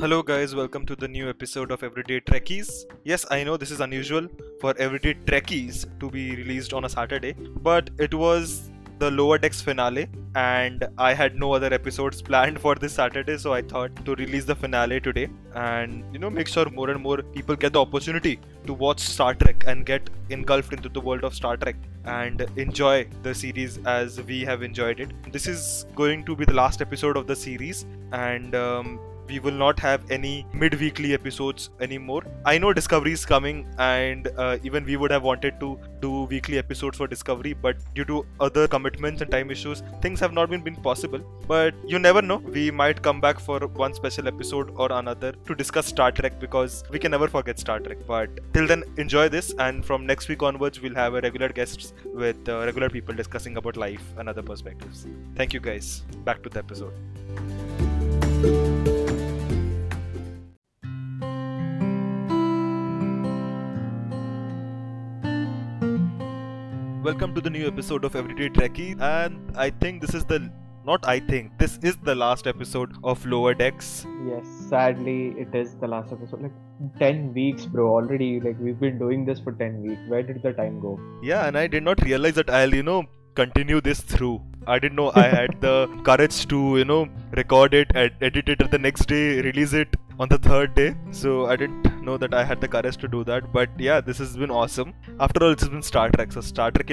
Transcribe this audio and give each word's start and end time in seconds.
Hello, 0.00 0.22
guys, 0.22 0.54
welcome 0.54 0.86
to 0.86 0.94
the 0.94 1.08
new 1.08 1.28
episode 1.28 1.72
of 1.72 1.82
Everyday 1.82 2.20
Trekkies. 2.20 2.84
Yes, 3.02 3.26
I 3.32 3.42
know 3.42 3.56
this 3.56 3.72
is 3.72 3.80
unusual 3.80 4.28
for 4.60 4.72
Everyday 4.78 5.14
Trekkies 5.14 5.86
to 5.98 6.08
be 6.08 6.36
released 6.36 6.72
on 6.72 6.84
a 6.84 6.88
Saturday, 6.88 7.32
but 7.32 7.90
it 7.98 8.14
was 8.14 8.70
the 9.00 9.10
Lower 9.10 9.38
Decks 9.38 9.60
finale, 9.60 10.06
and 10.36 10.86
I 10.98 11.14
had 11.14 11.34
no 11.34 11.52
other 11.52 11.74
episodes 11.74 12.22
planned 12.28 12.60
for 12.60 12.76
this 12.76 12.92
Saturday, 12.92 13.38
so 13.38 13.52
I 13.52 13.60
thought 13.60 13.90
to 14.04 14.14
release 14.14 14.44
the 14.44 14.54
finale 14.54 15.00
today 15.00 15.30
and 15.56 16.04
you 16.12 16.20
know, 16.20 16.30
make 16.30 16.46
sure 16.46 16.70
more 16.70 16.90
and 16.90 17.02
more 17.02 17.20
people 17.20 17.56
get 17.56 17.72
the 17.72 17.80
opportunity 17.80 18.38
to 18.66 18.74
watch 18.74 19.00
Star 19.00 19.34
Trek 19.34 19.64
and 19.66 19.84
get 19.84 20.08
engulfed 20.30 20.72
into 20.72 20.88
the 20.88 21.00
world 21.00 21.24
of 21.24 21.34
Star 21.34 21.56
Trek 21.56 21.74
and 22.04 22.42
enjoy 22.54 23.08
the 23.24 23.34
series 23.34 23.78
as 23.78 24.22
we 24.22 24.44
have 24.44 24.62
enjoyed 24.62 25.00
it. 25.00 25.10
This 25.32 25.48
is 25.48 25.86
going 25.96 26.24
to 26.26 26.36
be 26.36 26.44
the 26.44 26.54
last 26.54 26.80
episode 26.80 27.16
of 27.16 27.26
the 27.26 27.34
series, 27.34 27.84
and 28.12 28.54
um, 28.54 29.00
we 29.28 29.38
will 29.38 29.58
not 29.64 29.78
have 29.80 30.10
any 30.10 30.46
mid-weekly 30.52 31.14
episodes 31.14 31.70
anymore. 31.80 32.22
I 32.44 32.58
know 32.58 32.72
discovery 32.72 33.12
is 33.12 33.24
coming 33.24 33.66
and 33.78 34.28
uh, 34.36 34.58
even 34.62 34.84
we 34.84 34.96
would 34.96 35.10
have 35.10 35.22
wanted 35.22 35.60
to 35.60 35.78
do 36.00 36.22
weekly 36.24 36.58
episodes 36.58 36.96
for 36.98 37.06
discovery 37.06 37.54
but 37.54 37.76
due 37.94 38.04
to 38.04 38.24
other 38.40 38.68
commitments 38.68 39.20
and 39.20 39.30
time 39.30 39.50
issues 39.50 39.82
things 40.00 40.20
have 40.20 40.32
not 40.32 40.50
been, 40.50 40.62
been 40.62 40.76
possible. 40.76 41.20
But 41.46 41.74
you 41.86 41.98
never 41.98 42.22
know. 42.22 42.36
We 42.36 42.70
might 42.70 43.02
come 43.02 43.20
back 43.20 43.40
for 43.40 43.60
one 43.60 43.94
special 43.94 44.28
episode 44.28 44.72
or 44.76 44.90
another 44.92 45.32
to 45.46 45.54
discuss 45.54 45.86
star 45.86 46.12
trek 46.12 46.38
because 46.38 46.84
we 46.90 46.98
can 46.98 47.10
never 47.10 47.28
forget 47.28 47.58
star 47.58 47.80
trek. 47.80 47.98
But 48.06 48.30
till 48.54 48.66
then 48.66 48.84
enjoy 48.96 49.28
this 49.28 49.54
and 49.58 49.84
from 49.84 50.06
next 50.06 50.28
week 50.28 50.42
onwards 50.42 50.80
we'll 50.80 50.94
have 50.94 51.14
a 51.14 51.20
regular 51.20 51.48
guests 51.48 51.92
with 52.04 52.48
uh, 52.48 52.64
regular 52.64 52.88
people 52.90 53.14
discussing 53.14 53.56
about 53.56 53.76
life 53.76 54.02
and 54.16 54.28
other 54.28 54.42
perspectives. 54.42 55.06
Thank 55.34 55.52
you 55.52 55.60
guys. 55.60 56.02
Back 56.24 56.42
to 56.42 56.48
the 56.48 56.58
episode 56.58 57.77
welcome 67.08 67.34
to 67.34 67.40
the 67.40 67.48
new 67.48 67.66
episode 67.66 68.04
of 68.04 68.14
Everyday 68.14 68.48
Trekkie. 68.50 69.00
And 69.00 69.56
I 69.56 69.70
think 69.70 70.02
this 70.02 70.14
is 70.14 70.24
the 70.26 70.38
not 70.84 71.06
I 71.12 71.20
think 71.20 71.56
this 71.58 71.78
is 71.82 71.96
the 72.08 72.14
last 72.14 72.46
episode 72.46 72.96
of 73.02 73.24
Lower 73.24 73.54
Decks. 73.54 74.06
Yes, 74.26 74.44
sadly, 74.68 75.34
it 75.44 75.54
is 75.54 75.74
the 75.76 75.88
last 75.88 76.12
episode. 76.12 76.42
Like 76.42 76.58
10 76.98 77.32
weeks, 77.32 77.64
bro. 77.64 77.86
Already, 77.94 78.40
like, 78.40 78.58
we've 78.60 78.78
been 78.78 78.98
doing 78.98 79.24
this 79.24 79.40
for 79.40 79.52
10 79.52 79.80
weeks. 79.86 80.02
Where 80.08 80.22
did 80.22 80.42
the 80.42 80.52
time 80.52 80.80
go? 80.80 81.00
Yeah, 81.22 81.46
and 81.46 81.56
I 81.56 81.66
did 81.66 81.82
not 81.82 82.02
realize 82.02 82.34
that 82.34 82.50
I'll, 82.50 82.74
you 82.74 82.82
know, 82.82 83.04
continue 83.34 83.80
this 83.80 84.00
through. 84.00 84.42
I 84.66 84.78
didn't 84.78 84.96
know 84.96 85.10
I 85.14 85.28
had 85.28 85.58
the 85.62 85.76
courage 86.04 86.46
to, 86.48 86.76
you 86.76 86.84
know, 86.84 87.08
record 87.38 87.72
it, 87.72 87.90
ed- 87.94 88.16
edit 88.20 88.50
it, 88.50 88.70
the 88.70 88.78
next 88.78 89.06
day 89.06 89.40
release 89.40 89.72
it 89.72 89.96
on 90.18 90.28
the 90.28 90.36
third 90.36 90.74
day. 90.74 90.94
So 91.12 91.46
I 91.46 91.56
didn't 91.56 91.97
know 92.02 92.16
that 92.16 92.34
I 92.34 92.44
had 92.44 92.60
the 92.60 92.68
courage 92.68 92.96
to 92.98 93.08
do 93.08 93.24
that. 93.24 93.52
But 93.52 93.70
yeah, 93.78 94.00
this 94.00 94.18
has 94.18 94.36
been 94.36 94.50
awesome. 94.50 94.94
After 95.20 95.44
all, 95.44 95.52
it's 95.52 95.68
been 95.68 95.82
Star 95.82 96.10
Trek, 96.10 96.32
so 96.32 96.40
Star 96.40 96.70
Trek. 96.70 96.90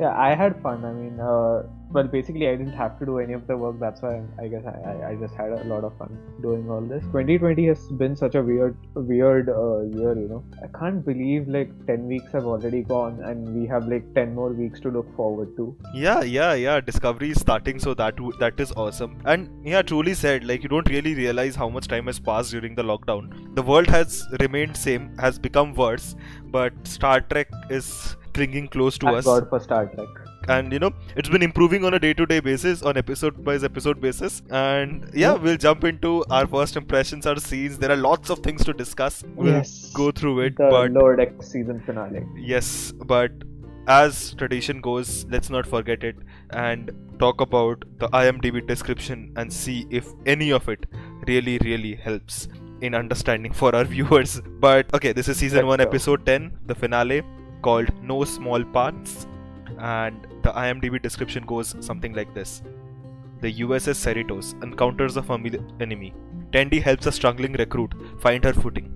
Yeah, 0.00 0.14
I 0.16 0.34
had 0.34 0.60
fun. 0.62 0.84
I 0.84 0.92
mean, 0.92 1.20
uh, 1.20 1.62
well, 1.96 2.08
basically, 2.14 2.46
I 2.46 2.56
didn't 2.56 2.74
have 2.74 2.98
to 2.98 3.06
do 3.06 3.18
any 3.18 3.32
of 3.32 3.46
the 3.46 3.56
work. 3.56 3.76
That's 3.80 4.02
why 4.02 4.22
I 4.38 4.48
guess 4.48 4.64
I, 4.66 4.74
I, 4.90 5.10
I 5.10 5.14
just 5.14 5.34
had 5.34 5.52
a 5.52 5.64
lot 5.64 5.82
of 5.82 5.96
fun 5.96 6.18
doing 6.42 6.68
all 6.70 6.82
this. 6.82 7.02
2020 7.04 7.66
has 7.68 7.88
been 8.02 8.14
such 8.14 8.34
a 8.34 8.42
weird, 8.42 8.76
weird 8.94 9.48
uh, 9.48 9.80
year. 10.00 10.12
You 10.18 10.28
know, 10.32 10.44
I 10.62 10.66
can't 10.78 11.04
believe 11.06 11.48
like 11.48 11.70
10 11.86 12.06
weeks 12.06 12.32
have 12.32 12.44
already 12.44 12.82
gone, 12.82 13.22
and 13.24 13.48
we 13.58 13.66
have 13.68 13.88
like 13.88 14.12
10 14.14 14.34
more 14.34 14.50
weeks 14.52 14.78
to 14.80 14.90
look 14.90 15.14
forward 15.16 15.56
to. 15.56 15.74
Yeah, 15.94 16.22
yeah, 16.22 16.52
yeah. 16.52 16.80
Discovery 16.80 17.30
is 17.30 17.40
starting, 17.40 17.78
so 17.78 17.94
that 17.94 18.16
w- 18.16 18.36
that 18.40 18.60
is 18.60 18.72
awesome. 18.72 19.18
And 19.24 19.66
yeah, 19.66 19.80
truly 19.80 20.12
said, 20.12 20.44
like 20.44 20.62
you 20.62 20.68
don't 20.68 20.90
really 20.90 21.14
realize 21.14 21.56
how 21.56 21.70
much 21.70 21.88
time 21.88 22.12
has 22.12 22.20
passed 22.20 22.50
during 22.50 22.74
the 22.74 22.82
lockdown. 22.82 23.32
The 23.54 23.62
world 23.62 23.88
has 23.88 24.22
remained 24.40 24.76
same, 24.76 25.10
has 25.18 25.38
become 25.38 25.72
worse, 25.72 26.14
but 26.58 26.86
Star 26.86 27.20
Trek 27.22 27.48
is 27.70 28.16
bringing 28.34 28.68
close 28.68 28.98
to 28.98 29.06
Thank 29.06 29.18
us. 29.20 29.24
God 29.24 29.48
for 29.48 29.60
Star 29.60 29.86
Trek. 29.86 30.25
And 30.48 30.72
you 30.72 30.78
know 30.78 30.90
it's 31.16 31.28
been 31.28 31.42
improving 31.42 31.84
on 31.84 31.94
a 31.94 31.98
day-to-day 31.98 32.40
basis 32.40 32.82
on 32.82 32.96
episode 32.96 33.44
by 33.44 33.54
episode 33.56 34.00
basis 34.00 34.42
and 34.50 35.10
yeah 35.14 35.32
we'll 35.34 35.56
jump 35.56 35.84
into 35.84 36.24
our 36.30 36.46
first 36.46 36.76
impressions 36.76 37.26
our 37.26 37.36
scenes 37.36 37.78
there 37.78 37.90
are 37.90 37.96
lots 37.96 38.30
of 38.30 38.38
things 38.40 38.64
to 38.64 38.72
discuss 38.72 39.24
we'll 39.34 39.52
Yes. 39.54 39.90
go 39.94 40.10
through 40.10 40.40
it 40.40 40.56
The 40.56 40.68
but 40.70 40.90
Lower 40.92 41.16
Deck 41.16 41.42
season 41.42 41.80
finale. 41.86 42.24
yes 42.36 42.92
but 43.06 43.32
as 43.88 44.34
tradition 44.34 44.80
goes 44.80 45.24
let's 45.30 45.48
not 45.50 45.66
forget 45.66 46.02
it 46.04 46.16
and 46.50 46.90
talk 47.18 47.40
about 47.40 47.84
the 47.98 48.08
imdb 48.08 48.66
description 48.66 49.32
and 49.36 49.52
see 49.52 49.86
if 49.90 50.08
any 50.26 50.50
of 50.50 50.68
it 50.68 50.86
really 51.28 51.58
really 51.58 51.94
helps 51.94 52.48
in 52.82 52.94
understanding 52.94 53.52
for 53.52 53.74
our 53.74 53.84
viewers 53.94 54.40
but 54.60 54.92
okay 54.92 55.12
this 55.12 55.28
is 55.28 55.36
season 55.36 55.58
Let's 55.66 55.78
1 55.78 55.78
go. 55.78 55.84
episode 55.84 56.26
10 56.26 56.50
the 56.66 56.74
finale 56.74 57.22
called 57.62 57.88
no 58.02 58.24
small 58.24 58.62
parts 58.64 59.26
and 59.78 60.26
the 60.42 60.52
imdb 60.64 61.00
description 61.02 61.44
goes 61.46 61.74
something 61.80 62.12
like 62.12 62.34
this 62.34 62.62
the 63.40 63.52
uss 63.62 63.88
cerritos 64.04 64.52
encounters 64.62 65.16
a 65.16 65.22
familiar 65.22 65.62
enemy 65.80 66.12
tendi 66.52 66.80
helps 66.82 67.06
a 67.06 67.12
struggling 67.12 67.52
recruit 67.64 67.92
find 68.20 68.44
her 68.44 68.52
footing 68.52 68.92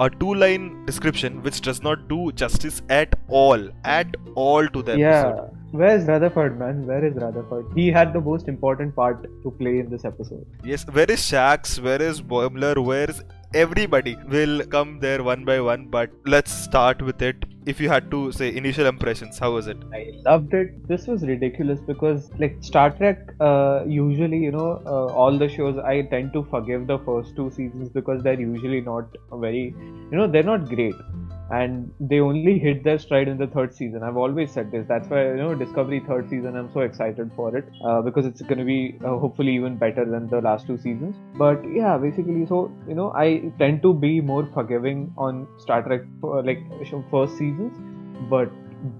a 0.00 0.08
two 0.08 0.34
line 0.34 0.84
description 0.86 1.42
which 1.42 1.60
does 1.60 1.82
not 1.82 2.08
do 2.08 2.32
justice 2.32 2.82
at 2.88 3.14
all 3.28 3.68
at 3.84 4.16
all 4.34 4.68
to 4.68 4.82
the 4.82 4.98
yeah. 4.98 5.26
episode 5.28 5.54
Where's 5.70 6.06
Rutherford, 6.06 6.58
man? 6.58 6.86
Where 6.86 7.04
is 7.04 7.14
Rutherford? 7.16 7.66
He 7.74 7.90
had 7.90 8.14
the 8.14 8.20
most 8.22 8.48
important 8.48 8.96
part 8.96 9.24
to 9.42 9.50
play 9.50 9.80
in 9.80 9.90
this 9.90 10.06
episode. 10.06 10.46
yes 10.64 10.86
where 10.98 11.10
is 11.10 11.20
shax 11.20 11.78
where 11.88 12.00
is 12.00 12.22
boimler 12.22 12.82
where 12.82 13.10
is 13.10 13.22
everybody 13.54 14.16
We'll 14.28 14.64
come 14.66 14.98
there 15.00 15.22
one 15.22 15.44
by 15.44 15.60
one 15.60 15.86
but 15.88 16.10
let's 16.24 16.50
start 16.50 17.02
with 17.02 17.20
it 17.20 17.44
if 17.66 17.80
you 17.80 17.88
had 17.88 18.10
to 18.10 18.32
say 18.32 18.54
initial 18.54 18.86
impressions 18.86 19.38
how 19.38 19.52
was 19.52 19.66
it 19.66 19.76
I 19.92 20.12
loved 20.24 20.54
it. 20.54 20.86
This 20.88 21.06
was 21.06 21.22
ridiculous 21.22 21.80
because, 21.80 22.30
like, 22.38 22.56
Star 22.60 22.90
Trek, 22.90 23.34
uh, 23.40 23.84
usually, 23.86 24.38
you 24.38 24.50
know, 24.50 24.82
uh, 24.86 25.06
all 25.06 25.38
the 25.38 25.48
shows, 25.48 25.78
I 25.78 26.02
tend 26.02 26.32
to 26.34 26.44
forgive 26.50 26.86
the 26.86 26.98
first 27.00 27.34
two 27.36 27.50
seasons 27.50 27.88
because 27.88 28.22
they're 28.22 28.40
usually 28.40 28.80
not 28.80 29.16
very, 29.32 29.74
you 30.10 30.16
know, 30.16 30.26
they're 30.26 30.42
not 30.42 30.68
great. 30.68 30.94
And 31.50 31.92
they 31.98 32.20
only 32.20 32.58
hit 32.58 32.84
their 32.84 32.98
stride 32.98 33.26
in 33.26 33.38
the 33.38 33.46
third 33.46 33.74
season. 33.74 34.02
I've 34.02 34.18
always 34.18 34.52
said 34.52 34.70
this. 34.70 34.86
That's 34.86 35.08
why, 35.08 35.28
you 35.28 35.36
know, 35.36 35.54
Discovery 35.54 36.00
third 36.06 36.28
season, 36.28 36.56
I'm 36.56 36.70
so 36.72 36.80
excited 36.80 37.30
for 37.34 37.56
it 37.56 37.64
uh, 37.84 38.02
because 38.02 38.26
it's 38.26 38.42
going 38.42 38.58
to 38.58 38.64
be 38.64 38.98
uh, 39.02 39.16
hopefully 39.18 39.54
even 39.54 39.76
better 39.76 40.04
than 40.04 40.28
the 40.28 40.42
last 40.42 40.66
two 40.66 40.76
seasons. 40.76 41.16
But 41.36 41.62
yeah, 41.72 41.96
basically, 41.96 42.44
so, 42.46 42.70
you 42.86 42.94
know, 42.94 43.12
I 43.12 43.50
tend 43.58 43.80
to 43.82 43.94
be 43.94 44.20
more 44.20 44.46
forgiving 44.52 45.12
on 45.16 45.48
Star 45.58 45.82
Trek, 45.82 46.02
for, 46.20 46.42
like, 46.42 46.58
first 47.10 47.38
seasons. 47.38 47.72
But 48.28 48.50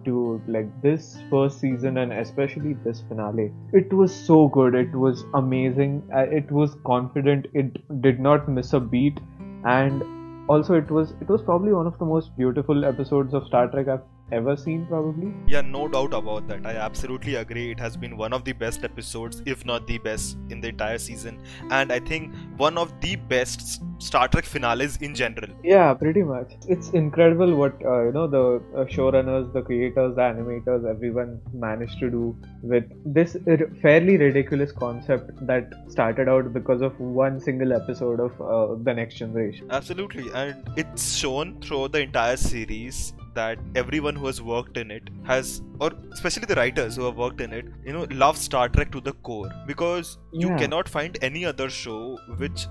dude 0.04 0.42
like 0.48 0.68
this 0.82 1.18
first 1.30 1.60
season 1.60 1.98
and 1.98 2.12
especially 2.12 2.74
this 2.84 3.02
finale 3.08 3.52
it 3.72 3.92
was 3.92 4.12
so 4.12 4.48
good 4.48 4.74
it 4.74 4.90
was 4.92 5.24
amazing 5.34 6.02
uh, 6.14 6.26
it 6.40 6.50
was 6.50 6.76
confident 6.84 7.46
it 7.54 8.02
did 8.02 8.18
not 8.18 8.48
miss 8.48 8.72
a 8.72 8.80
beat 8.80 9.20
and 9.64 10.02
also 10.48 10.74
it 10.74 10.90
was 10.90 11.12
it 11.20 11.28
was 11.28 11.42
probably 11.42 11.72
one 11.72 11.86
of 11.86 11.98
the 11.98 12.04
most 12.04 12.36
beautiful 12.36 12.84
episodes 12.84 13.34
of 13.34 13.46
star 13.46 13.68
trek 13.68 13.88
i've 13.88 14.06
ever 14.32 14.56
seen 14.56 14.86
probably? 14.86 15.32
Yeah 15.46 15.60
no 15.60 15.88
doubt 15.88 16.12
about 16.12 16.48
that. 16.48 16.66
I 16.66 16.76
absolutely 16.76 17.36
agree. 17.36 17.70
It 17.70 17.80
has 17.80 17.96
been 17.96 18.16
one 18.16 18.32
of 18.32 18.44
the 18.44 18.52
best 18.52 18.84
episodes 18.84 19.42
if 19.46 19.64
not 19.64 19.86
the 19.86 19.98
best 19.98 20.36
in 20.50 20.60
the 20.60 20.68
entire 20.68 20.98
season. 20.98 21.40
And 21.70 21.92
i 21.92 21.98
think 21.98 22.34
one 22.56 22.78
of 22.78 22.92
the 23.00 23.16
best 23.16 23.82
star 23.98 24.28
trek 24.28 24.44
finales 24.44 24.96
in 24.98 25.14
general. 25.14 25.50
Yeah 25.62 25.94
pretty 25.94 26.22
much. 26.22 26.52
It's 26.68 26.90
incredible 26.90 27.54
what 27.54 27.74
uh, 27.84 28.04
you 28.04 28.12
know 28.12 28.26
the 28.26 28.62
uh, 28.76 28.84
showrunners 28.84 29.52
the 29.52 29.62
creators 29.62 30.14
the 30.16 30.22
animators 30.22 30.88
everyone 30.88 31.40
managed 31.52 31.98
to 32.00 32.10
do 32.10 32.36
with 32.62 32.84
this 33.04 33.36
r- 33.46 33.70
fairly 33.82 34.16
ridiculous 34.16 34.72
concept 34.72 35.46
that 35.46 35.72
started 35.88 36.28
out 36.28 36.52
because 36.52 36.82
of 36.82 36.98
one 36.98 37.40
single 37.40 37.72
episode 37.72 38.20
of 38.20 38.40
uh, 38.40 38.82
the 38.82 38.94
next 38.94 39.16
generation. 39.16 39.66
Absolutely, 39.70 40.30
and 40.34 40.68
it's 40.76 41.14
shown 41.14 41.60
through 41.60 41.88
the 41.88 42.00
entire 42.00 42.36
series 42.36 43.12
that 43.38 43.58
everyone 43.82 44.16
who 44.16 44.26
has 44.26 44.40
worked 44.42 44.76
in 44.82 44.90
it 44.90 45.10
has, 45.24 45.62
or 45.80 45.90
especially 46.12 46.46
the 46.46 46.54
writers 46.54 46.96
who 46.96 47.04
have 47.04 47.16
worked 47.16 47.40
in 47.40 47.52
it, 47.52 47.66
you 47.84 47.92
know, 47.92 48.06
love 48.24 48.36
Star 48.36 48.68
Trek 48.68 48.92
to 48.92 49.00
the 49.00 49.12
core 49.28 49.50
because 49.66 50.18
you 50.32 50.48
cannot 50.62 50.88
find 50.88 51.18
any 51.22 51.44
other 51.44 51.70
show 51.70 52.18
which 52.36 52.66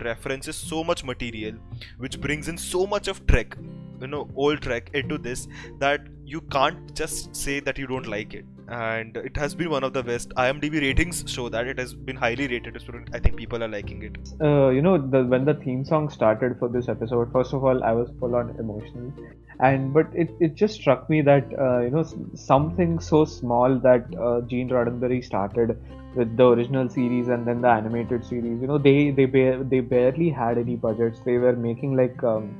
references 0.00 0.56
so 0.56 0.82
much 0.82 1.04
material, 1.04 1.54
which 1.98 2.20
brings 2.20 2.48
in 2.48 2.56
so 2.58 2.86
much 2.86 3.08
of 3.08 3.26
Trek, 3.26 3.56
you 4.00 4.06
know, 4.06 4.28
old 4.34 4.62
Trek 4.62 4.90
into 4.94 5.18
this 5.18 5.48
that 5.78 6.06
you 6.24 6.40
can't 6.56 6.94
just 6.94 7.36
say 7.36 7.60
that 7.60 7.78
you 7.78 7.86
don't 7.86 8.06
like 8.06 8.34
it. 8.34 8.46
And 8.72 9.16
it 9.18 9.36
has 9.36 9.54
been 9.54 9.68
one 9.70 9.84
of 9.84 9.92
the 9.92 10.02
best. 10.02 10.30
IMDb 10.30 10.80
ratings 10.80 11.22
show 11.26 11.48
that 11.50 11.66
it 11.66 11.78
has 11.78 11.94
been 11.94 12.16
highly 12.16 12.48
rated. 12.48 12.82
I 13.12 13.18
think 13.18 13.36
people 13.36 13.62
are 13.62 13.68
liking 13.68 14.02
it. 14.02 14.16
Uh, 14.40 14.70
you 14.70 14.80
know, 14.80 14.96
the, 14.96 15.24
when 15.24 15.44
the 15.44 15.54
theme 15.54 15.84
song 15.84 16.08
started 16.08 16.58
for 16.58 16.68
this 16.68 16.88
episode, 16.88 17.30
first 17.32 17.52
of 17.52 17.64
all, 17.64 17.84
I 17.84 17.92
was 17.92 18.10
full 18.18 18.34
on 18.34 18.50
emotional, 18.58 19.12
and 19.60 19.92
but 19.92 20.06
it, 20.14 20.30
it 20.40 20.54
just 20.54 20.74
struck 20.74 21.10
me 21.10 21.20
that 21.22 21.44
uh, 21.58 21.80
you 21.80 21.90
know 21.90 22.04
something 22.34 22.98
so 22.98 23.24
small 23.24 23.78
that 23.80 24.06
uh, 24.18 24.40
Gene 24.42 24.70
Roddenberry 24.70 25.22
started 25.22 25.78
with 26.14 26.36
the 26.36 26.46
original 26.46 26.88
series 26.88 27.28
and 27.28 27.46
then 27.46 27.60
the 27.60 27.68
animated 27.68 28.24
series. 28.24 28.60
You 28.60 28.66
know, 28.66 28.78
they 28.78 29.10
they 29.10 29.26
ba- 29.26 29.64
they 29.68 29.80
barely 29.80 30.30
had 30.30 30.56
any 30.56 30.76
budgets. 30.76 31.20
They 31.20 31.36
were 31.36 31.54
making 31.54 31.94
like 31.94 32.24
um, 32.24 32.54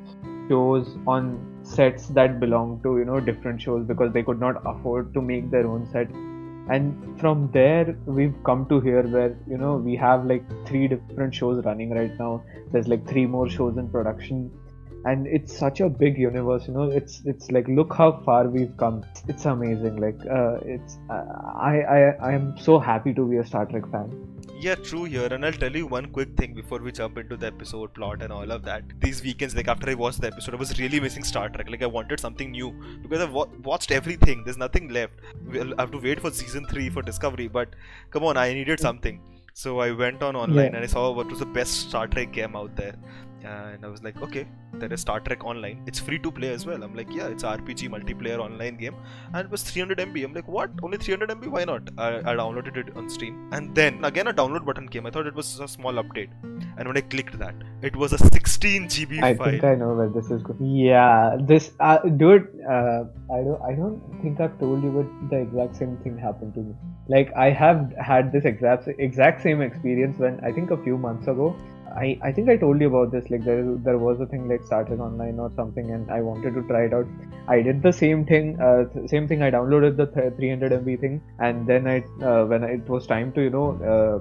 shows 0.49 0.95
on 1.07 1.52
sets 1.75 2.09
that 2.09 2.39
belong 2.41 2.81
to 2.83 2.99
you 2.99 3.05
know 3.05 3.21
different 3.21 3.61
shows 3.61 3.87
because 3.87 4.13
they 4.13 4.23
could 4.23 4.41
not 4.41 4.63
afford 4.67 5.13
to 5.15 5.23
make 5.23 5.51
their 5.51 5.67
own 5.67 5.89
set. 5.93 6.09
And 6.71 7.21
from 7.21 7.51
there 7.53 7.97
we've 8.07 8.35
come 8.45 8.67
to 8.69 8.81
here 8.81 9.03
where 9.03 9.37
you 9.49 9.59
know 9.59 9.77
we 9.77 9.97
have 9.97 10.27
like 10.27 10.45
three 10.67 10.89
different 10.89 11.35
shows 11.35 11.65
running 11.65 11.91
right 11.91 12.19
now. 12.19 12.45
There's 12.73 12.89
like 12.89 13.09
three 13.09 13.27
more 13.27 13.49
shows 13.49 13.77
in 13.77 13.89
production. 13.89 14.51
And 15.05 15.27
it's 15.27 15.57
such 15.59 15.81
a 15.81 15.89
big 15.89 16.17
universe 16.17 16.69
you 16.69 16.75
know. 16.75 16.91
It's 16.91 17.23
it's 17.25 17.51
like 17.51 17.67
look 17.67 17.93
how 17.93 18.23
far 18.25 18.49
we've 18.49 18.77
come. 18.77 19.05
It's 19.27 19.47
amazing. 19.47 19.97
Like 19.97 20.21
uh, 20.31 20.59
it's 20.65 20.99
uh, 21.11 21.25
i 21.71 21.75
i 21.97 21.99
i 22.29 22.33
am 22.33 22.55
so 22.59 22.79
happy 22.79 23.13
to 23.15 23.29
be 23.29 23.39
a 23.39 23.45
star 23.45 23.67
trek 23.67 23.91
fan 23.91 24.32
yeah, 24.63 24.77
true 24.77 25.05
here. 25.05 25.27
And 25.27 25.45
I'll 25.45 25.53
tell 25.53 25.75
you 25.75 25.87
one 25.87 26.07
quick 26.07 26.37
thing 26.37 26.55
before 26.55 26.79
we 26.79 26.93
jump 26.93 27.19
into 27.19 27.37
the 27.37 27.49
episode 27.49 27.93
plot 27.95 28.23
and 28.23 28.33
all 28.33 28.51
of 28.51 28.63
that. 28.65 28.85
These 29.01 29.23
weekends, 29.23 29.57
like 29.57 29.69
after 29.69 29.91
I 29.91 29.95
watched 29.95 30.21
the 30.21 30.29
episode, 30.29 30.55
I 30.55 30.59
was 30.59 30.79
really 30.79 31.01
missing 31.01 31.25
Star 31.25 31.49
Trek. 31.49 31.69
Like 31.69 31.83
I 31.83 31.87
wanted 31.87 32.21
something 32.21 32.53
new 32.53 32.71
because 33.03 33.21
I've 33.21 33.33
wa- 33.33 33.49
watched 33.65 33.91
everything. 33.91 34.45
There's 34.45 34.59
nothing 34.59 34.89
left. 34.89 35.15
We'll 35.45 35.75
have 35.79 35.91
to 35.91 35.99
wait 35.99 36.21
for 36.21 36.31
season 36.31 36.67
three 36.67 36.89
for 36.91 37.03
Discovery. 37.03 37.49
But 37.49 37.75
come 38.11 38.25
on, 38.25 38.37
I 38.37 38.53
needed 38.55 38.79
something. 38.79 39.21
So 39.55 39.81
I 39.81 39.91
went 39.91 40.23
on 40.23 40.37
online 40.37 40.71
yeah. 40.71 40.77
and 40.77 40.85
I 40.85 40.87
saw 40.87 41.11
what 41.11 41.27
was 41.27 41.41
the 41.41 41.47
best 41.47 41.89
Star 41.89 42.07
Trek 42.07 42.33
game 42.33 42.55
out 42.57 42.75
there 42.77 42.95
and 43.45 43.85
I 43.85 43.89
was 43.89 44.03
like, 44.03 44.21
okay, 44.23 44.47
there 44.75 44.93
is 44.93 45.01
Star 45.01 45.21
Trek 45.21 45.45
Online. 45.45 45.83
It's 45.87 45.99
free 45.99 46.19
to 46.21 46.31
play 46.31 46.53
as 46.53 46.67
well. 46.67 46.83
I'm 46.83 46.95
like, 46.95 47.09
yeah, 47.11 47.27
it's 47.29 47.43
RPG 47.43 47.89
multiplayer 47.89 48.39
online 48.39 48.77
game, 48.77 48.97
and 49.33 49.45
it 49.45 49.51
was 49.51 49.63
300 49.63 49.99
MB. 49.99 50.25
I'm 50.25 50.35
like, 50.35 50.49
what? 50.49 50.71
Only 50.83 50.99
300 50.99 51.31
MB? 51.31 51.47
Why 51.49 51.65
not? 51.65 51.89
I, 51.99 52.19
I 52.19 52.35
downloaded 52.37 52.77
it 52.77 52.97
on 52.97 53.09
Steam, 53.11 53.49
and 53.53 53.75
then 53.75 54.05
again 54.05 54.29
a 54.29 54.33
download 54.33 54.65
button 54.65 54.89
came. 54.89 55.07
I 55.07 55.11
thought 55.11 55.27
it 55.27 55.35
was 55.35 55.61
a 55.61 55.69
small 55.69 55.93
update, 55.95 56.31
and 56.77 56.87
when 56.87 56.97
I 56.97 57.01
clicked 57.01 57.39
that, 57.39 57.55
it 57.83 57.97
was 57.97 58.13
a 58.13 58.19
16 58.19 58.85
GB 58.87 59.23
I 59.23 59.35
file. 59.35 59.49
I 59.49 59.51
think 59.53 59.65
I 59.65 59.75
know 59.75 59.95
where 59.95 60.09
this 60.09 60.31
is 60.31 60.43
going. 60.43 60.65
Yeah, 60.65 61.37
this 61.41 61.73
uh, 61.81 61.99
dude. 61.99 62.49
Uh, 62.69 63.05
I 63.33 63.43
don't. 63.43 63.63
I 63.63 63.75
don't 63.75 64.01
think 64.23 64.41
I've 64.41 64.59
told 64.59 64.83
you, 64.83 64.91
but 64.91 65.31
the 65.31 65.43
exact 65.43 65.77
same 65.77 65.97
thing 65.99 66.19
happened 66.19 66.55
to 66.55 66.61
me. 66.61 66.75
Like 67.09 67.33
I 67.35 67.51
have 67.51 67.93
had 67.99 68.33
this 68.33 68.45
exact 68.45 68.89
exact 68.99 69.43
same 69.43 69.61
experience 69.61 70.19
when 70.19 70.41
I 70.45 70.53
think 70.53 70.71
a 70.71 70.83
few 70.83 70.97
months 70.97 71.27
ago 71.27 71.57
I, 71.97 72.19
I 72.23 72.33
think 72.33 72.49
I 72.49 72.57
told 72.57 72.81
you 72.81 72.89
about 72.89 73.13
this. 73.13 73.31
Like 73.31 73.45
there 73.45 73.65
there 73.85 73.99
was 73.99 74.21
a 74.21 74.27
thing 74.27 74.49
like 74.49 74.63
Star 74.65 74.85
Trek 74.85 74.99
Online 74.99 75.39
or 75.39 75.51
something, 75.57 75.91
and 75.91 76.11
I 76.11 76.21
wanted 76.21 76.55
to 76.55 76.63
try 76.63 76.85
it 76.85 76.95
out. 76.95 77.07
I 77.49 77.61
did 77.63 77.83
the 77.83 77.93
same 77.93 78.25
thing. 78.25 78.61
Uh, 78.61 78.85
same 79.07 79.29
thing. 79.29 79.43
I 79.43 79.51
downloaded 79.51 79.97
the 79.97 80.07
300 80.07 80.73
MB 80.73 81.01
thing, 81.01 81.21
and 81.39 81.67
then 81.67 81.87
I 81.87 81.99
uh, 82.25 82.45
when 82.47 82.65
it 82.65 82.89
was 82.89 83.07
time 83.07 83.33
to 83.33 83.43
you 83.43 83.51
know 83.51 83.69
uh, 83.93 84.19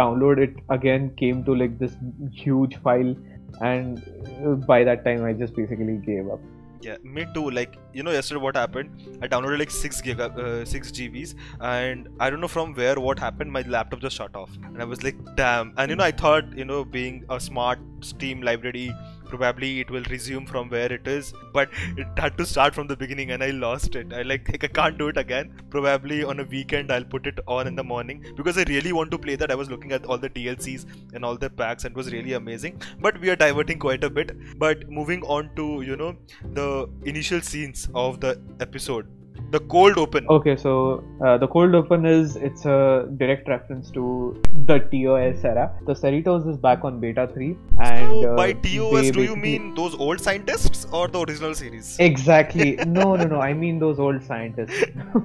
download 0.00 0.38
it 0.38 0.56
again, 0.70 1.14
came 1.16 1.44
to 1.44 1.54
like 1.54 1.78
this 1.78 1.96
huge 2.32 2.76
file, 2.76 3.14
and 3.60 4.02
uh, 4.46 4.54
by 4.66 4.84
that 4.84 5.04
time 5.04 5.24
I 5.24 5.32
just 5.32 5.54
basically 5.56 5.98
gave 5.98 6.28
up. 6.28 6.40
Yeah, 6.84 6.96
me 7.02 7.26
too. 7.34 7.50
Like 7.50 7.76
you 7.94 8.02
know, 8.02 8.10
yesterday 8.10 8.40
what 8.40 8.56
happened? 8.56 9.20
I 9.22 9.28
downloaded 9.28 9.58
like 9.58 9.70
six 9.70 10.02
giga, 10.06 10.26
uh, 10.38 10.64
six 10.66 10.90
GBs, 10.90 11.34
and 11.60 12.08
I 12.20 12.28
don't 12.28 12.42
know 12.42 12.50
from 12.54 12.74
where 12.74 13.00
what 13.00 13.18
happened. 13.18 13.50
My 13.50 13.62
laptop 13.62 14.00
just 14.00 14.16
shut 14.16 14.36
off, 14.36 14.50
and 14.64 14.82
I 14.82 14.84
was 14.84 15.02
like, 15.02 15.16
damn. 15.36 15.72
And 15.78 15.90
you 15.90 15.96
know, 15.96 16.04
I 16.04 16.10
thought 16.10 16.58
you 16.58 16.66
know, 16.66 16.84
being 16.84 17.24
a 17.30 17.40
smart 17.40 17.78
Steam 18.00 18.42
library 18.42 18.92
probably 19.24 19.80
it 19.80 19.90
will 19.90 20.04
resume 20.10 20.46
from 20.46 20.68
where 20.68 20.92
it 20.92 21.06
is 21.06 21.32
but 21.52 21.68
it 21.96 22.06
had 22.16 22.36
to 22.38 22.46
start 22.46 22.74
from 22.74 22.86
the 22.86 22.96
beginning 22.96 23.30
and 23.32 23.42
i 23.42 23.50
lost 23.50 23.96
it. 23.96 24.12
I 24.12 24.22
like, 24.22 24.48
like 24.48 24.64
i 24.68 24.68
can't 24.68 24.98
do 24.98 25.08
it 25.08 25.16
again. 25.16 25.52
Probably 25.70 26.22
on 26.24 26.40
a 26.40 26.44
weekend 26.44 26.92
i'll 26.92 27.04
put 27.04 27.26
it 27.26 27.38
on 27.46 27.66
in 27.66 27.74
the 27.74 27.84
morning 27.84 28.24
because 28.36 28.58
i 28.58 28.64
really 28.64 28.92
want 28.92 29.10
to 29.10 29.18
play 29.18 29.36
that. 29.36 29.50
I 29.50 29.54
was 29.54 29.70
looking 29.70 29.92
at 29.92 30.06
all 30.06 30.18
the 30.18 30.30
dlcs 30.30 30.86
and 31.14 31.24
all 31.24 31.36
the 31.36 31.50
packs 31.50 31.84
and 31.84 31.92
it 31.92 31.96
was 31.96 32.12
really 32.12 32.34
amazing 32.34 32.80
but 33.00 33.20
we 33.20 33.30
are 33.30 33.36
diverting 33.36 33.78
quite 33.78 34.04
a 34.04 34.10
bit. 34.10 34.32
But 34.58 34.88
moving 34.88 35.22
on 35.22 35.50
to 35.56 35.82
you 35.82 35.96
know 35.96 36.16
the 36.52 36.88
initial 37.04 37.40
scenes 37.40 37.88
of 37.94 38.20
the 38.20 38.40
episode 38.60 39.06
the 39.54 39.60
cold 39.74 39.98
open. 39.98 40.26
Okay 40.36 40.56
so 40.56 40.72
uh, 41.24 41.36
the 41.38 41.48
cold 41.54 41.74
open 41.80 42.06
is 42.06 42.36
it's 42.36 42.64
a 42.64 43.08
direct 43.18 43.48
reference 43.48 43.90
to 43.96 44.04
the 44.70 44.78
tos 44.92 45.44
era. 45.52 45.66
The 45.86 45.94
cerritos 45.94 46.48
is 46.52 46.56
back 46.56 46.84
on 46.84 47.00
beta 47.00 47.28
3 47.32 47.56
and 47.80 48.22
so 48.22 48.34
by 48.36 48.48
uh, 48.50 48.54
tos 48.64 49.10
do 49.18 49.22
you 49.22 49.36
mean 49.36 49.74
those 49.74 49.94
old 50.06 50.20
scientists 50.20 50.86
or 50.92 51.06
the 51.08 51.20
original 51.20 51.54
series? 51.54 51.96
Exactly. 51.98 52.78
No 52.94 53.04
no 53.20 53.24
no 53.30 53.40
i 53.40 53.52
mean 53.52 53.78
those 53.78 53.98
old 53.98 54.22
scientists. 54.22 54.84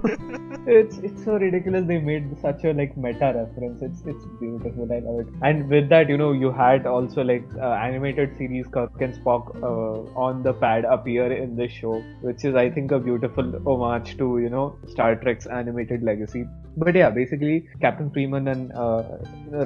It's 0.78 0.98
it's 1.08 1.24
so 1.26 1.36
ridiculous 1.42 1.86
they 1.90 1.98
made 2.08 2.26
such 2.42 2.64
a 2.64 2.74
like 2.80 2.96
meta 3.04 3.30
reference. 3.36 3.81
It's 3.81 4.02
it's 4.14 4.26
beautiful. 4.40 4.92
I 4.98 5.00
love 5.06 5.22
it. 5.22 5.30
And 5.50 5.70
with 5.76 5.90
that 5.94 6.10
you 6.14 6.18
know 6.22 6.31
you 6.44 6.52
had 6.52 6.86
also 6.86 7.24
like 7.24 7.48
uh, 7.58 7.72
animated 7.88 8.38
series 8.38 8.68
kirk 8.78 9.02
and 9.08 9.16
spock 9.20 9.50
uh, 9.70 10.22
on 10.28 10.44
the 10.44 10.54
pad 10.66 10.86
appear 10.98 11.31
in 11.31 11.56
this 11.56 11.72
show 11.72 11.94
which 12.28 12.46
is 12.50 12.56
i 12.64 12.70
think 12.78 12.92
a 12.98 13.00
beautiful 13.00 13.52
homage 13.70 14.18
to 14.19 14.39
you 14.39 14.50
know 14.50 14.77
Star 14.88 15.16
Trek's 15.16 15.48
animated 15.48 16.04
legacy. 16.04 16.45
But 16.77 16.95
yeah, 16.95 17.10
basically 17.10 17.68
Captain 17.81 18.10
Freeman 18.12 18.48
and 18.48 18.71
uh, 18.74 19.04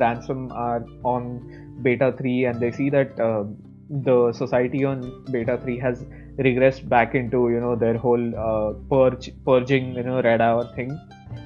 Ransom 0.03 0.51
are 0.51 0.85
on 1.03 1.79
Beta 1.81 2.13
3, 2.17 2.45
and 2.45 2.59
they 2.59 2.71
see 2.71 2.89
that 2.89 3.19
uh, 3.19 3.43
the 3.89 4.31
society 4.33 4.85
on 4.85 5.25
Beta 5.31 5.59
3 5.63 5.79
has 5.79 6.05
regressed 6.37 6.87
back 6.89 7.13
into 7.13 7.49
you 7.49 7.59
know 7.59 7.75
their 7.75 7.97
whole 7.97 8.25
uh, 8.47 8.73
purge 8.89 9.31
purging 9.45 9.93
you 9.93 10.03
know 10.03 10.21
red 10.21 10.41
hour 10.41 10.63
thing 10.75 10.97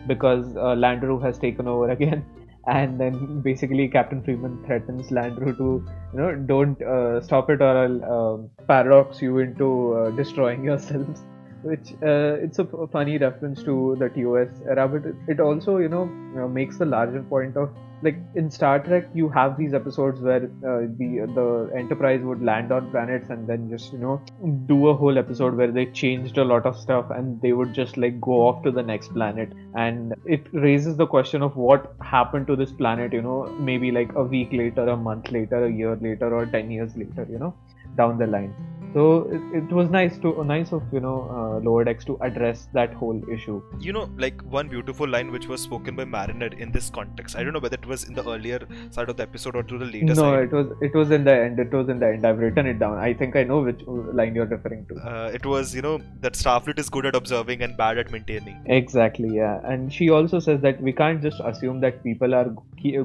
because 0.08 0.56
uh, 0.56 0.76
Landru 0.86 1.22
has 1.22 1.38
taken 1.38 1.68
over 1.68 1.90
again. 1.98 2.26
And 2.68 3.00
then 3.00 3.42
basically 3.42 3.88
Captain 3.88 4.22
Freeman 4.22 4.62
threatens 4.66 5.10
Landru 5.10 5.56
to, 5.58 5.86
you 6.14 6.20
know, 6.20 6.36
don't 6.36 6.82
uh, 6.82 7.22
stop 7.22 7.50
it 7.50 7.62
or 7.62 7.78
I'll 7.78 8.04
uh, 8.04 8.64
paradox 8.68 9.22
you 9.22 9.38
into 9.40 9.94
uh, 9.94 10.10
destroying 10.12 10.66
yourselves 10.66 11.22
which 11.68 11.92
uh, 12.02 12.46
it's 12.46 12.60
a 12.60 12.88
funny 12.88 13.18
reference 13.18 13.64
to 13.64 13.96
the 14.00 14.10
TOS 14.10 14.62
era, 14.68 14.88
but 14.88 15.04
it 15.28 15.40
also 15.40 15.78
you 15.78 15.90
know, 15.90 16.06
makes 16.48 16.78
the 16.78 16.86
larger 16.86 17.24
point 17.24 17.58
of 17.58 17.70
like 18.04 18.18
in 18.36 18.52
Star 18.52 18.80
Trek, 18.80 19.08
you 19.14 19.28
have 19.30 19.58
these 19.58 19.74
episodes 19.74 20.22
where 20.22 20.44
uh, 20.44 20.82
the 21.00 21.26
the 21.34 21.72
Enterprise 21.76 22.22
would 22.22 22.44
land 22.44 22.72
on 22.72 22.92
planets 22.92 23.30
and 23.32 23.48
then 23.48 23.70
just 23.70 23.92
you 23.92 23.98
know 23.98 24.22
do 24.68 24.90
a 24.90 24.94
whole 24.94 25.18
episode 25.18 25.56
where 25.56 25.72
they 25.72 25.86
changed 25.88 26.38
a 26.38 26.44
lot 26.44 26.66
of 26.66 26.78
stuff 26.78 27.10
and 27.10 27.42
they 27.42 27.54
would 27.54 27.74
just 27.74 27.98
like 27.98 28.22
go 28.22 28.48
off 28.48 28.64
to 28.64 28.72
the 28.72 28.84
next 28.84 29.14
planet, 29.14 29.52
and 29.76 30.14
it 30.26 30.46
raises 30.54 30.96
the 30.98 31.08
question 31.08 31.42
of 31.42 31.56
what 31.56 31.96
happened 32.02 32.46
to 32.48 32.56
this 32.56 32.72
planet, 32.72 33.14
you 33.14 33.22
know, 33.22 33.46
maybe 33.60 33.92
like 33.92 34.14
a 34.16 34.24
week 34.24 34.54
later, 34.54 34.88
a 34.88 34.98
month 34.98 35.32
later, 35.32 35.66
a 35.66 35.72
year 35.72 35.98
later, 36.00 36.34
or 36.34 36.46
ten 36.46 36.70
years 36.70 36.96
later, 36.96 37.28
you 37.30 37.40
know, 37.40 37.54
down 37.96 38.20
the 38.20 38.28
line 38.28 38.54
so 38.98 39.04
it, 39.38 39.42
it, 39.58 39.72
was 39.78 39.90
nice 39.96 40.18
to 40.24 40.30
nice 40.44 40.72
of 40.76 40.84
you 40.92 41.00
know 41.00 41.18
uh, 41.38 41.58
lower 41.66 41.84
decks 41.88 42.06
to 42.06 42.18
address 42.28 42.68
that 42.74 42.94
whole 43.00 43.20
issue. 43.32 43.58
You 43.80 43.94
know 43.98 44.10
like 44.18 44.42
one 44.58 44.70
beautiful 44.70 45.08
line 45.08 45.32
which 45.32 45.48
was 45.48 45.62
spoken 45.62 45.96
by 45.96 46.06
mariner 46.06 46.48
in 46.66 46.72
this 46.72 46.90
context. 46.90 47.36
I 47.36 47.44
don't 47.44 47.54
know 47.54 47.60
whether 47.60 47.78
it 47.82 47.86
was 47.86 48.06
in 48.06 48.16
the 48.20 48.24
earlier 48.36 48.60
side 48.90 49.10
of 49.10 49.18
the 49.18 49.24
episode 49.24 49.56
or 49.56 49.62
to 49.72 49.78
the 49.78 49.86
later 49.86 50.06
no 50.06 50.14
side. 50.16 50.46
it 50.46 50.54
was 50.60 50.72
it 50.82 50.96
was 51.00 51.12
in 51.18 51.26
the 51.26 51.36
end 51.42 51.60
it 51.60 51.72
was 51.80 51.90
in 51.90 52.00
the 52.00 52.08
end. 52.08 52.26
I've 52.26 52.40
written 52.40 52.66
it 52.66 52.80
down. 52.80 52.98
I 52.98 53.14
think 53.14 53.36
i 53.36 53.44
know 53.44 53.60
which 53.62 53.84
line 54.22 54.34
you're 54.34 54.48
referring 54.54 54.88
to. 54.88 54.96
Uh, 54.96 55.30
it 55.32 55.46
was 55.46 55.76
you 55.76 55.84
know 55.84 56.00
that 56.22 56.34
starfleet 56.34 56.80
is 56.80 56.90
good 56.90 57.06
at 57.06 57.16
observing 57.16 57.62
and 57.62 57.78
bad 57.78 58.00
at 58.00 58.10
maintaining. 58.12 58.64
Exactly 58.66 59.36
yeah. 59.36 59.60
And 59.64 59.94
she 59.94 60.10
also 60.10 60.40
says 60.40 60.62
that 60.62 60.82
we 60.82 60.92
can't 60.92 61.22
just 61.22 61.40
assume 61.52 61.82
that 61.82 62.02
people 62.04 62.34
are 62.34 62.50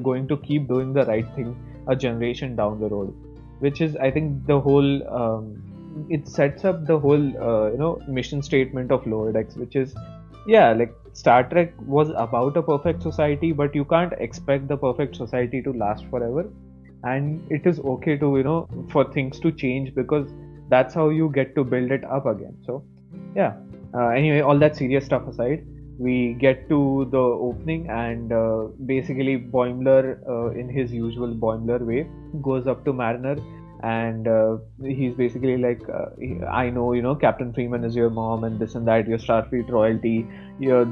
going 0.09 0.27
to 0.33 0.37
keep 0.37 0.67
doing 0.67 0.93
the 0.93 1.05
right 1.05 1.29
thing 1.35 1.55
a 1.87 1.95
generation 1.95 2.55
down 2.55 2.79
the 2.79 2.87
road 2.87 3.13
which 3.59 3.79
is 3.81 3.95
i 3.97 4.09
think 4.09 4.45
the 4.47 4.57
whole 4.59 4.91
um, 5.21 5.72
it 6.09 6.27
sets 6.27 6.65
up 6.65 6.85
the 6.85 6.97
whole 6.97 7.25
uh, 7.49 7.71
you 7.71 7.77
know 7.77 8.01
mission 8.07 8.41
statement 8.41 8.91
of 8.91 9.05
lower 9.07 9.31
decks 9.31 9.55
which 9.55 9.75
is 9.75 9.93
yeah 10.47 10.73
like 10.73 10.93
star 11.13 11.43
trek 11.49 11.73
was 11.85 12.09
about 12.15 12.57
a 12.57 12.61
perfect 12.61 13.01
society 13.01 13.51
but 13.51 13.75
you 13.75 13.85
can't 13.85 14.13
expect 14.19 14.67
the 14.67 14.77
perfect 14.77 15.15
society 15.15 15.61
to 15.61 15.71
last 15.73 16.05
forever. 16.09 16.49
And 17.05 17.45
it 17.51 17.67
is 17.67 17.79
okay 17.79 18.17
to 18.17 18.37
you 18.37 18.43
know 18.43 18.67
for 18.89 19.11
things 19.11 19.39
to 19.41 19.51
change 19.51 19.93
because 19.93 20.29
that's 20.69 20.93
how 20.93 21.09
you 21.09 21.29
get 21.33 21.53
to 21.55 21.63
build 21.63 21.91
it 21.91 22.03
up 22.05 22.25
again. 22.25 22.57
So 22.65 22.83
yeah. 23.35 23.55
Uh, 23.95 24.07
anyway 24.07 24.39
all 24.39 24.57
that 24.57 24.75
serious 24.75 25.05
stuff 25.05 25.27
aside 25.27 25.63
we 25.99 26.33
get 26.39 26.67
to 26.67 27.07
the 27.11 27.19
opening 27.19 27.87
and 27.89 28.31
uh, 28.33 28.63
basically 28.87 29.37
Boimler 29.37 30.17
uh, 30.27 30.49
in 30.59 30.67
his 30.67 30.91
usual 30.91 31.35
Boimler 31.35 31.79
way 31.85 32.07
goes 32.41 32.65
up 32.65 32.83
to 32.85 32.93
Mariner 32.93 33.35
and 33.83 34.29
uh, 34.29 34.57
he's 34.81 35.13
basically 35.13 35.57
like, 35.57 35.81
uh, 35.89 36.05
I 36.49 36.69
know, 36.69 36.93
you 36.93 37.01
know, 37.01 37.15
Captain 37.15 37.53
Freeman 37.53 37.83
is 37.83 37.95
your 37.95 38.09
mom 38.09 38.45
and 38.45 38.57
this 38.57 38.75
and 38.75 38.87
that, 38.87 39.07
your 39.07 39.17
Starfleet 39.17 39.69
royalty, 39.69 40.25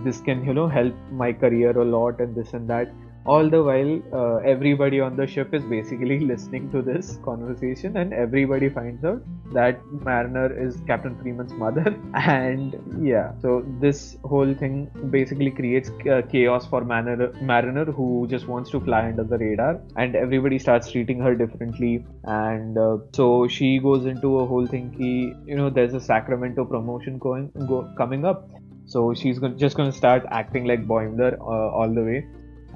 this 0.04 0.20
can, 0.20 0.44
you 0.46 0.54
know, 0.54 0.68
help 0.68 0.94
my 1.10 1.32
career 1.32 1.72
a 1.80 1.86
lot 1.86 2.20
and 2.20 2.36
this 2.36 2.54
and 2.54 2.70
that 2.70 2.92
all 3.26 3.50
the 3.50 3.62
while 3.64 4.02
uh, 4.14 4.38
everybody 4.38 5.00
on 5.00 5.16
the 5.16 5.28
ship 5.28 5.54
is 5.54 5.64
basically 5.64 6.20
listening 6.32 6.72
to 6.72 6.82
this 6.82 7.20
conversation 7.24 7.98
and 7.98 8.14
everybody 8.14 8.68
finds 8.70 9.06
out 9.06 9.22
that 9.54 9.80
mariner 9.92 10.48
is 10.60 10.78
captain 10.88 11.16
freeman's 11.20 11.54
mother. 11.54 11.96
And 12.14 12.76
yeah 13.00 13.34
so 13.42 13.64
this 13.80 14.18
whole 14.24 14.54
thing 14.54 14.90
basically 15.12 15.52
creates 15.52 15.92
uh, 16.10 16.22
chaos 16.32 16.66
for 16.66 16.84
mariner, 16.84 17.32
mariner 17.42 17.86
who 17.86 18.28
just 18.28 18.48
wants 18.48 18.72
to 18.72 18.80
fly 18.80 19.06
under 19.06 19.24
the 19.24 19.38
radar. 19.38 19.82
And 19.98 20.16
everybody 20.16 20.58
starts 20.58 20.92
treating 20.92 21.20
her 21.20 21.36
differently. 21.36 22.06
And 22.24 22.78
uh, 22.78 22.98
so 23.14 23.48
she 23.48 23.80
goes 23.80 24.06
into 24.06 24.40
a 24.40 24.46
whole 24.46 24.66
thing 24.66 24.94
ki, 24.98 25.34
you 25.46 25.56
know 25.56 25.70
there's 25.70 25.94
a 25.94 26.02
sacramento 26.02 26.66
promotion 26.66 27.18
going 27.20 27.52
go, 27.68 27.88
coming 27.98 28.26
up. 28.26 28.50
So 28.86 29.14
she's 29.14 29.40
just 29.58 29.78
going 29.78 29.92
to 29.92 29.98
start 29.98 30.26
acting 30.32 30.66
like 30.66 30.86
Boimler 30.88 31.40
uh, 31.40 31.70
all 31.78 31.94
the 31.94 32.02
way 32.02 32.28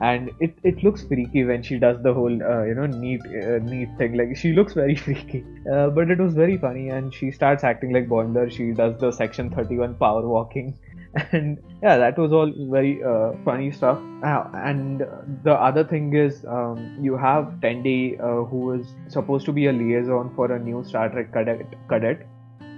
and 0.02 0.32
it, 0.40 0.58
it 0.64 0.84
looks 0.84 1.04
freaky 1.04 1.46
when 1.46 1.64
she 1.64 1.80
does 1.80 2.02
the 2.02 2.14
whole 2.14 2.44
uh, 2.44 2.64
you 2.64 2.76
know 2.76 2.86
neat 2.86 3.22
uh, 3.26 3.60
neat 3.60 3.90
thing. 3.98 4.16
Like 4.16 4.36
she 4.36 4.54
looks 4.54 4.74
very 4.74 4.96
freaky. 5.06 5.46
Uh, 5.72 5.90
but 5.90 6.12
it 6.12 6.20
was 6.20 6.34
very 6.34 6.58
funny 6.58 6.90
and 6.90 7.14
she 7.14 7.32
starts 7.32 7.64
acting 7.64 7.94
like 7.94 8.08
Boimler 8.08 8.52
she 8.52 8.72
does 8.72 9.00
the 9.00 9.12
section 9.12 9.50
31 9.50 9.96
power 9.96 10.28
walking. 10.28 10.78
And 11.32 11.60
yeah 11.82 11.98
that 11.98 12.18
was 12.18 12.34
all 12.34 12.52
very 12.70 13.02
uh, 13.02 13.32
funny 13.46 13.72
stuff. 13.72 14.00
Uh, 14.22 14.50
and 14.54 15.06
the 15.44 15.54
other 15.54 15.86
thing 15.86 16.14
is 16.14 16.44
um, 16.46 16.98
you 17.00 17.16
have 17.16 17.46
Tendi 17.62 18.20
uh, 18.20 18.44
who 18.44 18.74
is 18.74 18.88
supposed 19.08 19.46
to 19.46 19.54
be 19.54 19.68
a 19.68 19.72
liaison 19.72 20.34
for 20.36 20.52
a 20.52 20.60
new 20.60 20.84
Star 20.84 21.08
Trek 21.08 21.32
cadet 21.32 21.74
cadet 21.88 22.28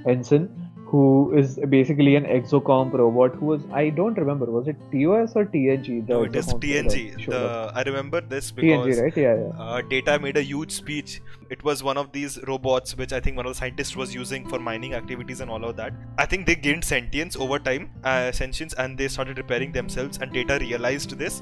ensign 0.06 0.67
who 0.89 1.34
is 1.36 1.60
basically 1.70 2.15
an 2.15 2.24
exocomp 2.24 2.94
robot 2.94 3.36
who 3.36 3.48
was 3.48 3.62
I 3.72 3.89
don't 3.89 4.17
remember 4.17 4.46
was 4.46 4.67
it 4.67 4.77
TOS 4.91 5.36
or 5.36 5.46
TNG? 5.46 6.08
The 6.08 6.13
no, 6.13 6.24
it 6.24 6.36
is 6.36 6.48
TNG. 6.48 7.25
The, 7.25 7.72
I 7.75 7.84
remember 7.84 8.22
this 8.22 8.51
because 8.51 8.88
TNG, 8.88 9.01
right? 9.01 9.17
Yeah, 9.17 9.36
yeah. 9.36 9.63
Uh, 9.63 9.82
Data 9.82 10.17
made 10.20 10.38
a 10.38 10.41
huge 10.41 10.72
speech. 10.72 11.20
It 11.50 11.63
was 11.63 11.84
one 11.84 11.98
of 11.98 12.12
these 12.13 12.39
robots 12.48 12.96
which 12.96 13.12
I 13.12 13.20
think 13.20 13.36
one 13.36 13.46
of 13.46 13.51
the 13.51 13.58
scientists 13.58 13.98
was 13.98 14.15
using 14.15 14.48
for 14.48 14.60
mining 14.60 14.94
activities 14.94 15.41
and 15.41 15.51
all 15.51 15.63
of 15.65 15.75
that. 15.75 15.94
I 16.17 16.25
think 16.25 16.46
they 16.46 16.56
gained 16.56 16.86
sentience 16.86 17.36
over 17.36 17.60
time, 17.60 17.91
uh, 18.03 18.32
sentience, 18.32 18.74
and 18.74 18.98
they 18.98 19.10
started 19.10 19.38
repairing 19.38 19.74
themselves. 19.74 20.20
And 20.22 20.32
Data 20.32 20.58
realized 20.62 21.17
this, 21.17 21.41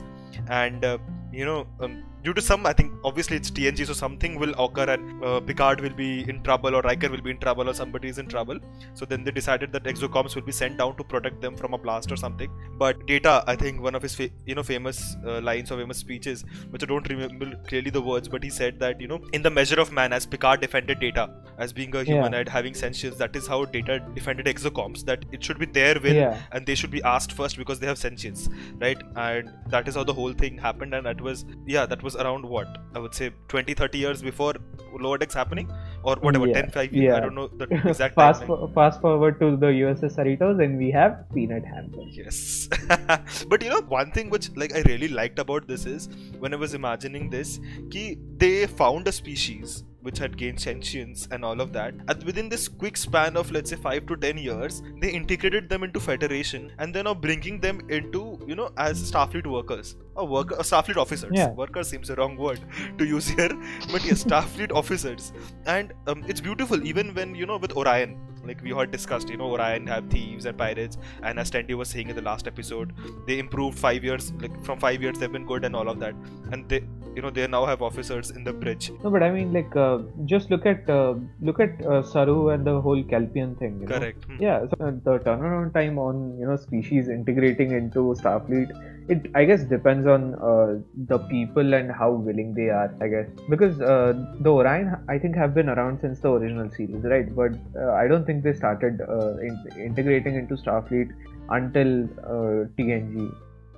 and 0.49 0.83
uh, 0.83 0.97
you 1.31 1.45
know. 1.45 1.67
Um, 1.79 2.03
due 2.25 2.33
to 2.33 2.41
some, 2.41 2.65
I 2.65 2.73
think 2.73 2.91
obviously 3.03 3.37
it's 3.37 3.51
TNG, 3.51 3.85
so 3.85 3.93
something 3.93 4.39
will 4.39 4.53
occur 4.59 4.85
and 4.85 5.23
uh, 5.23 5.39
Picard 5.39 5.79
will 5.79 5.93
be 5.93 6.27
in 6.27 6.41
trouble 6.43 6.75
or 6.75 6.81
Riker 6.81 7.09
will 7.09 7.21
be 7.21 7.29
in 7.29 7.37
trouble 7.37 7.69
or 7.69 7.73
somebody 7.73 8.09
is 8.09 8.17
in 8.17 8.27
trouble. 8.27 8.57
So 8.95 9.05
then 9.05 9.23
they 9.23 9.31
decided 9.31 9.71
that 9.73 9.83
exocomps 9.83 10.35
will 10.35 10.41
be 10.41 10.51
sent 10.51 10.77
down 10.77 10.97
to 10.97 11.03
protect 11.03 11.39
them 11.41 11.55
from 11.55 11.75
a 11.75 11.77
blast 11.77 12.11
or 12.11 12.15
something. 12.15 12.49
But 12.79 13.05
Data, 13.05 13.43
I 13.45 13.55
think 13.55 13.81
one 13.81 13.93
of 13.93 14.01
his 14.01 14.15
fa- 14.15 14.31
you 14.45 14.55
know 14.55 14.63
famous 14.63 15.15
uh, 15.25 15.39
lines 15.41 15.71
or 15.71 15.77
famous 15.77 15.97
speeches, 15.97 16.43
which 16.71 16.83
I 16.83 16.87
don't 16.87 17.07
remember 17.07 17.53
clearly 17.67 17.91
the 17.91 18.01
words, 18.01 18.27
but 18.27 18.43
he 18.43 18.49
said 18.49 18.79
that 18.79 18.99
you 18.99 19.07
know 19.07 19.21
in 19.33 19.43
the 19.43 19.51
measure 19.51 19.79
of 19.79 19.91
man, 19.91 20.11
as 20.11 20.25
Picard 20.25 20.61
defended 20.61 20.99
Data 20.99 21.29
as 21.59 21.71
being 21.71 21.95
a 21.95 22.03
humanoid 22.03 22.47
yeah. 22.47 22.53
having 22.53 22.73
sentience, 22.73 23.17
that 23.17 23.35
is 23.35 23.45
how 23.47 23.65
Data 23.65 23.99
defended 24.15 24.47
exocomps. 24.47 25.05
That 25.05 25.25
it 25.31 25.43
should 25.43 25.59
be 25.59 25.67
their 25.67 25.99
will 25.99 26.13
yeah. 26.13 26.41
and 26.51 26.65
they 26.65 26.75
should 26.75 26.91
be 26.91 27.03
asked 27.03 27.33
first 27.33 27.57
because 27.57 27.79
they 27.79 27.87
have 27.87 27.99
sentience, 27.99 28.49
right? 28.79 29.01
And 29.15 29.51
that 29.67 29.87
is 29.87 29.95
how 29.95 30.03
the 30.03 30.13
whole 30.13 30.33
thing 30.33 30.57
happened. 30.57 30.95
And 30.95 31.05
that 31.05 31.21
was 31.21 31.45
yeah, 31.67 31.85
that 31.85 32.01
was 32.01 32.14
around 32.15 32.45
what 32.45 32.77
I 32.93 32.99
would 32.99 33.13
say 33.13 33.31
20 33.47 33.73
30 33.73 33.97
years 33.97 34.21
before 34.21 34.53
lower 34.99 35.17
decks 35.17 35.33
happening 35.33 35.71
or 36.03 36.15
whatever 36.15 36.47
yeah. 36.47 36.61
10 36.61 36.71
5 36.71 36.93
years 36.93 37.05
yeah. 37.05 37.17
I 37.17 37.19
don't 37.19 37.35
know 37.35 37.47
the 37.47 37.65
exact 37.89 38.15
fast, 38.15 38.43
for, 38.45 38.69
fast 38.73 39.01
forward 39.01 39.39
to 39.39 39.57
the 39.57 39.71
USS 39.83 40.15
Cerritos 40.17 40.63
and 40.63 40.77
we 40.77 40.91
have 40.91 41.25
Peanut 41.33 41.65
Hamper 41.65 42.05
yes 42.09 42.69
but 43.47 43.63
you 43.63 43.69
know 43.69 43.81
one 43.81 44.11
thing 44.11 44.29
which 44.29 44.49
like 44.55 44.75
I 44.75 44.81
really 44.91 45.09
liked 45.09 45.39
about 45.39 45.67
this 45.67 45.85
is 45.85 46.09
when 46.39 46.53
I 46.53 46.57
was 46.57 46.73
imagining 46.73 47.29
this 47.29 47.59
ki 47.89 48.17
they 48.37 48.67
found 48.67 49.07
a 49.07 49.11
species 49.11 49.83
which 50.05 50.19
had 50.19 50.37
gained 50.37 50.59
sentience 50.59 51.27
and 51.31 51.43
all 51.43 51.59
of 51.59 51.73
that. 51.73 51.95
And 52.07 52.23
within 52.23 52.47
this 52.47 52.67
quick 52.67 52.95
span 52.95 53.35
of 53.35 53.51
let's 53.51 53.71
say 53.71 53.75
five 53.75 54.05
to 54.05 54.15
ten 54.15 54.37
years, 54.37 54.83
they 55.01 55.09
integrated 55.09 55.67
them 55.67 55.83
into 55.83 55.99
Federation 55.99 56.71
and 56.77 56.93
then 56.93 57.07
are 57.07 57.15
bringing 57.15 57.59
them 57.59 57.81
into 57.89 58.39
you 58.47 58.55
know 58.55 58.69
as 58.77 59.11
Starfleet 59.11 59.47
workers, 59.47 59.95
a 60.15 60.25
worker, 60.25 60.55
a 60.55 60.63
Starfleet 60.63 60.97
officers. 60.97 61.31
Yeah. 61.33 61.51
Workers 61.51 61.89
seems 61.89 62.09
a 62.09 62.15
wrong 62.15 62.37
word 62.37 62.59
to 62.97 63.05
use 63.05 63.27
here, 63.27 63.51
but 63.91 64.03
yes, 64.05 64.21
staff 64.21 64.53
Starfleet 64.55 64.71
officers, 64.71 65.33
and 65.65 65.93
um, 66.07 66.23
it's 66.27 66.41
beautiful 66.41 66.85
even 66.85 67.13
when 67.13 67.35
you 67.35 67.45
know 67.45 67.57
with 67.57 67.75
Orion 67.75 68.17
like 68.47 68.61
we 68.61 68.71
had 68.71 68.91
discussed 68.91 69.29
you 69.29 69.37
know 69.37 69.51
orion 69.51 69.87
have 69.87 70.07
thieves 70.09 70.45
and 70.45 70.57
pirates 70.57 70.97
and 71.23 71.39
as 71.39 71.51
Tendi 71.51 71.73
was 71.73 71.89
saying 71.89 72.09
in 72.09 72.15
the 72.15 72.21
last 72.21 72.47
episode 72.47 72.93
they 73.27 73.39
improved 73.39 73.77
five 73.77 74.03
years 74.03 74.31
like 74.39 74.63
from 74.63 74.79
five 74.79 75.01
years 75.01 75.17
they've 75.19 75.31
been 75.31 75.45
good 75.45 75.65
and 75.65 75.75
all 75.75 75.89
of 75.89 75.99
that 75.99 76.13
and 76.51 76.67
they 76.69 76.83
you 77.15 77.21
know 77.21 77.29
they 77.29 77.47
now 77.47 77.65
have 77.65 77.81
officers 77.81 78.31
in 78.31 78.43
the 78.43 78.53
bridge 78.53 78.91
no 79.03 79.09
but 79.09 79.23
i 79.23 79.31
mean 79.31 79.53
like 79.53 79.75
uh, 79.75 79.99
just 80.25 80.49
look 80.51 80.65
at 80.65 80.89
uh, 80.89 81.13
look 81.41 81.59
at 81.59 81.85
uh, 81.85 82.01
saru 82.03 82.49
and 82.49 82.65
the 82.65 82.79
whole 82.81 83.03
kelpian 83.03 83.55
thing 83.55 83.85
correct 83.87 84.25
hmm. 84.25 84.41
yeah 84.41 84.65
so 84.71 84.75
uh, 84.87 84.91
the 85.07 85.17
turnaround 85.27 85.73
time 85.73 85.97
on 85.97 86.37
you 86.39 86.45
know 86.45 86.57
species 86.57 87.07
integrating 87.07 87.71
into 87.71 88.03
starfleet 88.21 88.69
it 89.13 89.29
i 89.35 89.43
guess 89.45 89.63
depends 89.63 90.07
on 90.07 90.21
uh, 90.49 90.69
the 91.11 91.17
people 91.33 91.73
and 91.79 91.91
how 91.91 92.09
willing 92.11 92.53
they 92.53 92.69
are 92.69 92.91
i 93.01 93.07
guess. 93.07 93.27
Because 93.49 93.79
uh, 93.81 94.13
the 94.39 94.49
orion 94.49 94.97
i 95.07 95.17
think 95.17 95.35
have 95.35 95.53
been 95.53 95.69
around 95.69 95.99
since 96.01 96.19
the 96.19 96.31
original 96.31 96.69
series 96.71 97.03
right? 97.03 97.33
But 97.35 97.53
uh, 97.79 97.91
i 97.93 98.07
don't 98.07 98.25
think 98.25 98.43
they 98.43 98.53
started 98.53 99.01
uh, 99.01 99.37
in- 99.37 99.63
integrating 99.89 100.35
into 100.35 100.55
starfleet 100.55 101.11
until 101.49 102.05
uh, 102.33 102.65
tng 102.77 103.31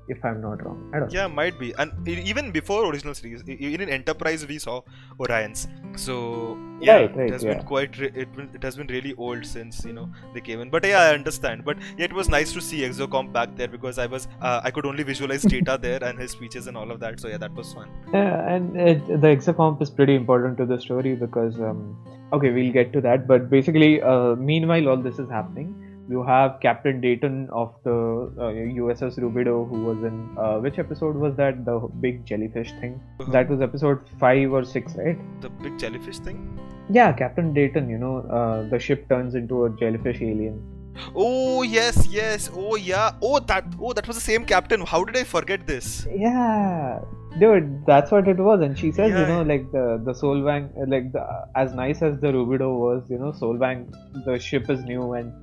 if 0.08 0.24
I'm 0.24 0.42
not 0.42 0.64
wrong. 0.66 0.92
I 0.94 1.00
don't. 1.00 1.12
Yeah, 1.12 1.28
know. 1.28 1.34
might 1.34 1.60
be. 1.60 1.74
And 1.78 2.08
even 2.08 2.52
before 2.52 2.90
original 2.90 3.14
series, 3.14 3.44
even 3.48 3.82
in 3.82 3.90
Enterprise 3.90 4.46
we 4.48 4.60
saw 4.60 4.82
Orions. 5.20 5.68
So 6.00 6.58
yeah, 6.80 6.96
right, 6.96 7.16
right, 7.16 7.28
it 7.28 7.34
has 7.34 7.44
yeah. 7.44 7.56
been 7.56 7.64
quite. 7.64 7.98
Re- 7.98 8.12
it, 8.14 8.28
it 8.54 8.64
has 8.64 8.76
been 8.76 8.88
really 8.88 9.14
old 9.16 9.46
since 9.46 9.84
you 9.86 9.94
know 9.94 10.10
they 10.34 10.42
came 10.42 10.60
in. 10.62 10.70
But 10.70 10.86
yeah, 10.86 11.02
I 11.02 11.14
understand. 11.14 11.66
But 11.66 11.78
yeah, 11.98 12.06
it 12.06 12.14
was 12.14 12.30
nice 12.30 12.54
to 12.54 12.62
see 12.62 12.82
Exocomp 12.82 13.34
back 13.34 13.56
there 13.56 13.68
because 13.68 13.98
I 13.98 14.06
was 14.06 14.28
uh, 14.42 14.62
I 14.64 14.72
could 14.72 14.86
only 14.86 15.04
visualize 15.04 15.44
data 15.44 15.78
there 15.88 16.04
and 16.04 16.20
his 16.20 16.32
speeches 16.32 16.68
and 16.68 16.78
all 16.78 16.92
of 16.92 17.00
that. 17.00 17.20
So 17.20 17.28
yeah, 17.28 17.38
that 17.38 17.54
was 17.54 17.74
fun. 17.74 17.90
Yeah, 18.14 18.54
and 18.54 18.80
it, 18.80 19.08
the 19.08 19.28
Exocomp 19.28 19.82
is 19.82 19.90
pretty 19.90 20.16
important 20.16 20.58
to 20.58 20.66
the 20.66 20.80
story 20.80 21.16
because 21.16 21.60
um, 21.60 21.98
okay, 22.34 22.52
we'll 22.52 22.72
get 22.72 22.94
to 22.94 23.02
that. 23.02 23.28
But 23.28 23.50
basically, 23.50 24.02
uh, 24.02 24.36
meanwhile, 24.36 24.90
all 24.90 24.98
this 24.98 25.20
is 25.20 25.30
happening 25.30 25.84
you 26.10 26.24
have 26.24 26.60
Captain 26.62 27.02
Dayton 27.02 27.50
of 27.52 27.74
the 27.84 27.92
uh, 27.92 28.52
USS 28.82 29.20
Rubidoux, 29.20 29.68
who 29.70 29.84
was 29.84 29.98
in 30.04 30.38
uh, 30.38 30.58
which 30.60 30.80
episode 30.80 31.16
was 31.16 31.36
that? 31.36 31.66
The 31.66 31.80
big 32.02 32.26
jellyfish 32.26 32.72
thing. 32.80 33.02
Uh-huh. 33.20 33.32
That 33.32 33.50
was 33.50 33.62
episode 33.62 34.00
five 34.20 34.52
or 34.52 34.64
six, 34.64 34.96
right? 34.96 35.18
The 35.42 35.50
big 35.50 35.78
jellyfish 35.78 36.20
thing. 36.20 36.60
Yeah, 36.90 37.12
Captain 37.12 37.54
Dayton. 37.54 37.90
You 37.90 37.98
know, 37.98 38.18
uh, 38.40 38.70
the 38.70 38.80
ship 38.80 39.10
turns 39.10 39.36
into 39.36 39.66
a 39.66 39.70
jellyfish 39.78 40.22
alien. 40.22 40.62
Oh 41.16 41.62
yes, 41.62 42.08
yes. 42.08 42.50
Oh 42.54 42.76
yeah. 42.76 43.12
Oh 43.22 43.40
that. 43.40 43.66
Oh 43.80 43.94
that 43.94 44.08
was 44.08 44.16
the 44.16 44.28
same 44.32 44.46
captain. 44.46 44.82
How 44.82 45.04
did 45.04 45.18
I 45.18 45.24
forget 45.24 45.68
this? 45.68 46.08
Yeah, 46.10 47.00
dude, 47.40 47.86
that's 47.86 48.12
what 48.12 48.28
it 48.28 48.38
was. 48.38 48.62
And 48.62 48.78
she 48.78 48.92
says, 48.92 49.12
yeah. 49.12 49.22
you 49.22 49.28
know, 49.28 49.42
like 49.42 49.72
the 49.72 50.02
the 50.04 50.14
Solvang, 50.14 50.72
like 50.88 51.12
the 51.12 51.26
as 51.56 51.74
nice 51.74 52.02
as 52.02 52.20
the 52.20 52.28
Rubidoux 52.28 52.80
was, 52.80 53.04
you 53.10 53.18
know, 53.18 53.32
Solvang, 53.32 53.94
the 54.26 54.40
ship 54.40 54.70
is 54.70 54.84
new 54.84 55.14
and 55.14 55.34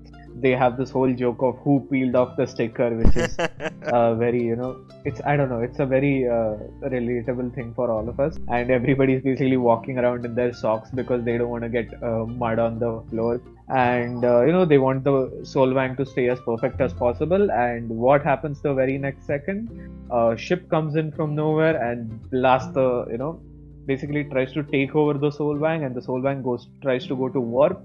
they 0.41 0.51
have 0.51 0.77
this 0.77 0.91
whole 0.91 1.13
joke 1.13 1.43
of 1.43 1.59
who 1.59 1.87
peeled 1.91 2.15
off 2.17 2.37
the 2.37 2.47
sticker, 2.47 2.91
which 2.91 3.17
is 3.17 3.39
uh, 3.87 4.15
very, 4.15 4.43
you 4.43 4.57
know, 4.57 4.85
it's 5.05 5.21
I 5.25 5.37
don't 5.37 5.49
know, 5.49 5.61
it's 5.61 5.79
a 5.79 5.87
very 5.87 6.27
uh, 6.27 6.57
relatable 6.83 7.55
thing 7.55 7.73
for 7.75 7.91
all 7.91 8.09
of 8.09 8.19
us, 8.21 8.37
and 8.49 8.71
everybody's 8.71 9.23
basically 9.23 9.57
walking 9.57 9.99
around 9.99 10.25
in 10.25 10.35
their 10.35 10.53
socks 10.53 10.91
because 10.91 11.25
they 11.25 11.39
don't 11.39 11.49
want 11.49 11.63
to 11.63 11.69
get 11.69 12.03
uh, 12.03 12.25
mud 12.27 12.59
on 12.59 12.79
the 12.79 13.03
floor, 13.11 13.41
and 13.69 14.25
uh, 14.25 14.43
you 14.45 14.53
know 14.53 14.65
they 14.65 14.79
want 14.79 15.05
the 15.05 15.29
Solvang 15.43 15.97
to 15.99 16.07
stay 16.07 16.29
as 16.29 16.41
perfect 16.41 16.81
as 16.81 16.93
possible. 16.93 17.51
And 17.51 17.89
what 17.89 18.25
happens 18.25 18.61
the 18.61 18.75
very 18.75 18.99
next 18.99 19.27
second? 19.27 19.69
A 20.11 20.37
ship 20.37 20.69
comes 20.69 20.97
in 20.97 21.13
from 21.13 21.35
nowhere 21.35 21.77
and 21.83 22.31
blasts 22.31 22.73
the, 22.75 23.07
you 23.11 23.19
know, 23.19 23.41
basically 23.87 24.25
tries 24.25 24.53
to 24.53 24.63
take 24.65 24.95
over 24.95 25.15
the 25.15 25.31
Solvang, 25.31 25.87
and 25.87 25.95
the 25.95 26.01
Solvang 26.01 26.43
goes 26.43 26.69
tries 26.83 27.07
to 27.07 27.17
go 27.17 27.29
to 27.29 27.41
warp 27.41 27.81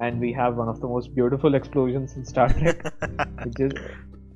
and 0.00 0.20
we 0.20 0.32
have 0.32 0.56
one 0.56 0.68
of 0.68 0.80
the 0.80 0.88
most 0.88 1.14
beautiful 1.14 1.54
explosions 1.54 2.16
in 2.16 2.24
Star 2.24 2.48
Trek. 2.48 2.82
which 3.44 3.60
is, 3.60 3.72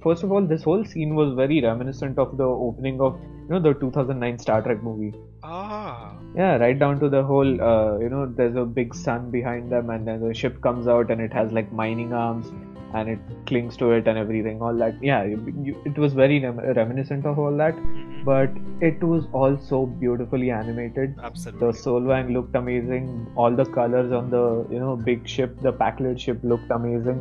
first 0.02 0.22
of 0.22 0.32
all, 0.32 0.46
this 0.46 0.62
whole 0.62 0.84
scene 0.84 1.14
was 1.14 1.34
very 1.34 1.60
reminiscent 1.60 2.18
of 2.18 2.36
the 2.36 2.44
opening 2.44 3.00
of 3.00 3.20
you 3.20 3.48
know 3.48 3.60
the 3.60 3.74
2009 3.74 4.38
Star 4.38 4.62
Trek 4.62 4.82
movie. 4.82 5.14
Ah. 5.42 6.16
Yeah, 6.36 6.56
right 6.56 6.78
down 6.78 7.00
to 7.00 7.08
the 7.08 7.22
whole 7.22 7.60
uh, 7.60 7.98
you 7.98 8.08
know 8.08 8.26
there's 8.26 8.56
a 8.56 8.64
big 8.64 8.94
sun 8.94 9.30
behind 9.30 9.70
them, 9.70 9.90
and 9.90 10.06
then 10.06 10.26
the 10.26 10.34
ship 10.34 10.60
comes 10.62 10.86
out 10.86 11.10
and 11.10 11.20
it 11.20 11.32
has 11.32 11.52
like 11.52 11.72
mining 11.72 12.12
arms, 12.12 12.50
and 12.94 13.08
it 13.08 13.18
clings 13.46 13.76
to 13.76 13.90
it 13.92 14.06
and 14.06 14.18
everything 14.18 14.60
all 14.62 14.74
that 14.82 14.94
yeah 15.02 15.22
you, 15.24 15.36
you, 15.68 15.82
it 15.84 15.96
was 15.98 16.12
very 16.12 16.38
rem- 16.44 16.58
reminiscent 16.80 17.24
of 17.26 17.38
all 17.38 17.56
that 17.62 17.74
Mhm. 17.76 18.24
but 18.30 18.50
it 18.88 19.02
was 19.12 19.26
all 19.32 19.56
so 19.70 19.80
beautifully 19.86 20.50
animated 20.50 21.14
Absolutely. 21.22 21.60
the 21.66 21.72
Solvang 21.78 22.32
looked 22.32 22.54
amazing. 22.54 23.06
All 23.36 23.50
the 23.60 23.64
colors 23.64 24.12
on 24.12 24.30
the 24.30 24.44
you 24.70 24.78
know 24.78 24.96
big 24.96 25.26
ship, 25.26 25.60
the 25.62 25.72
Pakled 25.72 26.20
ship 26.20 26.38
looked 26.42 26.70
amazing, 26.70 27.20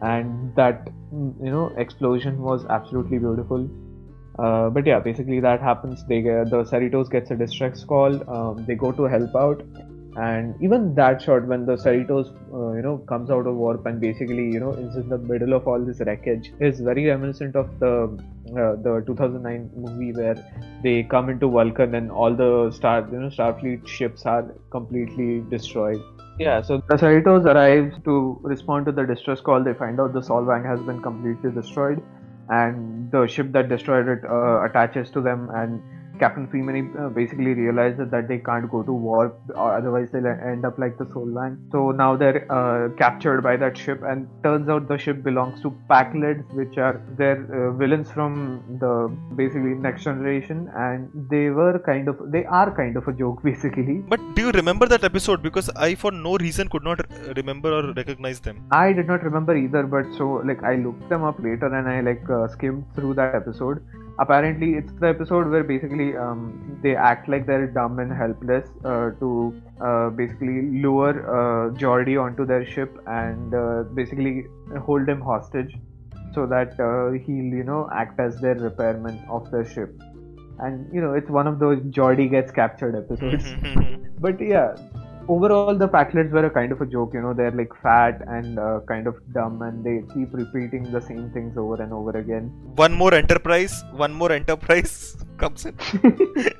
and 0.00 0.54
that 0.56 0.88
you 1.46 1.50
know 1.56 1.66
explosion 1.76 2.40
was 2.42 2.64
absolutely 2.66 3.18
beautiful. 3.18 3.68
Uh, 4.38 4.70
but 4.70 4.86
yeah, 4.86 4.98
basically 4.98 5.40
that 5.40 5.60
happens. 5.60 6.04
They 6.06 6.22
get, 6.22 6.50
the 6.50 6.62
Cerritos 6.64 7.10
gets 7.10 7.30
a 7.30 7.36
distress 7.36 7.84
call. 7.84 8.16
Um, 8.36 8.64
they 8.66 8.74
go 8.74 8.92
to 8.92 9.04
help 9.04 9.34
out, 9.36 9.62
and 10.16 10.54
even 10.62 10.94
that 10.94 11.22
shot 11.22 11.46
when 11.46 11.64
the 11.64 11.74
Cerritos 11.76 12.28
uh, 12.52 12.76
you 12.76 12.82
know 12.82 12.98
comes 13.08 13.30
out 13.30 13.46
of 13.46 13.56
warp 13.56 13.86
and 13.86 14.00
basically 14.00 14.44
you 14.50 14.60
know 14.60 14.72
is 14.72 14.96
in 14.96 15.08
the 15.08 15.18
middle 15.18 15.54
of 15.54 15.66
all 15.66 15.80
this 15.80 16.00
wreckage 16.00 16.52
is 16.60 16.80
very 16.80 17.06
reminiscent 17.06 17.56
of 17.56 17.78
the 17.78 18.04
uh, 18.52 18.76
the 18.82 19.02
2009 19.06 19.70
movie 19.74 20.12
where 20.12 20.36
they 20.82 21.02
come 21.04 21.30
into 21.30 21.48
Vulcan 21.48 21.94
and 21.94 22.10
all 22.10 22.34
the 22.34 22.70
star 22.72 23.08
you 23.10 23.20
know 23.20 23.28
Starfleet 23.28 23.86
ships 23.86 24.26
are 24.26 24.54
completely 24.70 25.42
destroyed. 25.48 26.00
Yeah, 26.38 26.62
so 26.62 26.82
the 26.88 26.96
Cerritos 26.96 27.44
arrive 27.44 28.02
to 28.04 28.38
respond 28.42 28.86
to 28.86 28.92
the 28.92 29.04
distress 29.04 29.40
call. 29.40 29.62
They 29.62 29.74
find 29.74 30.00
out 30.00 30.12
the 30.12 30.20
Solvang 30.20 30.64
has 30.66 30.80
been 30.80 31.00
completely 31.02 31.50
destroyed, 31.50 32.02
and 32.48 33.10
the 33.12 33.26
ship 33.26 33.52
that 33.52 33.68
destroyed 33.68 34.08
it 34.08 34.24
uh, 34.24 34.64
attaches 34.64 35.10
to 35.10 35.20
them. 35.20 35.50
And 35.54 35.82
Captain 36.22 36.46
Freeman 36.50 36.76
uh, 36.96 37.08
basically 37.08 37.52
realizes 37.60 38.10
that 38.10 38.28
they 38.28 38.38
can't 38.48 38.70
go 38.70 38.82
to 38.88 38.92
war, 38.92 39.34
or 39.54 39.68
otherwise 39.78 40.08
they'll 40.12 40.26
end 40.26 40.64
up 40.64 40.78
like 40.78 40.96
the 40.98 41.06
Solvang. 41.14 41.56
So 41.72 41.90
now 41.90 42.10
they're 42.16 42.40
uh, 42.58 42.90
captured 43.02 43.42
by 43.48 43.56
that 43.62 43.76
ship, 43.76 44.02
and 44.10 44.28
turns 44.44 44.68
out 44.68 44.88
the 44.92 44.98
ship 45.04 45.22
belongs 45.28 45.62
to 45.62 45.72
Pakleds, 45.90 46.44
which 46.60 46.78
are 46.78 47.00
their 47.22 47.38
uh, 47.58 47.72
villains 47.82 48.10
from 48.10 48.32
the 48.82 48.92
basically 49.40 49.74
next 49.86 50.04
generation, 50.04 50.70
and 50.76 51.08
they 51.30 51.44
were 51.60 51.78
kind 51.90 52.08
of 52.12 52.20
they 52.36 52.44
are 52.60 52.68
kind 52.82 52.96
of 52.96 53.08
a 53.08 53.16
joke 53.22 53.42
basically. 53.50 53.98
But 54.14 54.20
do 54.36 54.46
you 54.46 54.52
remember 54.60 54.86
that 54.94 55.04
episode? 55.10 55.42
Because 55.42 55.70
I, 55.88 55.94
for 55.94 56.12
no 56.12 56.36
reason, 56.36 56.68
could 56.68 56.84
not 56.84 57.00
uh, 57.00 57.34
remember 57.36 57.72
or 57.78 57.92
recognize 57.94 58.40
them. 58.40 58.62
I 58.70 58.92
did 58.92 59.08
not 59.14 59.24
remember 59.30 59.56
either, 59.56 59.82
but 59.96 60.14
so 60.20 60.30
like 60.52 60.62
I 60.62 60.76
looked 60.86 61.08
them 61.08 61.24
up 61.24 61.42
later 61.48 61.74
and 61.80 61.88
I 61.88 62.00
like 62.12 62.30
uh, 62.30 62.46
skimmed 62.48 62.84
through 62.94 63.14
that 63.14 63.34
episode. 63.34 63.82
Apparently, 64.18 64.74
it's 64.74 64.92
the 65.00 65.08
episode 65.08 65.48
where 65.48 65.64
basically 65.64 66.16
um, 66.16 66.78
they 66.82 66.94
act 66.94 67.28
like 67.28 67.46
they're 67.46 67.66
dumb 67.66 67.98
and 67.98 68.12
helpless 68.12 68.68
uh, 68.84 69.10
to 69.20 69.60
uh, 69.80 70.10
basically 70.10 70.68
lure 70.82 71.14
uh, 71.28 72.18
onto 72.20 72.44
their 72.44 72.66
ship 72.66 72.98
and 73.06 73.54
uh, 73.54 73.84
basically 73.94 74.44
hold 74.84 75.08
him 75.08 75.20
hostage 75.20 75.74
so 76.34 76.46
that 76.46 76.78
uh, 76.78 77.12
he'll 77.12 77.52
you 77.60 77.64
know 77.64 77.88
act 77.92 78.20
as 78.20 78.38
their 78.40 78.54
repairman 78.54 79.22
of 79.30 79.50
their 79.50 79.64
ship. 79.64 80.00
And 80.58 80.92
you 80.94 81.00
know 81.00 81.14
it's 81.14 81.30
one 81.30 81.46
of 81.46 81.58
those 81.58 81.78
Geordi 81.80 82.30
gets 82.30 82.52
captured 82.52 82.94
episodes. 82.94 83.46
But 84.20 84.40
yeah, 84.40 84.76
overall 85.28 85.76
the 85.76 85.88
Pakleds 85.88 86.30
were 86.30 86.46
a 86.46 86.50
kind 86.50 86.72
of 86.72 86.80
a 86.80 86.86
joke. 86.86 87.14
You 87.14 87.22
know, 87.22 87.32
they're 87.34 87.50
like 87.50 87.72
fat 87.82 88.22
and 88.26 88.58
uh, 88.58 88.80
kind 88.86 89.06
of 89.06 89.16
dumb, 89.32 89.62
and 89.62 89.84
they 89.84 90.02
keep 90.14 90.32
repeating 90.32 90.90
the 90.90 91.00
same 91.00 91.30
things 91.30 91.56
over 91.56 91.82
and 91.82 91.92
over 91.92 92.10
again. 92.18 92.50
one 92.76 92.92
more 92.92 93.14
enterprise, 93.14 93.84
one 93.92 94.12
more 94.12 94.32
enterprise 94.32 95.16
comes 95.38 95.66
in. 95.66 95.76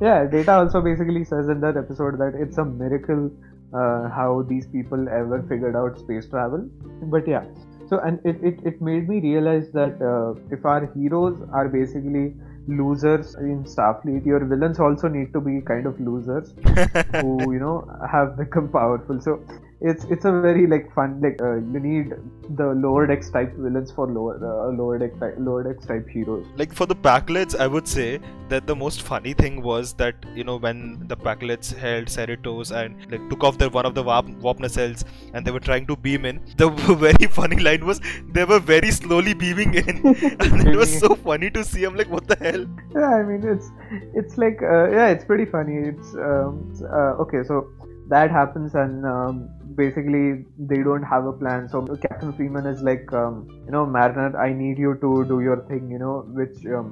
Yeah, 0.00 0.24
Data 0.24 0.52
also 0.54 0.80
basically 0.80 1.24
says 1.24 1.50
in 1.50 1.60
that 1.60 1.76
episode 1.76 2.18
that 2.20 2.32
it's 2.34 2.56
a 2.56 2.64
miracle 2.64 3.30
uh, 3.74 4.08
how 4.08 4.46
these 4.48 4.66
people 4.66 5.08
ever 5.10 5.44
figured 5.46 5.76
out 5.76 5.98
space 5.98 6.26
travel. 6.26 6.66
But 7.02 7.28
yeah, 7.28 7.44
so 7.86 7.98
and 7.98 8.18
it, 8.24 8.42
it, 8.42 8.60
it 8.64 8.80
made 8.80 9.10
me 9.10 9.20
realize 9.20 9.70
that 9.72 10.00
uh, 10.00 10.40
if 10.50 10.64
our 10.64 10.86
heroes 10.94 11.42
are 11.52 11.68
basically 11.68 12.32
losers 12.66 13.34
in 13.34 13.64
Starfleet, 13.64 14.24
your 14.24 14.44
villains 14.44 14.78
also 14.78 15.08
need 15.08 15.32
to 15.32 15.40
be 15.40 15.60
kind 15.60 15.86
of 15.86 15.98
losers 16.00 16.54
who 17.20 17.52
you 17.52 17.58
know 17.58 17.88
have 18.10 18.36
become 18.36 18.68
powerful. 18.68 19.20
So 19.20 19.42
it's 19.80 20.04
it's 20.04 20.24
a 20.24 20.32
very 20.40 20.66
like 20.66 20.92
fun 20.94 21.20
like 21.20 21.40
uh, 21.40 21.54
you 21.54 21.80
need 21.80 22.12
the 22.56 22.66
lower 22.74 23.06
decks 23.06 23.30
type 23.30 23.54
villains 23.56 23.90
for 23.90 24.06
lower 24.06 24.34
uh, 24.36 24.70
lower 24.76 24.98
deck 24.98 25.18
type, 25.18 25.34
lower 25.38 25.62
decks 25.62 25.86
type 25.86 26.06
heroes. 26.08 26.46
like 26.56 26.72
for 26.72 26.86
the 26.86 26.94
Pakleds, 26.94 27.58
I 27.58 27.66
would 27.66 27.88
say 27.88 28.20
that 28.48 28.66
the 28.66 28.76
most 28.76 29.02
funny 29.02 29.32
thing 29.32 29.62
was 29.62 29.94
that 29.94 30.14
you 30.34 30.44
know 30.44 30.56
when 30.56 31.06
the 31.08 31.16
Pakleds 31.16 31.74
held 31.74 32.06
Cerritos 32.06 32.72
and 32.76 33.10
like 33.10 33.28
took 33.30 33.42
off 33.42 33.56
their 33.56 33.70
one 33.70 33.86
of 33.86 33.94
the 33.94 34.02
warp, 34.02 34.28
warp 34.40 34.58
nacelles 34.58 35.04
and 35.32 35.46
they 35.46 35.50
were 35.50 35.60
trying 35.60 35.86
to 35.86 35.96
beam 35.96 36.24
in. 36.26 36.40
The 36.56 36.68
very 37.06 37.26
funny 37.30 37.60
line 37.60 37.86
was 37.86 38.00
they 38.32 38.44
were 38.44 38.60
very 38.60 38.90
slowly 38.90 39.34
beaming 39.34 39.74
in, 39.74 39.88
and 40.06 40.68
it 40.68 40.76
was 40.76 40.98
so 40.98 41.14
funny 41.14 41.50
to 41.50 41.64
see. 41.64 41.84
I'm 41.84 41.96
like, 41.96 42.10
what 42.10 42.26
the 42.26 42.36
hell? 42.36 42.66
yeah 42.94 43.14
i 43.16 43.22
mean 43.22 43.42
it's 43.46 43.70
it's 44.14 44.36
like 44.36 44.62
uh, 44.62 44.90
yeah 44.90 45.08
it's 45.08 45.24
pretty 45.24 45.44
funny 45.44 45.76
it's 45.90 46.14
um, 46.14 46.72
uh, 46.84 47.22
okay 47.22 47.42
so 47.44 47.68
that 48.10 48.30
happens 48.30 48.74
and 48.74 49.06
um, 49.06 49.48
basically 49.74 50.44
they 50.58 50.82
don't 50.88 51.02
have 51.02 51.26
a 51.26 51.32
plan. 51.32 51.68
So 51.68 51.86
captain 51.96 52.32
freeman 52.32 52.66
is 52.66 52.82
like 52.82 53.12
um, 53.12 53.46
you 53.66 53.72
know 53.72 53.86
mariner 53.86 54.36
i 54.38 54.52
need 54.52 54.78
you 54.78 54.94
to 55.04 55.24
do 55.32 55.40
your 55.40 55.58
thing 55.68 55.90
you 55.90 55.98
know 55.98 56.24
which 56.40 56.66
um, 56.66 56.88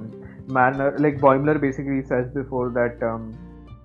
mariner 0.47 0.95
like 0.97 1.17
boimler 1.17 1.59
basically 1.59 2.03
says 2.03 2.29
before 2.33 2.69
that 2.69 3.01
um, 3.11 3.23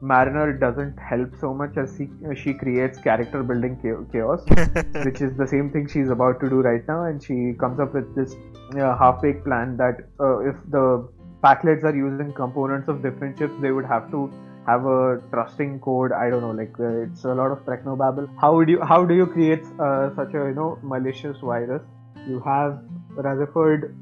mariner 0.01 0.53
doesn't 0.53 0.99
help 0.99 1.35
so 1.41 1.53
much 1.55 1.77
as 1.77 1.97
she, 1.97 2.09
she 2.41 2.53
creates 2.53 2.99
character 2.99 3.43
building 3.43 3.75
chaos 4.13 4.45
which 5.07 5.21
is 5.27 5.37
the 5.37 5.47
same 5.47 5.71
thing 5.71 5.89
she's 5.89 6.11
about 6.11 6.41
to 6.41 6.49
do 6.49 6.61
right 6.61 6.87
now. 6.87 7.05
And 7.05 7.23
she 7.23 7.55
comes 7.59 7.81
up 7.81 7.95
with 7.95 8.15
this 8.15 8.35
uh, 8.77 8.97
half-baked 8.97 9.45
plan 9.45 9.77
that 9.79 10.07
uh, 10.21 10.39
if 10.51 10.57
the 10.71 11.09
Pakleds 11.43 11.85
are 11.85 11.97
using 11.97 12.33
components 12.33 12.89
of 12.89 13.03
different 13.03 13.39
chips, 13.39 13.55
they 13.61 13.71
would 13.71 13.87
have 13.87 14.11
to 14.11 14.31
have 14.67 14.87
a 14.87 15.21
trusting 15.31 15.81
code. 15.81 16.13
I 16.13 16.31
don't 16.31 16.43
know, 16.43 16.51
like 16.51 16.79
uh, 16.79 17.03
it's 17.03 17.25
a 17.25 17.35
lot 17.35 17.51
of 17.51 17.65
technobabble. 17.65 18.29
How 18.41 18.55
would 18.57 18.69
you? 18.69 18.81
How 18.81 19.05
do 19.05 19.15
you 19.15 19.27
create 19.27 19.65
uh, 19.79 20.15
such 20.15 20.35
a 20.35 20.49
you 20.49 20.55
know 20.55 20.79
malicious 20.83 21.37
virus? 21.41 21.83
You 22.29 22.41
have 22.41 22.81
Rutherford 23.11 23.95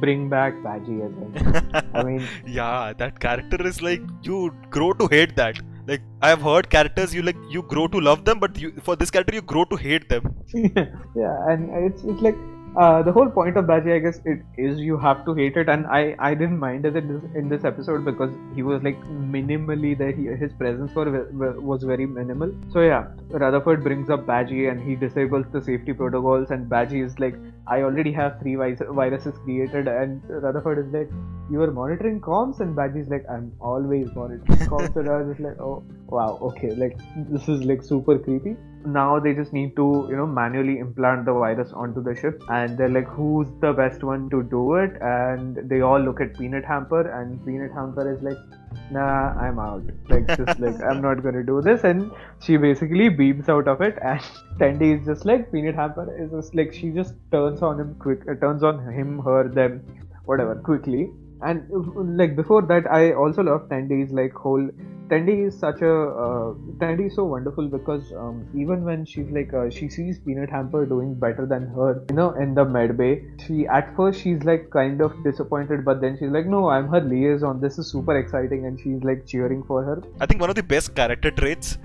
bring 0.00 0.28
back 0.28 0.54
Badgey 0.62 1.04
again. 1.06 1.84
I 1.94 2.02
mean, 2.02 2.26
yeah, 2.46 2.92
that 2.96 3.20
character 3.20 3.66
is 3.66 3.82
like 3.82 4.02
you 4.22 4.54
grow 4.70 4.92
to 4.94 5.06
hate 5.06 5.36
that. 5.36 5.60
Like 5.86 6.00
I 6.22 6.28
have 6.30 6.40
heard 6.40 6.70
characters 6.70 7.14
you 7.14 7.22
like 7.22 7.36
you 7.50 7.62
grow 7.62 7.86
to 7.88 8.00
love 8.00 8.24
them, 8.24 8.40
but 8.40 8.58
you 8.58 8.72
for 8.82 8.96
this 8.96 9.10
character 9.10 9.34
you 9.34 9.42
grow 9.42 9.64
to 9.66 9.76
hate 9.76 10.08
them. 10.08 10.34
yeah, 10.54 11.50
and 11.50 11.70
it's 11.86 12.02
it's 12.04 12.22
like 12.22 12.36
uh, 12.76 13.02
the 13.02 13.12
whole 13.12 13.28
point 13.28 13.56
of 13.56 13.66
Badgey, 13.66 13.94
I 13.94 13.98
guess, 14.00 14.20
it 14.24 14.40
is 14.58 14.80
you 14.80 14.98
have 14.98 15.24
to 15.26 15.34
hate 15.34 15.56
it, 15.56 15.68
and 15.68 15.86
I 15.86 16.16
I 16.18 16.34
didn't 16.34 16.58
mind 16.58 16.86
it 16.86 16.96
in 16.96 17.12
this, 17.12 17.22
in 17.34 17.48
this 17.48 17.64
episode 17.64 18.04
because 18.04 18.32
he 18.54 18.62
was 18.62 18.82
like 18.82 19.00
minimally 19.34 19.96
there. 19.96 20.12
He, 20.12 20.26
his 20.26 20.52
presence 20.52 20.92
for, 20.92 21.04
was 21.70 21.84
very 21.84 22.06
minimal. 22.06 22.52
So 22.72 22.80
yeah, 22.80 23.06
Rutherford 23.28 23.84
brings 23.84 24.10
up 24.10 24.26
Badgey 24.26 24.70
and 24.70 24.82
he 24.82 24.96
disables 24.96 25.46
the 25.52 25.62
safety 25.62 25.92
protocols, 25.92 26.50
and 26.50 26.68
Badgey 26.68 27.04
is 27.04 27.18
like, 27.18 27.36
I 27.66 27.82
already 27.82 28.12
have 28.12 28.40
three 28.40 28.56
viruses 28.56 29.34
created, 29.44 29.86
and 29.86 30.20
Rutherford 30.28 30.86
is 30.86 30.92
like, 30.92 31.10
you 31.50 31.62
are 31.62 31.70
monitoring 31.70 32.20
comms, 32.20 32.60
and 32.60 32.76
Badgey 32.76 33.02
is 33.02 33.08
like, 33.08 33.24
I'm 33.30 33.52
always 33.60 34.08
monitoring 34.14 34.68
comms, 34.68 34.96
and 34.96 35.08
I 35.08 35.22
was 35.22 35.28
just 35.28 35.40
like, 35.40 35.60
oh 35.60 35.84
wow, 36.06 36.38
okay, 36.42 36.74
like 36.74 36.98
this 37.30 37.48
is 37.48 37.64
like 37.64 37.82
super 37.82 38.18
creepy 38.18 38.56
now 38.84 39.18
they 39.18 39.32
just 39.34 39.52
need 39.52 39.74
to 39.76 40.06
you 40.08 40.16
know 40.16 40.26
manually 40.26 40.78
implant 40.78 41.24
the 41.24 41.32
virus 41.32 41.72
onto 41.72 42.02
the 42.02 42.14
ship. 42.14 42.42
And 42.48 42.76
they're 42.76 42.88
like 42.88 43.06
who's 43.06 43.48
the 43.60 43.72
best 43.72 44.02
one 44.02 44.28
to 44.30 44.42
do 44.42 44.74
it? 44.74 44.96
And 45.00 45.68
they 45.68 45.80
all 45.80 46.00
look 46.00 46.20
at 46.20 46.36
peanut 46.38 46.64
hamper 46.64 47.08
and 47.08 47.44
peanut 47.44 47.72
hamper 47.72 48.12
is 48.12 48.22
like 48.22 48.38
nah 48.90 49.32
i'm 49.40 49.58
out. 49.58 49.82
Like 50.08 50.26
just 50.36 50.58
like 50.60 50.82
i'm 50.82 51.00
not 51.00 51.22
gonna 51.22 51.42
do 51.42 51.60
this. 51.62 51.84
And 51.84 52.10
she 52.40 52.56
basically 52.56 53.08
beams 53.08 53.48
out 53.48 53.68
of 53.68 53.80
it 53.80 53.98
and 54.02 54.20
Tendi 54.58 54.98
is 54.98 55.06
just 55.06 55.24
like 55.24 55.50
peanut 55.50 55.74
hamper 55.74 56.06
is 56.22 56.30
just 56.30 56.54
like 56.54 56.72
she 56.72 56.90
just 56.90 57.14
turns 57.32 57.62
on 57.62 57.80
him 57.80 57.94
quick 57.98 58.22
uh, 58.28 58.34
turns 58.34 58.62
on 58.62 58.78
him 58.92 59.18
her 59.20 59.48
them 59.48 59.82
whatever 60.24 60.54
quickly 60.54 61.10
and 61.44 62.18
like 62.18 62.36
before 62.36 62.62
that 62.62 62.90
i 62.90 63.12
also 63.12 63.42
love 63.42 63.68
Tendi's 63.68 64.12
like 64.12 64.32
whole 64.32 64.68
Tendi 65.08 65.46
is 65.46 65.58
such 65.58 65.82
a 65.82 65.94
uh, 66.24 66.54
is 67.06 67.14
so 67.14 67.24
wonderful 67.24 67.68
because 67.68 68.10
um, 68.12 68.46
even 68.54 68.84
when 68.84 69.04
she's 69.04 69.30
like 69.30 69.52
uh, 69.52 69.68
she 69.68 69.88
sees 69.88 70.18
Peanut 70.18 70.48
Hamper 70.48 70.86
doing 70.86 71.14
better 71.14 71.44
than 71.44 71.66
her, 71.68 72.02
you 72.08 72.16
know, 72.16 72.30
in 72.30 72.54
the 72.54 72.64
med 72.64 72.96
bay, 72.96 73.22
she 73.46 73.66
at 73.66 73.94
first 73.96 74.22
she's 74.22 74.42
like 74.44 74.70
kind 74.70 75.02
of 75.02 75.12
disappointed, 75.22 75.84
but 75.84 76.00
then 76.00 76.16
she's 76.18 76.30
like, 76.30 76.46
no, 76.46 76.70
I'm 76.70 76.88
her 76.88 77.02
liaison. 77.02 77.60
This 77.60 77.78
is 77.78 77.90
super 77.90 78.16
exciting, 78.18 78.64
and 78.64 78.80
she's 78.80 79.04
like 79.04 79.26
cheering 79.26 79.62
for 79.64 79.84
her. 79.84 80.02
I 80.20 80.26
think 80.26 80.40
one 80.40 80.48
of 80.48 80.56
the 80.56 80.62
best 80.62 80.94
character 80.94 81.30
traits 81.30 81.76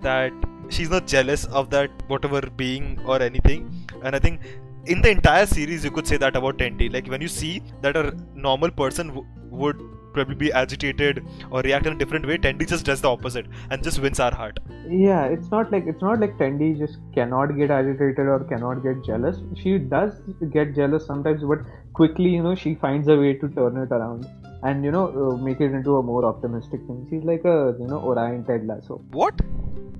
that 0.00 0.32
she's 0.68 0.90
not 0.90 1.06
jealous 1.06 1.44
of 1.46 1.70
that 1.70 1.90
whatever 2.08 2.42
being 2.56 2.98
or 3.06 3.22
anything, 3.22 3.70
and 4.02 4.16
I 4.16 4.18
think 4.18 4.40
in 4.86 5.02
the 5.02 5.10
entire 5.10 5.46
series 5.46 5.84
you 5.84 5.90
could 5.90 6.06
say 6.06 6.16
that 6.16 6.36
about 6.36 6.58
Tendi. 6.58 6.92
Like 6.92 7.06
when 7.08 7.20
you 7.20 7.28
see 7.28 7.62
that 7.80 7.96
a 7.96 8.14
normal 8.34 8.70
person 8.70 9.08
w- 9.08 9.26
would 9.50 9.80
probably 10.12 10.34
be 10.36 10.52
agitated 10.52 11.24
or 11.50 11.60
react 11.62 11.86
in 11.86 11.94
a 11.94 11.98
different 11.98 12.26
way. 12.26 12.38
Tendi 12.38 12.66
just 12.66 12.84
does 12.84 13.00
the 13.00 13.10
opposite 13.10 13.46
and 13.70 13.82
just 13.82 13.98
wins 13.98 14.20
our 14.20 14.32
heart. 14.32 14.60
Yeah, 14.88 15.24
it's 15.24 15.50
not 15.50 15.72
like 15.72 15.84
it's 15.86 16.02
not 16.02 16.20
like 16.20 16.38
Tendi 16.38 16.78
just 16.78 16.98
cannot 17.14 17.56
get 17.56 17.70
agitated 17.70 18.20
or 18.20 18.44
cannot 18.44 18.82
get 18.82 19.04
jealous. 19.04 19.38
She 19.56 19.78
does 19.78 20.20
get 20.52 20.74
jealous 20.74 21.06
sometimes, 21.06 21.42
but 21.42 21.60
quickly, 21.92 22.30
you 22.30 22.42
know, 22.42 22.54
she 22.54 22.74
finds 22.76 23.08
a 23.08 23.16
way 23.16 23.34
to 23.34 23.48
turn 23.48 23.76
it 23.76 23.90
around 23.90 24.26
and 24.64 24.84
you 24.84 24.90
know 24.90 25.06
uh, 25.22 25.36
make 25.36 25.60
it 25.60 25.72
into 25.78 25.96
a 25.96 26.02
more 26.02 26.24
optimistic 26.24 26.80
thing. 26.86 27.06
She's 27.10 27.24
like 27.24 27.44
a 27.44 27.74
you 27.78 27.86
know 27.86 28.00
Orion 28.12 28.44
Ted 28.44 28.66
Lasso. 28.66 28.96
What? 29.10 29.40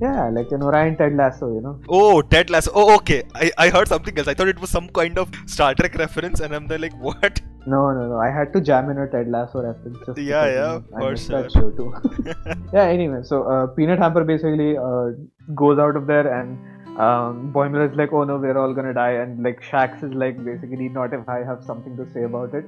Yeah, 0.01 0.29
like 0.31 0.51
an 0.51 0.63
Orion 0.63 0.97
Ted 0.97 1.15
Lasso, 1.15 1.55
you 1.55 1.61
know. 1.61 1.81
Oh, 1.89 2.21
Ted 2.21 2.51
Lasso. 2.51 2.73
Oh, 2.75 2.97
okay. 2.97 3.23
I, 3.35 3.51
I 3.59 3.71
heard 3.71 3.87
something 3.87 4.19
else. 4.19 4.27
I 4.27 4.35
thought 4.35 4.49
it 4.49 4.59
was 4.59 4.71
some 4.71 4.89
kind 4.89 5.19
of 5.19 5.31
Star 5.47 5.73
Trek 5.75 5.95
reference, 5.95 6.41
and 6.41 6.53
I'm 6.55 6.67
there 6.67 6.79
like, 6.79 6.97
what? 6.99 7.41
No, 7.67 7.93
no, 7.93 8.09
no. 8.09 8.19
I 8.19 8.31
had 8.31 8.53
to 8.55 8.61
jam 8.61 8.91
in 8.91 8.99
a 8.99 9.07
Ted 9.09 9.29
Lasso 9.29 9.63
reference. 9.63 9.99
Just 10.05 10.19
Yeah, 10.19 10.47
yeah, 10.47 10.81
I 10.97 11.01
for 11.01 11.17
sure. 11.17 11.43
that 11.43 11.53
show 11.53 11.71
too. 11.71 11.95
yeah. 12.73 12.83
Anyway, 12.83 13.21
so 13.23 13.45
uh, 13.45 13.67
Peanut 13.69 14.01
Hamper 14.01 14.25
basically 14.25 14.77
uh, 14.77 15.11
goes 15.55 15.79
out 15.79 15.97
of 15.97 16.07
there 16.07 16.27
and. 16.41 16.59
Um, 16.95 17.53
Boimler 17.53 17.91
is 17.91 17.97
like, 17.97 18.13
oh 18.13 18.23
no, 18.23 18.37
we're 18.37 18.57
all 18.57 18.73
gonna 18.73 18.95
die, 18.95 19.15
and 19.15 19.43
like 19.43 19.61
Shax 19.61 20.05
is 20.05 20.13
like, 20.15 20.37
basically, 20.45 20.89
not 20.89 21.13
if 21.13 21.29
I 21.29 21.39
have 21.39 21.65
something 21.65 21.97
to 21.97 22.07
say 22.13 22.23
about 22.23 22.55
it. 22.55 22.65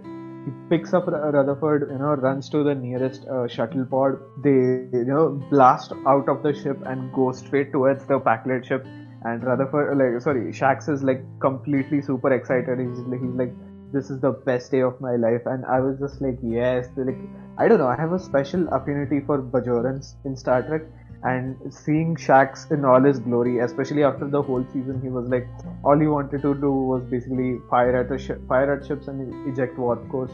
He 0.46 0.52
picks 0.70 0.94
up 0.94 1.08
Rutherford, 1.08 1.88
you 1.90 1.98
know, 1.98 2.14
runs 2.14 2.48
to 2.50 2.62
the 2.62 2.74
nearest 2.74 3.26
uh, 3.26 3.48
shuttle 3.48 3.84
pod. 3.84 4.18
They, 4.44 4.88
you 4.98 5.04
know, 5.04 5.42
blast 5.50 5.92
out 6.06 6.28
of 6.28 6.42
the 6.44 6.54
ship 6.54 6.78
and 6.86 7.12
go 7.12 7.32
straight 7.32 7.72
towards 7.72 8.06
the 8.06 8.20
Packlet 8.20 8.64
ship. 8.64 8.86
And 9.24 9.42
Rutherford, 9.42 9.98
like, 9.98 10.22
sorry, 10.22 10.52
Shax 10.52 10.88
is 10.88 11.02
like 11.02 11.24
completely 11.40 12.00
super 12.00 12.32
excited. 12.32 12.78
He's 12.78 13.00
like, 13.00 13.20
he's 13.20 13.34
like, 13.34 13.52
this 13.92 14.08
is 14.08 14.20
the 14.20 14.30
best 14.30 14.70
day 14.70 14.82
of 14.82 15.00
my 15.00 15.16
life. 15.16 15.42
And 15.46 15.66
I 15.66 15.80
was 15.80 15.98
just 15.98 16.22
like, 16.22 16.38
yes, 16.42 16.86
like, 16.96 17.18
I 17.58 17.66
don't 17.66 17.78
know, 17.78 17.88
I 17.88 17.96
have 17.96 18.12
a 18.12 18.18
special 18.18 18.68
affinity 18.68 19.20
for 19.26 19.42
Bajorans 19.42 20.14
in 20.24 20.36
Star 20.36 20.62
Trek. 20.62 20.82
And 21.22 21.56
seeing 21.72 22.14
Shax 22.16 22.70
in 22.70 22.84
all 22.84 23.02
his 23.02 23.18
glory, 23.18 23.58
especially 23.58 24.04
after 24.04 24.28
the 24.28 24.42
whole 24.42 24.64
season, 24.72 25.00
he 25.02 25.08
was 25.08 25.28
like, 25.28 25.48
all 25.84 25.98
he 25.98 26.06
wanted 26.06 26.42
to 26.42 26.54
do 26.54 26.70
was 26.70 27.02
basically 27.04 27.58
fire 27.70 27.96
at 27.96 28.12
a 28.12 28.18
shi 28.18 28.34
fire 28.48 28.74
at 28.74 28.86
ships 28.86 29.08
and 29.08 29.48
eject 29.48 29.78
warp 29.78 30.08
cores 30.10 30.30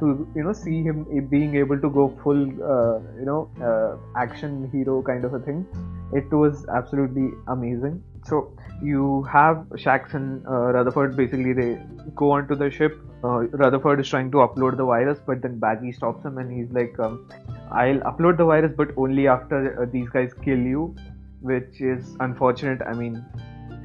to 0.00 0.28
you 0.34 0.44
know 0.44 0.52
see 0.52 0.82
him 0.82 1.04
being 1.28 1.56
able 1.56 1.80
to 1.80 1.90
go 1.90 2.08
full 2.22 2.42
uh, 2.74 2.98
you 3.18 3.24
know 3.24 3.50
uh, 3.62 3.96
action 4.16 4.68
hero 4.72 5.02
kind 5.02 5.24
of 5.24 5.34
a 5.34 5.40
thing. 5.40 5.66
It 6.12 6.30
was 6.32 6.66
absolutely 6.68 7.30
amazing 7.48 8.02
so 8.28 8.52
you 8.82 9.24
have 9.32 9.56
Shax 9.84 10.14
and 10.14 10.46
uh, 10.46 10.72
Rutherford 10.76 11.16
basically 11.16 11.52
they 11.52 11.80
go 12.14 12.30
onto 12.30 12.54
the 12.54 12.70
ship 12.70 12.98
uh, 13.24 13.40
Rutherford 13.62 14.00
is 14.00 14.08
trying 14.08 14.30
to 14.30 14.38
upload 14.38 14.76
the 14.76 14.84
virus 14.84 15.18
but 15.26 15.42
then 15.42 15.58
Badgey 15.58 15.94
stops 15.94 16.24
him 16.24 16.38
and 16.38 16.52
he's 16.52 16.70
like 16.72 16.98
um, 17.00 17.28
I'll 17.72 18.00
upload 18.12 18.36
the 18.36 18.44
virus 18.44 18.72
but 18.76 18.88
only 18.96 19.26
after 19.26 19.82
uh, 19.82 19.86
these 19.92 20.08
guys 20.08 20.32
kill 20.44 20.58
you 20.58 20.94
which 21.40 21.80
is 21.80 22.16
unfortunate 22.20 22.80
I 22.82 22.92
mean 22.94 23.24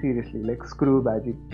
seriously 0.01 0.43
like 0.43 0.63
screw 0.67 1.01
Badgey. 1.01 1.35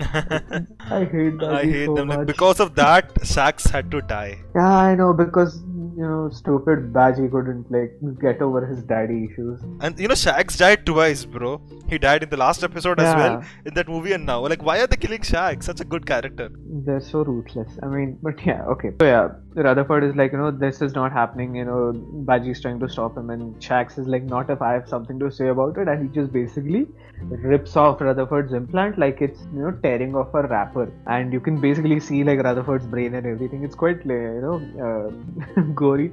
I 0.98 1.04
hate 1.04 1.34
Badgey 1.38 1.54
I 1.54 1.64
hate 1.64 1.86
so 1.86 1.94
them. 1.94 2.08
Much. 2.08 2.26
because 2.26 2.60
of 2.60 2.74
that, 2.74 3.14
Shax 3.32 3.70
had 3.70 3.90
to 3.92 4.00
die. 4.02 4.38
Yeah, 4.54 4.76
I 4.76 4.94
know 4.94 5.12
because 5.12 5.62
you 6.00 6.08
know 6.10 6.30
stupid 6.40 6.92
Badgey 6.96 7.30
couldn't 7.30 7.70
like 7.76 7.92
get 8.20 8.40
over 8.46 8.60
his 8.66 8.82
daddy 8.82 9.18
issues. 9.30 9.60
And 9.80 9.98
you 9.98 10.08
know, 10.08 10.14
Shax 10.14 10.56
died 10.56 10.86
twice, 10.86 11.24
bro. 11.24 11.60
He 11.88 11.98
died 11.98 12.22
in 12.22 12.30
the 12.30 12.36
last 12.36 12.64
episode 12.68 13.00
as 13.00 13.14
well, 13.14 13.42
in 13.66 13.74
that 13.74 13.88
movie, 13.88 14.12
and 14.12 14.24
now. 14.24 14.40
Like, 14.46 14.62
why 14.62 14.78
are 14.80 14.86
they 14.86 14.96
killing 14.96 15.20
Shax? 15.20 15.64
Such 15.64 15.80
a 15.80 15.84
good 15.84 16.06
character. 16.06 16.48
They're 16.86 17.00
so 17.00 17.24
ruthless. 17.24 17.78
I 17.82 17.86
mean, 17.86 18.18
but 18.22 18.44
yeah, 18.46 18.62
okay. 18.74 18.92
So 19.00 19.06
yeah, 19.06 19.28
Rutherford 19.68 20.04
is 20.04 20.16
like, 20.16 20.32
you 20.32 20.38
know, 20.38 20.50
this 20.50 20.80
is 20.80 20.94
not 20.94 21.12
happening. 21.12 21.54
You 21.54 21.64
know, 21.64 21.92
Badgey's 22.30 22.62
trying 22.62 22.80
to 22.80 22.88
stop 22.88 23.16
him, 23.16 23.30
and 23.30 23.54
Shax 23.60 23.98
is 23.98 24.06
like, 24.06 24.24
not 24.24 24.50
if 24.50 24.62
I 24.62 24.72
have 24.72 24.88
something 24.88 25.18
to 25.18 25.30
say 25.30 25.48
about 25.48 25.76
it, 25.76 25.88
and 25.88 26.08
he 26.08 26.14
just 26.20 26.32
basically 26.32 26.86
rips 27.28 27.76
off 27.76 28.00
Rutherford's 28.00 28.52
implant 28.52 28.98
like 28.98 29.20
it's 29.20 29.40
you 29.54 29.62
know 29.62 29.70
tearing 29.82 30.14
off 30.14 30.34
a 30.34 30.42
wrapper, 30.42 30.92
and 31.06 31.32
you 31.32 31.40
can 31.40 31.60
basically 31.60 32.00
see 32.00 32.24
like 32.24 32.42
Rutherford's 32.42 32.86
brain 32.86 33.14
and 33.14 33.26
everything. 33.26 33.64
It's 33.64 33.74
quite 33.74 34.04
you 34.04 34.40
know 34.42 34.58
uh, 34.86 35.60
gory, 35.74 36.12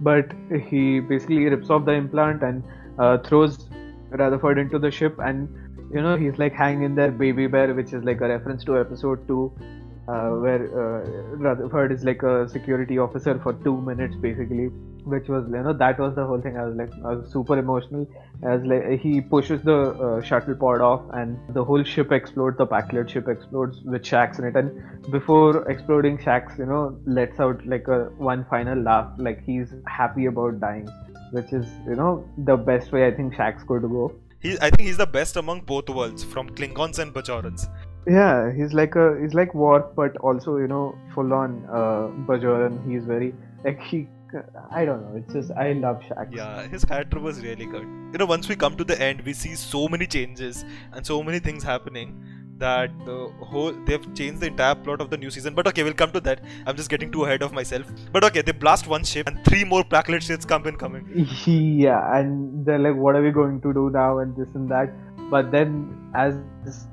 but 0.00 0.32
he 0.68 1.00
basically 1.00 1.44
rips 1.44 1.70
off 1.70 1.84
the 1.84 1.92
implant 1.92 2.42
and 2.42 2.62
uh, 2.98 3.18
throws 3.18 3.68
Rutherford 4.10 4.58
into 4.58 4.78
the 4.78 4.90
ship, 4.90 5.18
and 5.18 5.48
you 5.92 6.00
know 6.00 6.16
he's 6.16 6.38
like 6.38 6.52
hang 6.52 6.82
in 6.82 6.94
there, 6.94 7.10
baby 7.10 7.46
bear, 7.46 7.74
which 7.74 7.92
is 7.92 8.04
like 8.04 8.20
a 8.20 8.28
reference 8.28 8.64
to 8.64 8.78
episode 8.78 9.26
two. 9.28 9.52
Uh, 10.08 10.30
where 10.36 10.62
uh, 10.80 11.04
Rutherford 11.36 11.90
is 11.90 12.04
like 12.04 12.22
a 12.22 12.48
security 12.48 12.96
officer 12.96 13.40
for 13.42 13.54
two 13.64 13.80
minutes 13.80 14.14
basically, 14.14 14.66
which 15.04 15.28
was 15.28 15.44
you 15.50 15.62
know 15.64 15.72
that 15.72 15.98
was 15.98 16.14
the 16.14 16.24
whole 16.24 16.40
thing. 16.40 16.56
I 16.56 16.64
was 16.64 16.76
like 16.76 16.92
I 17.04 17.14
was 17.14 17.32
super 17.32 17.58
emotional 17.58 18.06
as 18.44 18.62
like 18.64 19.00
he 19.00 19.20
pushes 19.20 19.62
the 19.62 19.78
uh, 19.78 20.22
shuttle 20.22 20.54
pod 20.54 20.80
off 20.80 21.02
and 21.12 21.36
the 21.54 21.64
whole 21.64 21.82
ship 21.82 22.12
explodes. 22.12 22.56
The 22.58 22.66
Pakled 22.66 23.10
ship 23.10 23.26
explodes 23.26 23.80
with 23.82 24.02
Shax 24.02 24.38
in 24.38 24.44
it, 24.44 24.54
and 24.54 25.10
before 25.10 25.68
exploding, 25.68 26.18
Shax 26.18 26.56
you 26.56 26.66
know 26.66 26.96
lets 27.04 27.40
out 27.40 27.66
like 27.66 27.88
a 27.88 28.04
one 28.18 28.46
final 28.48 28.78
laugh, 28.78 29.10
like 29.18 29.42
he's 29.42 29.74
happy 29.88 30.26
about 30.26 30.60
dying, 30.60 30.88
which 31.32 31.52
is 31.52 31.66
you 31.84 31.96
know 31.96 32.24
the 32.38 32.56
best 32.56 32.92
way 32.92 33.08
I 33.08 33.10
think 33.10 33.34
Shax 33.34 33.66
could 33.66 33.82
go. 33.82 34.12
He, 34.38 34.56
I 34.60 34.70
think 34.70 34.86
he's 34.86 34.98
the 34.98 35.06
best 35.06 35.36
among 35.36 35.62
both 35.62 35.88
worlds, 35.88 36.22
from 36.22 36.48
Klingons 36.50 37.00
and 37.00 37.12
Bajorans. 37.12 37.68
Yeah, 38.06 38.52
he's 38.52 38.72
like 38.72 38.94
a 38.94 39.18
he's 39.20 39.34
like 39.34 39.54
Worf, 39.54 39.84
but 39.96 40.16
also 40.18 40.56
you 40.56 40.68
know 40.68 40.96
full 41.14 41.32
on 41.32 41.64
uh, 41.68 42.08
Bajoran. 42.26 42.88
He's 42.90 43.04
very 43.04 43.34
like 43.64 43.80
he. 43.82 44.08
I 44.70 44.84
don't 44.84 45.02
know. 45.02 45.16
It's 45.16 45.32
just 45.32 45.50
I 45.52 45.72
love 45.72 46.00
Shax. 46.00 46.34
Yeah, 46.34 46.66
his 46.68 46.84
character 46.84 47.18
was 47.18 47.42
really 47.42 47.66
good. 47.66 47.82
You 48.12 48.18
know, 48.18 48.26
once 48.26 48.48
we 48.48 48.56
come 48.56 48.76
to 48.76 48.84
the 48.84 49.00
end, 49.00 49.22
we 49.22 49.32
see 49.32 49.54
so 49.54 49.88
many 49.88 50.06
changes 50.06 50.64
and 50.92 51.06
so 51.06 51.22
many 51.22 51.38
things 51.38 51.62
happening 51.62 52.22
that 52.58 52.90
the 53.04 53.28
whole 53.40 53.72
they've 53.86 54.14
changed 54.14 54.40
the 54.40 54.46
entire 54.46 54.74
plot 54.74 55.00
of 55.00 55.10
the 55.10 55.16
new 55.16 55.30
season. 55.30 55.54
But 55.54 55.66
okay, 55.68 55.82
we'll 55.82 55.94
come 55.94 56.10
to 56.12 56.20
that. 56.20 56.40
I'm 56.66 56.76
just 56.76 56.90
getting 56.90 57.10
too 57.10 57.24
ahead 57.24 57.42
of 57.42 57.52
myself. 57.52 57.86
But 58.12 58.24
okay, 58.24 58.42
they 58.42 58.52
blast 58.52 58.86
one 58.86 59.04
ship 59.04 59.26
and 59.26 59.44
three 59.44 59.64
more 59.64 59.84
Pakled 59.84 60.22
ships 60.22 60.44
come 60.44 60.66
in 60.66 60.76
coming. 60.76 61.26
Yeah, 61.46 62.16
and 62.16 62.64
they're 62.64 62.78
like, 62.78 62.96
what 62.96 63.14
are 63.14 63.22
we 63.22 63.30
going 63.30 63.60
to 63.60 63.72
do 63.72 63.90
now, 63.90 64.18
and 64.18 64.36
this 64.36 64.48
and 64.54 64.70
that. 64.70 64.92
But 65.30 65.50
then, 65.50 66.10
as 66.14 66.36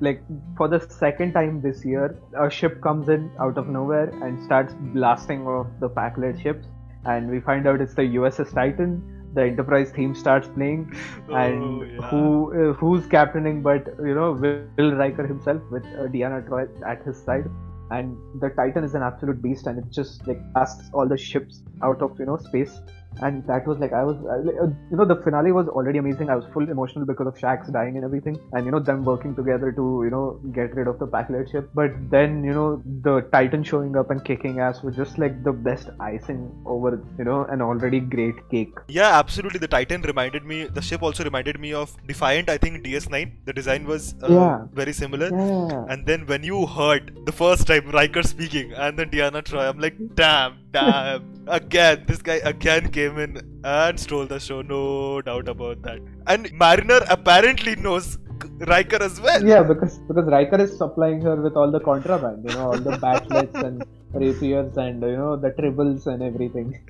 like 0.00 0.22
for 0.56 0.68
the 0.68 0.80
second 0.90 1.32
time 1.32 1.60
this 1.60 1.84
year, 1.84 2.16
a 2.38 2.50
ship 2.50 2.80
comes 2.82 3.08
in 3.08 3.30
out 3.40 3.56
of 3.58 3.68
nowhere 3.68 4.08
and 4.24 4.42
starts 4.44 4.74
blasting 4.92 5.46
off 5.46 5.66
the 5.80 5.88
Pakled 5.88 6.40
ships, 6.42 6.66
and 7.04 7.30
we 7.30 7.40
find 7.40 7.66
out 7.66 7.80
it's 7.80 7.94
the 7.94 8.02
USS 8.02 8.52
Titan. 8.54 9.02
The 9.34 9.42
Enterprise 9.42 9.90
theme 9.90 10.14
starts 10.14 10.48
playing, 10.48 10.92
and 11.30 11.62
Oh, 11.62 11.82
yeah. 11.82 12.00
who 12.08 12.70
uh, 12.70 12.72
who's 12.74 13.06
captaining 13.06 13.62
but 13.62 13.86
you 14.00 14.14
know 14.14 14.32
Will 14.32 14.94
Riker 14.94 15.26
himself 15.26 15.62
with 15.70 15.84
uh, 15.86 16.06
Deanna 16.16 16.46
Troi 16.48 16.66
at 16.86 17.02
his 17.04 17.16
side. 17.22 17.44
And 17.90 18.16
the 18.40 18.48
Titan 18.50 18.82
is 18.82 18.94
an 18.94 19.02
absolute 19.02 19.40
beast, 19.42 19.66
and 19.66 19.78
it 19.78 19.90
just 19.90 20.26
like 20.26 20.40
blasts 20.52 20.88
all 20.92 21.06
the 21.06 21.16
ships 21.16 21.62
out 21.82 22.00
of 22.02 22.18
you 22.18 22.26
know 22.26 22.36
space 22.36 22.80
and 23.22 23.46
that 23.46 23.66
was 23.66 23.78
like 23.78 23.92
I 23.92 24.04
was 24.04 24.16
uh, 24.26 24.66
you 24.90 24.96
know 24.96 25.04
the 25.04 25.16
finale 25.22 25.52
was 25.52 25.68
already 25.68 25.98
amazing. 25.98 26.30
I 26.30 26.36
was 26.36 26.44
full 26.52 26.68
emotional 26.68 27.04
because 27.06 27.26
of 27.26 27.34
Shax 27.34 27.72
dying 27.72 27.96
and 27.96 28.04
everything, 28.04 28.38
and 28.52 28.64
you 28.64 28.70
know 28.72 28.80
them 28.80 29.04
working 29.04 29.34
together 29.34 29.72
to 29.72 30.02
you 30.04 30.10
know 30.10 30.40
get 30.52 30.74
rid 30.74 30.88
of 30.88 30.98
the 30.98 31.06
Pakled 31.06 31.50
ship. 31.50 31.70
But 31.74 31.92
then 32.10 32.42
you 32.44 32.52
know 32.52 32.82
the 33.02 33.20
Titan 33.32 33.62
showing 33.62 33.96
up 33.96 34.10
and 34.10 34.24
kicking 34.24 34.60
ass 34.60 34.82
was 34.82 34.96
just 34.96 35.18
like 35.18 35.42
the 35.44 35.52
best 35.52 35.90
icing 36.00 36.50
over 36.66 37.02
you 37.18 37.24
know 37.24 37.44
an 37.44 37.62
already 37.62 38.00
great 38.00 38.34
cake. 38.50 38.74
Yeah, 38.88 39.18
absolutely. 39.18 39.58
The 39.58 39.68
Titan 39.68 40.02
reminded 40.02 40.44
me. 40.44 40.64
The 40.64 40.82
ship 40.82 41.02
also 41.02 41.24
reminded 41.24 41.60
me 41.60 41.72
of 41.72 41.96
Defiant. 42.06 42.48
I 42.48 42.58
think 42.58 42.84
DS9. 42.84 43.32
The 43.44 43.52
design 43.52 43.86
was 43.86 44.14
uh, 44.22 44.28
Yeah. 44.28 44.66
very 44.72 44.92
similar. 44.92 45.28
Yeah. 45.30 45.84
And 45.88 46.06
then 46.06 46.26
when 46.26 46.42
you 46.42 46.66
heard 46.66 47.12
the 47.26 47.32
first 47.32 47.66
time 47.66 47.90
Riker 47.90 48.22
speaking 48.22 48.72
and 48.72 48.98
then 48.98 49.10
Deanna 49.10 49.42
Troi, 49.42 49.68
I'm 49.68 49.78
like, 49.78 49.96
damn, 50.14 50.58
damn. 50.74 51.24
again, 51.46 52.04
this 52.06 52.20
guy 52.22 52.36
again 52.52 52.90
came 52.90 53.18
in 53.18 53.60
and 53.64 53.98
stole 53.98 54.26
the 54.26 54.38
show, 54.38 54.60
no 54.62 55.22
doubt 55.22 55.48
about 55.48 55.82
that. 55.82 56.00
And 56.26 56.52
Mariner 56.52 57.00
apparently 57.08 57.76
knows 57.76 58.18
Riker 58.66 59.02
as 59.02 59.20
well. 59.20 59.44
Yeah, 59.44 59.62
because 59.62 59.98
because 60.08 60.26
Riker 60.26 60.60
is 60.60 60.76
supplying 60.76 61.20
her 61.22 61.36
with 61.36 61.56
all 61.56 61.70
the 61.70 61.80
contraband, 61.80 62.44
you 62.48 62.54
know, 62.54 62.72
all 62.72 62.78
the 62.78 62.96
bat'leths 63.04 63.62
and 63.64 63.84
rapiers 64.14 64.76
and 64.76 65.02
you 65.02 65.16
know 65.16 65.36
the 65.36 65.50
tribbles 65.50 66.06
and 66.06 66.22
everything. 66.22 66.80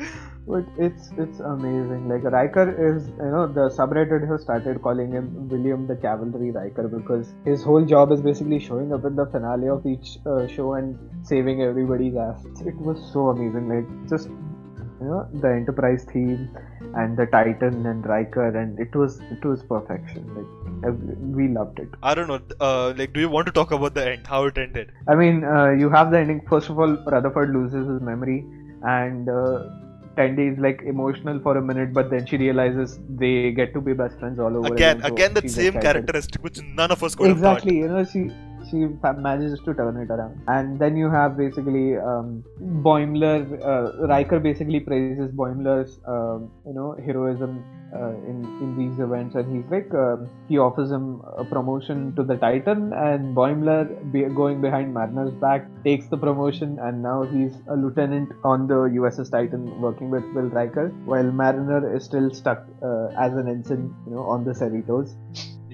But 0.47 0.65
it's 0.79 1.11
it's 1.17 1.41
amazing. 1.41 2.09
Like 2.09 2.25
Riker 2.25 2.67
is, 2.89 3.09
you 3.09 3.31
know, 3.35 3.47
the 3.47 3.69
subreddit 3.77 4.29
has 4.31 4.43
started 4.43 4.83
calling 4.83 5.13
him 5.13 5.49
William 5.49 5.87
the 5.87 5.97
Cavalry 5.97 6.51
Riker 6.51 6.87
because 6.87 7.33
his 7.45 7.63
whole 7.63 7.85
job 7.85 8.13
is 8.13 8.21
basically 8.21 8.59
showing 8.59 8.93
up 8.93 9.05
in 9.05 9.17
the 9.17 9.27
finale 9.27 9.69
of 9.69 9.87
each 9.87 10.19
uh, 10.27 10.47
show 10.47 10.75
and 10.75 10.99
saving 11.23 11.63
everybody's 11.63 12.17
ass. 12.17 12.45
It 12.67 12.77
was 12.77 13.01
so 13.13 13.29
amazing. 13.29 13.69
Like 13.69 14.09
just 14.09 14.29
you 15.01 15.07
know 15.07 15.29
the 15.41 15.49
Enterprise 15.49 16.05
theme 16.13 16.49
and 16.95 17.17
the 17.17 17.27
Titan 17.27 17.87
and 17.87 18.07
Riker 18.07 18.49
and 18.57 18.79
it 18.79 18.95
was 18.95 19.21
it 19.31 19.45
was 19.45 19.63
perfection. 19.63 20.25
Like 20.37 20.95
we 21.39 21.49
loved 21.49 21.79
it. 21.79 21.89
I 22.03 22.15
don't 22.15 22.29
know. 22.29 22.41
Uh, 22.61 22.93
like, 22.97 23.13
do 23.13 23.21
you 23.21 23.29
want 23.29 23.47
to 23.47 23.53
talk 23.53 23.71
about 23.73 23.95
the 23.95 24.11
end? 24.13 24.27
How 24.27 24.45
it 24.45 24.59
ended? 24.59 24.93
I 25.09 25.15
mean, 25.15 25.45
uh, 25.45 25.71
you 25.71 25.89
have 25.91 26.11
the 26.11 26.19
ending. 26.19 26.43
First 26.49 26.69
of 26.69 26.79
all, 26.79 26.97
Rutherford 27.07 27.51
loses 27.51 27.89
his 27.89 28.01
memory, 28.01 28.45
and 28.83 29.29
uh, 29.29 29.65
Tendi 30.17 30.53
is 30.53 30.59
like 30.59 30.83
emotional 30.83 31.41
for 31.41 31.57
a 31.57 31.63
minute, 31.63 31.93
but 31.93 32.11
then 32.11 32.27
she 32.27 32.37
realizes 32.37 32.99
they 33.09 33.51
get 33.53 33.73
to 33.75 33.81
be 33.81 33.93
best 33.93 34.19
friends 34.19 34.39
all 34.39 34.57
over 34.57 34.73
Again, 34.75 35.01
so 35.01 35.07
again 35.07 35.35
that 35.35 35.51
same 35.51 35.69
excited. 35.69 35.83
characteristic 35.83 36.43
which 36.43 36.61
none 36.63 36.91
of 36.91 37.03
us 37.03 37.15
could 37.15 37.31
exactly 37.31 37.79
you 37.79 37.89
know 37.89 38.05
she 38.05 38.31
she 38.75 38.87
manages 39.29 39.61
to 39.65 39.75
turn 39.75 39.97
it 39.97 40.11
around. 40.11 40.43
And 40.49 40.79
then 40.79 40.97
you 40.97 41.11
have 41.11 41.37
basically 41.37 41.97
um, 41.97 42.45
Boimler 42.89 43.41
uh, 43.73 44.07
Riker 44.07 44.41
basically 44.41 44.81
praises 44.81 45.31
Boimler's 45.31 45.99
um, 46.07 46.51
you 46.67 46.75
know 46.75 46.97
heroism 47.07 47.65
uh, 47.95 48.15
in 48.31 48.39
in 48.65 48.77
these 48.79 48.99
events. 48.99 49.35
And 49.37 49.55
he's 49.55 49.71
like 49.71 49.93
um, 49.95 50.29
he 50.49 50.59
offers 50.59 50.91
him 50.91 51.23
a 51.39 51.45
promotion 51.45 52.15
to 52.17 52.25
the 52.25 52.37
Titan 52.37 52.93
and 52.93 53.37
Boimler 53.37 54.13
be, 54.13 54.23
going 54.25 54.61
behind 54.61 54.93
Mariner's 54.93 55.35
back 55.35 55.69
takes 55.85 56.09
the 56.09 56.17
promotion. 56.17 56.79
And 56.81 57.03
now 57.03 57.23
he's 57.23 57.55
a 57.69 57.77
lieutenant 57.77 58.31
on 58.43 58.67
the 58.67 58.81
USS 59.01 59.31
Titan 59.31 59.81
working 59.81 60.11
with 60.11 60.25
Will 60.35 60.51
Riker 60.61 60.89
while 61.05 61.31
Mariner 61.31 61.97
is 61.97 62.05
still 62.05 62.33
stuck 62.33 62.67
uh, 62.83 63.07
as 63.19 63.33
an 63.35 63.49
ensign 63.49 63.95
you 64.07 64.15
know 64.15 64.25
on 64.35 64.45
the 64.45 64.53
Cerritos 64.53 65.15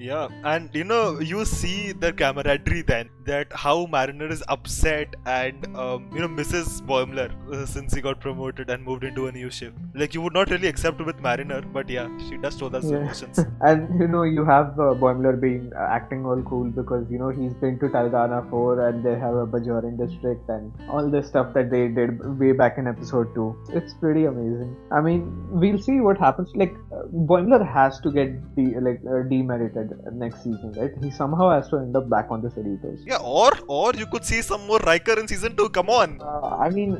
Yeah, 0.03 0.29
and 0.43 0.69
you 0.73 0.83
know, 0.83 1.19
you 1.19 1.45
see 1.45 1.91
the 1.91 2.11
camaraderie 2.11 2.81
then 2.81 3.09
that 3.25 3.51
how 3.53 3.85
Mariner 3.85 4.27
is 4.35 4.43
upset 4.49 5.15
and 5.27 5.65
um, 5.77 6.09
you 6.11 6.21
know 6.21 6.27
misses 6.27 6.81
Boimler 6.81 7.27
uh, 7.53 7.67
since 7.67 7.93
he 7.93 8.01
got 8.01 8.19
promoted 8.19 8.71
and 8.71 8.83
moved 8.83 9.03
into 9.03 9.27
a 9.27 9.31
new 9.31 9.51
ship. 9.51 9.75
Like 9.93 10.15
you 10.15 10.21
would 10.21 10.33
not 10.33 10.49
really 10.49 10.67
accept 10.67 11.05
with 11.09 11.19
Mariner, 11.19 11.61
but 11.61 11.87
yeah, 11.87 12.07
she 12.27 12.37
does 12.37 12.57
show 12.57 12.69
those 12.69 12.89
Yeah. 12.89 12.97
emotions. 13.01 13.37
and 13.61 13.99
you 13.99 14.07
know 14.07 14.23
you 14.23 14.43
have 14.45 14.71
uh, 14.79 14.95
Boimler 15.03 15.39
being 15.39 15.71
uh, 15.75 15.85
acting 15.97 16.25
all 16.25 16.41
cool 16.53 16.71
because 16.79 17.05
you 17.11 17.19
know 17.19 17.29
he's 17.29 17.53
been 17.65 17.77
to 17.83 17.89
Tulgana 17.89 18.41
4 18.49 18.87
and 18.87 19.05
they 19.05 19.13
have 19.25 19.35
a 19.35 19.45
Bajoran 19.45 19.99
district 19.99 20.49
and 20.49 20.71
all 20.89 21.11
this 21.11 21.27
stuff 21.27 21.53
that 21.53 21.69
they 21.69 21.83
did 21.89 22.17
way 22.39 22.53
back 22.53 22.79
in 22.79 22.87
episode 22.87 23.35
2 23.35 23.55
it's 23.73 23.93
pretty 24.05 24.25
amazing 24.25 24.75
I 24.91 25.01
mean 25.01 25.21
we'll 25.51 25.79
see 25.79 25.99
what 26.01 26.17
happens 26.17 26.49
like 26.55 26.73
uh, 26.91 27.03
Boimler 27.31 27.61
has 27.77 27.99
to 27.99 28.11
get 28.11 28.33
de- 28.55 28.79
like 28.79 28.99
uh, 29.07 29.21
demerited 29.29 29.90
next 30.23 30.43
season 30.43 30.71
right 30.79 30.91
he 31.03 31.09
somehow 31.11 31.49
has 31.49 31.67
to 31.69 31.77
end 31.77 31.95
up 31.95 32.09
back 32.09 32.27
on 32.29 32.41
the 32.41 32.49
Cerritos 32.49 32.99
yeah, 33.05 33.17
or 33.17 33.51
or 33.67 33.93
you 34.01 34.05
could 34.05 34.25
see 34.25 34.41
some 34.41 34.65
more 34.67 34.79
Riker 34.79 35.19
in 35.19 35.27
season 35.27 35.55
two. 35.55 35.69
Come 35.69 35.89
on. 35.89 36.19
uh, 36.21 36.57
I 36.65 36.69
mean, 36.69 36.91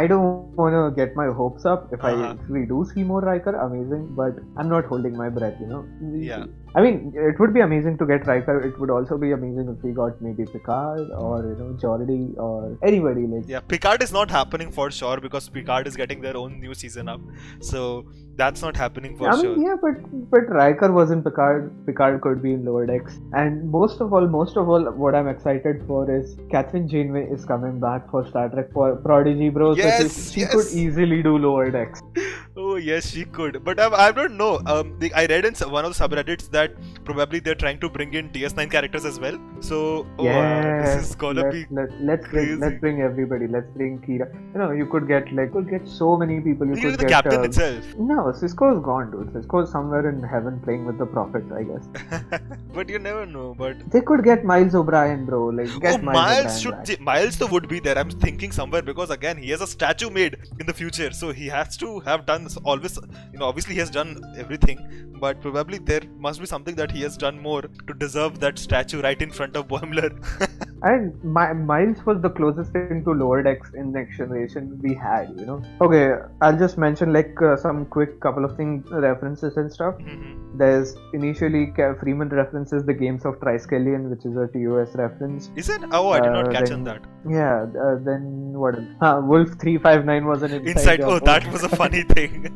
I 0.00 0.06
don't 0.06 0.56
want 0.60 0.74
to 0.78 0.82
get 1.00 1.14
my 1.16 1.26
hopes 1.40 1.64
up. 1.72 1.92
If 1.92 2.04
I 2.04 2.12
Uh-huh. 2.12 2.34
if 2.40 2.48
we 2.56 2.64
do 2.72 2.78
see 2.92 3.02
more 3.10 3.20
Riker, 3.20 3.54
amazing. 3.66 4.04
But 4.20 4.40
I'm 4.56 4.68
not 4.68 4.84
holding 4.92 5.16
my 5.16 5.28
breath. 5.38 5.56
You 5.60 5.68
know. 5.72 5.82
Yeah. 6.30 6.44
I 6.74 6.82
mean, 6.82 7.12
it 7.16 7.38
would 7.40 7.52
be 7.52 7.60
amazing 7.60 7.98
to 7.98 8.06
get 8.06 8.26
Riker. 8.26 8.60
It 8.60 8.78
would 8.78 8.90
also 8.90 9.18
be 9.18 9.32
amazing 9.32 9.74
if 9.76 9.82
we 9.82 9.90
got 9.92 10.20
maybe 10.22 10.44
Picard 10.46 11.10
or 11.10 11.38
you 11.42 11.56
know 11.58 11.76
Geordi 11.82 12.36
or 12.38 12.78
anybody 12.82 13.26
like. 13.26 13.44
Yeah, 13.48 13.60
Picard 13.60 14.02
is 14.02 14.12
not 14.12 14.30
happening 14.30 14.70
for 14.70 14.90
sure 14.90 15.20
because 15.20 15.48
Picard 15.48 15.88
is 15.88 15.96
getting 15.96 16.20
their 16.20 16.36
own 16.36 16.60
new 16.60 16.74
season 16.74 17.08
up. 17.08 17.20
So 17.60 18.06
that's 18.36 18.62
not 18.62 18.76
happening 18.76 19.16
for 19.16 19.28
I 19.28 19.32
mean, 19.32 19.42
sure. 19.42 19.58
yeah, 19.58 19.76
but 19.82 20.30
but 20.30 20.48
Riker 20.48 20.92
was 20.92 21.10
in 21.10 21.24
Picard. 21.24 21.72
Picard 21.86 22.20
could 22.20 22.40
be 22.40 22.52
in 22.52 22.64
Lower 22.64 22.86
Decks, 22.86 23.18
and 23.32 23.68
most 23.70 24.00
of 24.00 24.12
all, 24.12 24.28
most 24.28 24.56
of 24.56 24.68
all, 24.68 24.90
what 24.92 25.16
I'm 25.16 25.28
excited 25.28 25.82
for 25.88 26.10
is 26.18 26.36
Kathryn 26.54 26.88
Janeway 26.88 27.24
is 27.30 27.44
coming 27.44 27.80
back 27.80 28.08
for 28.10 28.24
Star 28.28 28.48
Trek 28.48 28.72
for 28.72 28.94
Prodigy, 28.96 29.48
Bros. 29.48 29.76
Yes, 29.76 30.28
she, 30.28 30.34
she 30.34 30.40
yes. 30.40 30.54
could 30.54 30.78
easily 30.84 31.20
do 31.22 31.36
Lower 31.36 31.70
Decks. 31.70 32.00
Oh 32.56 32.76
yes, 32.76 33.10
she 33.10 33.24
could, 33.24 33.64
but 33.64 33.78
I, 33.78 33.88
I 34.08 34.12
don't 34.12 34.36
know. 34.36 34.60
Um, 34.66 34.98
the, 34.98 35.12
I 35.14 35.26
read 35.26 35.44
in 35.44 35.54
one 35.70 35.84
of 35.84 35.96
the 35.96 36.04
subreddits 36.04 36.50
that 36.50 36.59
probably 37.04 37.40
they're 37.40 37.54
trying 37.54 37.80
to 37.80 37.88
bring 37.88 38.14
in 38.14 38.30
DS9 38.30 38.70
characters 38.70 39.04
as 39.04 39.20
well. 39.20 39.38
So 39.60 40.06
oh, 40.18 40.26
uh, 40.26 40.70
Yes, 40.80 40.96
this 40.96 41.10
is 41.10 41.14
gonna 41.14 41.42
let, 41.42 41.52
be 41.52 41.66
let, 41.70 42.00
let's 42.00 42.28
bring 42.28 42.60
let's 42.60 42.80
bring 42.80 43.00
everybody. 43.02 43.46
Let's 43.46 43.70
bring 43.76 43.98
Kira. 44.00 44.26
You 44.52 44.58
know, 44.60 44.70
you 44.70 44.86
could 44.86 45.06
get 45.08 45.32
like 45.32 45.52
could 45.52 45.68
get 45.68 45.86
so 45.86 46.16
many 46.16 46.40
people. 46.40 46.66
You 46.66 46.74
even 46.74 46.90
could 46.90 47.00
the 47.00 47.04
get 47.04 47.24
captain 47.24 47.40
uh, 47.40 47.48
itself. 47.50 47.84
No, 47.98 48.18
Sisko's 48.40 48.82
gone, 48.84 49.10
dude. 49.10 49.32
Sisko's 49.34 49.70
somewhere 49.70 50.08
in 50.08 50.22
heaven 50.22 50.60
playing 50.60 50.86
with 50.86 50.98
the 50.98 51.06
prophet, 51.06 51.44
I 51.52 51.62
guess. 51.64 52.40
but 52.74 52.88
you 52.88 52.98
never 52.98 53.26
know. 53.26 53.54
But 53.56 53.90
They 53.90 54.00
could 54.00 54.24
get 54.24 54.44
Miles 54.44 54.74
O'Brien, 54.74 55.24
bro. 55.26 55.46
Like 55.46 55.68
get 55.80 56.00
oh, 56.00 56.02
Miles, 56.02 56.16
Miles 56.16 56.60
should 56.60 57.00
Miles 57.00 57.38
though 57.38 57.50
would 57.56 57.68
be 57.68 57.80
there. 57.80 57.98
I'm 57.98 58.10
thinking 58.10 58.52
somewhere 58.52 58.82
because 58.82 59.10
again 59.10 59.36
he 59.36 59.50
has 59.50 59.60
a 59.60 59.66
statue 59.66 60.10
made 60.10 60.36
in 60.58 60.66
the 60.66 60.74
future, 60.74 61.10
so 61.10 61.32
he 61.32 61.46
has 61.46 61.76
to 61.78 62.00
have 62.00 62.26
done 62.26 62.48
always. 62.64 62.98
You 63.32 63.38
know, 63.38 63.46
obviously 63.46 63.74
he 63.74 63.80
has 63.80 63.90
done 63.90 64.16
everything, 64.36 64.78
but 65.20 65.40
probably 65.40 65.78
there 65.78 66.02
must 66.18 66.40
be 66.40 66.46
something 66.54 66.74
that 66.80 66.90
he 66.90 67.02
has 67.06 67.16
done 67.16 67.40
more 67.48 67.62
to 67.62 67.94
deserve 68.04 68.40
that 68.40 68.58
statue 68.58 69.00
right 69.08 69.20
in 69.28 69.30
front 69.40 69.56
of 69.56 69.68
Boimler. 69.68 70.12
And 70.90 71.12
Mi- 71.22 71.52
Miles 71.70 71.98
was 72.06 72.22
the 72.22 72.30
closest 72.36 72.72
thing 72.72 73.02
to 73.06 73.10
lower 73.22 73.42
decks 73.46 73.72
in 73.80 73.92
Next 73.92 74.16
Generation 74.16 74.78
we 74.84 74.94
had, 74.94 75.28
you 75.38 75.44
know. 75.44 75.62
Okay, 75.86 76.04
I'll 76.40 76.56
just 76.62 76.78
mention 76.84 77.12
like 77.12 77.34
uh, 77.48 77.56
some 77.64 77.84
quick 77.96 78.18
couple 78.26 78.46
of 78.46 78.56
things, 78.56 78.86
references 78.90 79.58
and 79.58 79.70
stuff. 79.74 79.98
Mhm. 79.98 80.30
There's 80.62 80.94
initially 81.18 81.60
Freeman 82.00 82.30
references 82.30 82.86
the 82.92 82.94
games 83.02 83.26
of 83.26 83.34
Triskelion, 83.42 84.08
which 84.14 84.24
is 84.30 84.38
a 84.44 84.46
TOS 84.54 84.96
reference. 85.02 85.50
Is 85.64 85.68
it? 85.68 85.82
Oh, 85.92 86.08
I 86.16 86.20
did 86.20 86.32
not 86.38 86.48
Uh, 86.48 86.52
catch 86.56 86.70
then- 86.70 86.78
on 86.78 86.84
that. 86.84 87.02
Yeah, 87.28 87.66
uh, 87.88 87.96
then 88.08 88.24
what? 88.64 88.80
Uh, 89.10 89.20
Wolf 89.34 89.50
three 89.60 89.76
five 89.90 90.06
nine 90.06 90.24
was 90.32 90.42
an 90.48 90.52
inside. 90.52 91.00
Inside. 91.00 91.00
Oh, 91.02 91.18
that 91.30 91.52
was 91.52 91.62
a 91.70 91.74
funny 91.84 92.02
thing. 92.16 92.48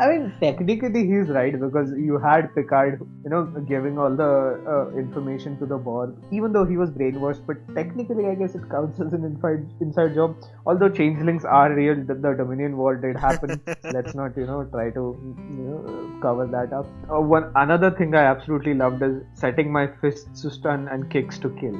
I 0.00 0.08
mean, 0.10 0.32
technically 0.42 1.06
he's 1.12 1.28
right 1.40 1.58
because 1.58 1.90
you 2.08 2.18
had 2.18 2.54
Picard, 2.54 3.00
you 3.24 3.30
know, 3.30 3.44
giving 3.68 3.98
all 3.98 4.14
the 4.14 4.60
uh, 4.74 4.96
information 4.98 5.58
to 5.58 5.66
the 5.66 5.76
Borg, 5.76 6.14
even 6.30 6.52
though 6.52 6.64
he 6.64 6.76
was 6.76 6.90
brainwashed. 6.90 7.44
But 7.46 7.56
technically, 7.74 8.26
I 8.26 8.34
guess 8.34 8.54
it 8.54 8.68
counts 8.70 9.00
as 9.00 9.12
an 9.12 9.24
inside 9.24 9.66
inside 9.80 10.14
job. 10.14 10.36
Although 10.66 10.88
changelings 10.88 11.44
are 11.44 11.72
real, 11.72 11.96
the, 11.96 12.14
the 12.14 12.32
Dominion 12.34 12.76
War 12.76 12.96
did 12.96 13.16
happen. 13.16 13.60
Let's 13.84 14.14
not, 14.14 14.36
you 14.36 14.46
know, 14.46 14.64
try 14.64 14.90
to, 14.90 15.04
you 15.58 15.64
know, 15.68 16.18
cover 16.22 16.46
that 16.46 16.72
up. 16.72 16.86
Uh, 17.12 17.20
one 17.20 17.50
another 17.56 17.90
thing 17.90 18.14
I 18.14 18.24
absolutely 18.24 18.74
loved 18.74 19.02
is 19.02 19.22
setting 19.34 19.72
my 19.72 19.88
fists 20.00 20.42
to 20.42 20.50
stun 20.50 20.88
and 20.88 21.10
kicks 21.10 21.38
to 21.40 21.50
kill. 21.60 21.76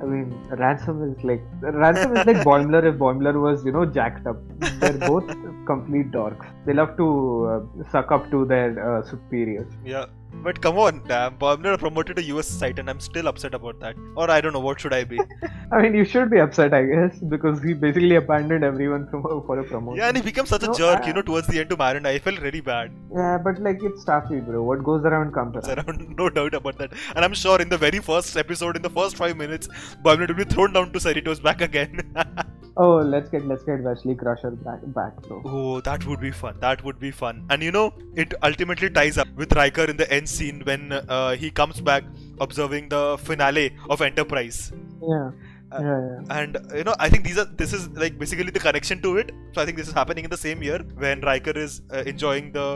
I 0.00 0.04
mean, 0.04 0.32
Ransom 0.50 1.02
is 1.10 1.24
like 1.24 1.42
Ransom 1.60 2.16
is 2.16 2.24
like 2.24 2.36
Boimler 2.50 2.84
if 2.84 2.94
Boimler 2.96 3.40
was, 3.42 3.64
you 3.64 3.72
know, 3.72 3.84
jacked 3.84 4.26
up. 4.26 4.36
They're 4.78 4.92
both 5.08 5.26
complete 5.66 6.12
dorks. 6.12 6.46
They 6.66 6.72
love 6.72 6.96
to 6.98 7.66
uh, 7.80 7.90
suck 7.90 8.12
up 8.12 8.30
to 8.30 8.44
their 8.44 8.98
uh, 8.98 9.02
superiors. 9.02 9.72
yeah. 9.84 10.06
But 10.42 10.60
come 10.62 10.78
on, 10.78 11.02
damn, 11.06 11.36
Boimler 11.36 11.78
promoted 11.78 12.16
to 12.16 12.22
US 12.22 12.46
site 12.46 12.78
and 12.78 12.88
I'm 12.88 13.00
still 13.00 13.26
upset 13.28 13.54
about 13.54 13.80
that. 13.80 13.96
Or 14.16 14.30
I 14.30 14.40
don't 14.40 14.52
know, 14.52 14.60
what 14.60 14.80
should 14.80 14.94
I 14.94 15.04
be? 15.04 15.20
I 15.72 15.82
mean, 15.82 15.94
you 15.94 16.04
should 16.04 16.30
be 16.30 16.38
upset, 16.38 16.72
I 16.72 16.84
guess, 16.84 17.18
because 17.18 17.60
he 17.62 17.74
basically 17.74 18.14
abandoned 18.16 18.64
everyone 18.64 19.08
from 19.08 19.22
for 19.22 19.58
a 19.58 19.64
promotion. 19.64 19.98
yeah, 19.98 20.08
and 20.08 20.16
he 20.16 20.22
became 20.22 20.46
such 20.46 20.62
a 20.62 20.72
jerk, 20.72 21.02
I- 21.02 21.06
you 21.08 21.12
know, 21.12 21.22
towards 21.22 21.48
the 21.48 21.60
end 21.60 21.70
to 21.70 21.76
Mariner. 21.76 22.08
I 22.08 22.18
felt 22.18 22.40
really 22.40 22.60
bad. 22.60 22.92
Yeah, 23.14 23.38
but 23.38 23.60
like 23.60 23.82
it's 23.82 24.04
Starfleet, 24.04 24.46
bro. 24.46 24.62
What 24.62 24.84
goes 24.84 25.04
around 25.04 25.32
comes 25.34 25.56
around. 25.56 25.78
around, 25.86 26.16
no 26.22 26.30
doubt 26.30 26.54
about 26.54 26.78
that. 26.78 26.92
And 27.14 27.24
I'm 27.24 27.34
sure 27.34 27.60
in 27.60 27.68
the 27.68 27.78
very 27.78 27.98
first 27.98 28.36
episode, 28.36 28.76
in 28.76 28.82
the 28.82 28.90
first 28.90 29.16
five 29.16 29.36
minutes, 29.36 29.68
Boimler 30.04 30.28
will 30.28 30.34
be 30.36 30.44
thrown 30.44 30.72
down 30.72 30.92
to 30.92 30.98
Cerritos 30.98 31.42
back 31.42 31.60
again. 31.60 32.00
Oh, 32.80 32.98
let's 32.98 33.28
get 33.28 33.44
let's 33.44 33.64
get 33.64 33.82
Wesley 33.82 34.14
Crusher 34.14 34.52
back, 34.52 34.78
back, 34.94 35.20
bro. 35.22 35.42
oh, 35.44 35.80
that 35.80 36.06
would 36.06 36.20
be 36.20 36.30
fun. 36.30 36.56
That 36.60 36.84
would 36.84 37.00
be 37.00 37.10
fun. 37.10 37.44
And 37.50 37.60
you 37.60 37.72
know, 37.72 37.92
it 38.14 38.34
ultimately 38.44 38.88
ties 38.88 39.18
up 39.18 39.26
with 39.34 39.52
Riker 39.56 39.82
in 39.86 39.96
the 39.96 40.08
end 40.12 40.27
scene 40.28 40.62
when 40.64 40.92
uh, 40.92 41.32
he 41.36 41.50
comes 41.50 41.80
back 41.80 42.04
observing 42.40 42.88
the 42.88 43.18
finale 43.18 43.74
of 43.90 44.00
Enterprise. 44.02 44.72
Yeah, 45.02 45.30
Uh, 45.70 45.80
yeah, 45.86 45.96
yeah. 46.10 46.36
and 46.40 46.52
you 46.76 46.82
know 46.88 46.94
i 46.98 47.08
think 47.12 47.22
these 47.28 47.38
are 47.40 47.44
this 47.62 47.72
is 47.78 47.82
like 48.02 48.14
basically 48.20 48.52
the 48.56 48.60
connection 48.66 49.02
to 49.02 49.10
it 49.22 49.32
so 49.52 49.60
i 49.62 49.64
think 49.66 49.76
this 49.80 49.88
is 49.90 49.92
happening 49.98 50.24
in 50.28 50.30
the 50.34 50.38
same 50.44 50.62
year 50.66 50.78
when 51.02 51.20
riker 51.28 51.52
is 51.64 51.82
uh, 51.92 52.02
enjoying 52.12 52.46
the 52.52 52.66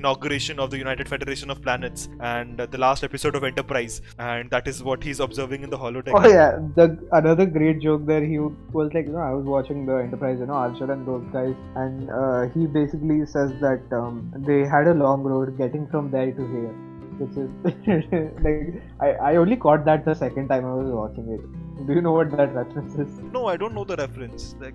inauguration 0.00 0.58
of 0.64 0.68
the 0.72 0.76
united 0.80 1.08
federation 1.12 1.48
of 1.54 1.62
planets 1.66 2.08
and 2.30 2.60
uh, 2.60 2.66
the 2.74 2.80
last 2.86 3.04
episode 3.08 3.36
of 3.40 3.44
enterprise 3.50 4.02
and 4.18 4.50
that 4.50 4.66
is 4.72 4.82
what 4.88 5.00
he's 5.08 5.20
observing 5.20 5.62
in 5.62 5.70
the 5.70 5.78
holodeck 5.84 6.12
Oh 6.22 6.28
yeah, 6.28 6.58
the 6.80 6.86
another 7.12 7.46
great 7.46 7.78
joke 7.86 8.04
there. 8.10 8.24
He 8.32 8.38
was 8.40 8.90
like, 8.94 9.06
you 9.06 9.12
know, 9.12 9.24
I 9.30 9.32
was 9.32 9.44
watching 9.44 9.86
the 9.86 9.96
Enterprise, 10.06 10.38
you 10.40 10.46
know, 10.46 10.54
Archer 10.54 10.90
and 10.92 11.06
those 11.06 11.24
guys, 11.32 11.54
and 11.76 12.10
uh, 12.10 12.40
he 12.54 12.66
basically 12.66 13.18
says 13.26 13.52
that 13.66 13.82
um, 13.92 14.32
they 14.48 14.60
had 14.74 14.86
a 14.88 14.94
long 14.94 15.22
road 15.22 15.56
getting 15.56 15.86
from 15.94 16.10
there 16.10 16.32
to 16.32 16.46
here, 16.54 16.74
which 17.20 17.36
is 17.44 17.50
like 18.46 18.82
I, 19.00 19.32
I 19.32 19.36
only 19.36 19.56
caught 19.56 19.84
that 19.84 20.04
the 20.04 20.14
second 20.14 20.48
time 20.48 20.64
I 20.64 20.74
was 20.74 20.90
watching 21.00 21.28
it. 21.38 21.86
Do 21.86 21.92
you 21.94 22.02
know 22.02 22.12
what 22.12 22.30
that 22.36 22.54
reference 22.54 22.94
is? 23.04 23.18
no 23.36 23.46
i 23.46 23.56
don't 23.56 23.74
know 23.74 23.84
the 23.90 23.96
reference 24.00 24.54
like 24.60 24.74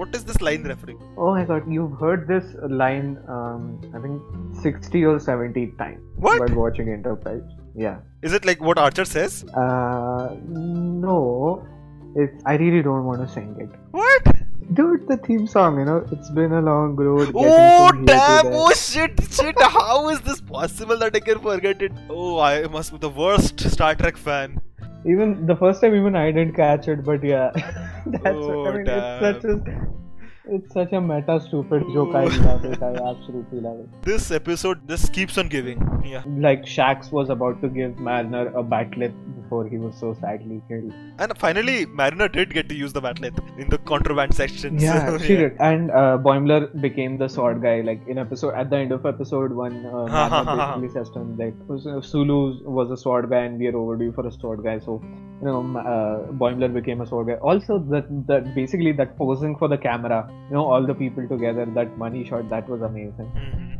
what 0.00 0.14
is 0.18 0.24
this 0.28 0.40
line 0.40 0.64
referring 0.64 1.00
Oh 1.16 1.32
my 1.34 1.44
god, 1.44 1.70
you've 1.72 1.92
heard 1.98 2.26
this 2.28 2.44
line, 2.68 3.10
um, 3.28 3.80
I 3.96 4.00
think 4.00 4.20
60 4.62 5.04
or 5.04 5.18
70 5.20 5.66
times 5.78 6.00
what 6.16 6.40
while 6.40 6.58
watching 6.64 6.88
Enterprise. 6.94 7.42
Yeah. 7.76 7.98
is 8.22 8.32
it 8.32 8.44
like 8.44 8.60
what 8.60 8.76
archer 8.78 9.04
says 9.04 9.44
Uh, 9.54 10.34
no, 10.46 11.64
it's 12.16 12.42
I 12.44 12.56
really 12.56 12.82
don't 12.82 13.04
want 13.04 13.20
to 13.26 13.28
sing 13.36 13.54
it. 13.60 13.70
what 13.92 14.33
Dude, 14.72 15.06
the 15.06 15.16
theme 15.18 15.46
song, 15.46 15.78
you 15.78 15.84
know, 15.84 16.06
it's 16.10 16.30
been 16.30 16.52
a 16.52 16.60
long 16.60 16.96
road. 16.96 17.32
Oh 17.34 17.88
from 17.88 17.98
here 17.98 18.00
to 18.00 18.04
damn! 18.06 18.46
Oh 18.46 18.70
shit! 18.72 19.20
Shit! 19.30 19.60
How 19.60 20.08
is 20.08 20.20
this 20.22 20.40
possible 20.40 20.98
that 20.98 21.14
I 21.14 21.20
can 21.20 21.38
forget 21.40 21.82
it? 21.82 21.92
Oh, 22.08 22.38
I 22.38 22.66
must 22.66 22.92
be 22.92 22.98
the 22.98 23.10
worst 23.10 23.60
Star 23.70 23.94
Trek 23.94 24.16
fan. 24.16 24.60
Even 25.06 25.46
the 25.46 25.54
first 25.54 25.82
time, 25.82 25.94
even 25.94 26.16
I 26.16 26.30
didn't 26.32 26.54
catch 26.54 26.88
it, 26.88 27.04
but 27.04 27.22
yeah, 27.22 27.50
that's 28.06 28.26
Oh, 28.26 28.62
what 28.62 28.74
I 28.74 28.78
mean. 28.78 28.86
It's 28.88 29.42
such 29.42 29.44
a 29.44 29.94
It's 30.46 30.74
such 30.74 30.92
a 30.92 31.00
meta 31.00 31.40
stupid 31.40 31.84
joke. 31.94 32.14
I 32.14 32.24
love 32.24 32.64
it. 32.66 32.82
I 32.82 32.92
absolutely 33.10 33.60
love 33.60 33.80
it. 33.80 34.02
This 34.02 34.30
episode 34.30 34.86
just 34.86 35.10
keeps 35.14 35.38
on 35.38 35.48
giving. 35.48 35.80
Yeah. 36.04 36.22
Like 36.26 36.64
Shax 36.64 37.10
was 37.10 37.30
about 37.30 37.62
to 37.62 37.68
give 37.68 37.98
Mariner 37.98 38.48
a 38.48 38.62
bat'leth 38.62 39.14
before 39.40 39.66
he 39.66 39.78
was 39.78 39.96
so 39.96 40.12
sadly 40.20 40.60
killed. 40.68 40.92
And 41.18 41.36
finally, 41.38 41.86
Mariner 41.86 42.28
did 42.28 42.52
get 42.52 42.68
to 42.68 42.74
use 42.74 42.92
the 42.92 43.00
bat'leth 43.00 43.58
in 43.58 43.70
the 43.70 43.78
contraband 43.78 44.34
section. 44.34 44.78
Yeah, 44.78 45.16
she 45.26 45.32
yeah. 45.32 45.40
did. 45.40 45.56
And 45.60 45.90
uh, 45.90 46.18
Boimler 46.20 46.78
became 46.78 47.16
the 47.16 47.28
sword 47.28 47.62
guy. 47.62 47.80
Like 47.80 48.06
in 48.06 48.18
episode, 48.18 48.54
at 48.54 48.68
the 48.68 48.76
end 48.76 48.92
of 48.92 49.06
episode 49.06 49.52
one, 49.52 49.86
uh, 49.86 50.06
Mariner 50.06 50.56
basically 50.56 50.88
says 50.90 51.10
to 51.14 51.20
him 51.20 51.38
like, 51.38 51.54
uh, 51.70 52.02
Sulu 52.02 52.68
was 52.68 52.90
a 52.90 52.98
sword 52.98 53.30
guy, 53.30 53.44
and 53.44 53.58
we 53.58 53.68
are 53.68 53.76
overdue 53.76 54.12
for 54.12 54.26
a 54.26 54.32
sword 54.32 54.62
guy. 54.62 54.78
So, 54.78 55.02
you 55.40 55.46
know, 55.46 55.60
uh, 55.78 56.32
Boimler 56.32 56.72
became 56.72 57.00
a 57.00 57.06
sword 57.06 57.28
guy. 57.28 57.34
Also, 57.34 57.78
that 57.90 58.06
that 58.26 58.54
basically 58.54 58.92
that 58.92 59.16
posing 59.16 59.56
for 59.56 59.68
the 59.68 59.78
camera, 59.78 60.28
you 60.48 60.54
know, 60.54 60.64
all 60.64 60.86
the 60.86 60.94
people 60.94 61.26
together, 61.28 61.66
that 61.66 61.96
money 61.98 62.24
shot, 62.24 62.48
that 62.50 62.68
was 62.68 62.82
amazing. 62.82 63.30
Mhm. 63.34 63.78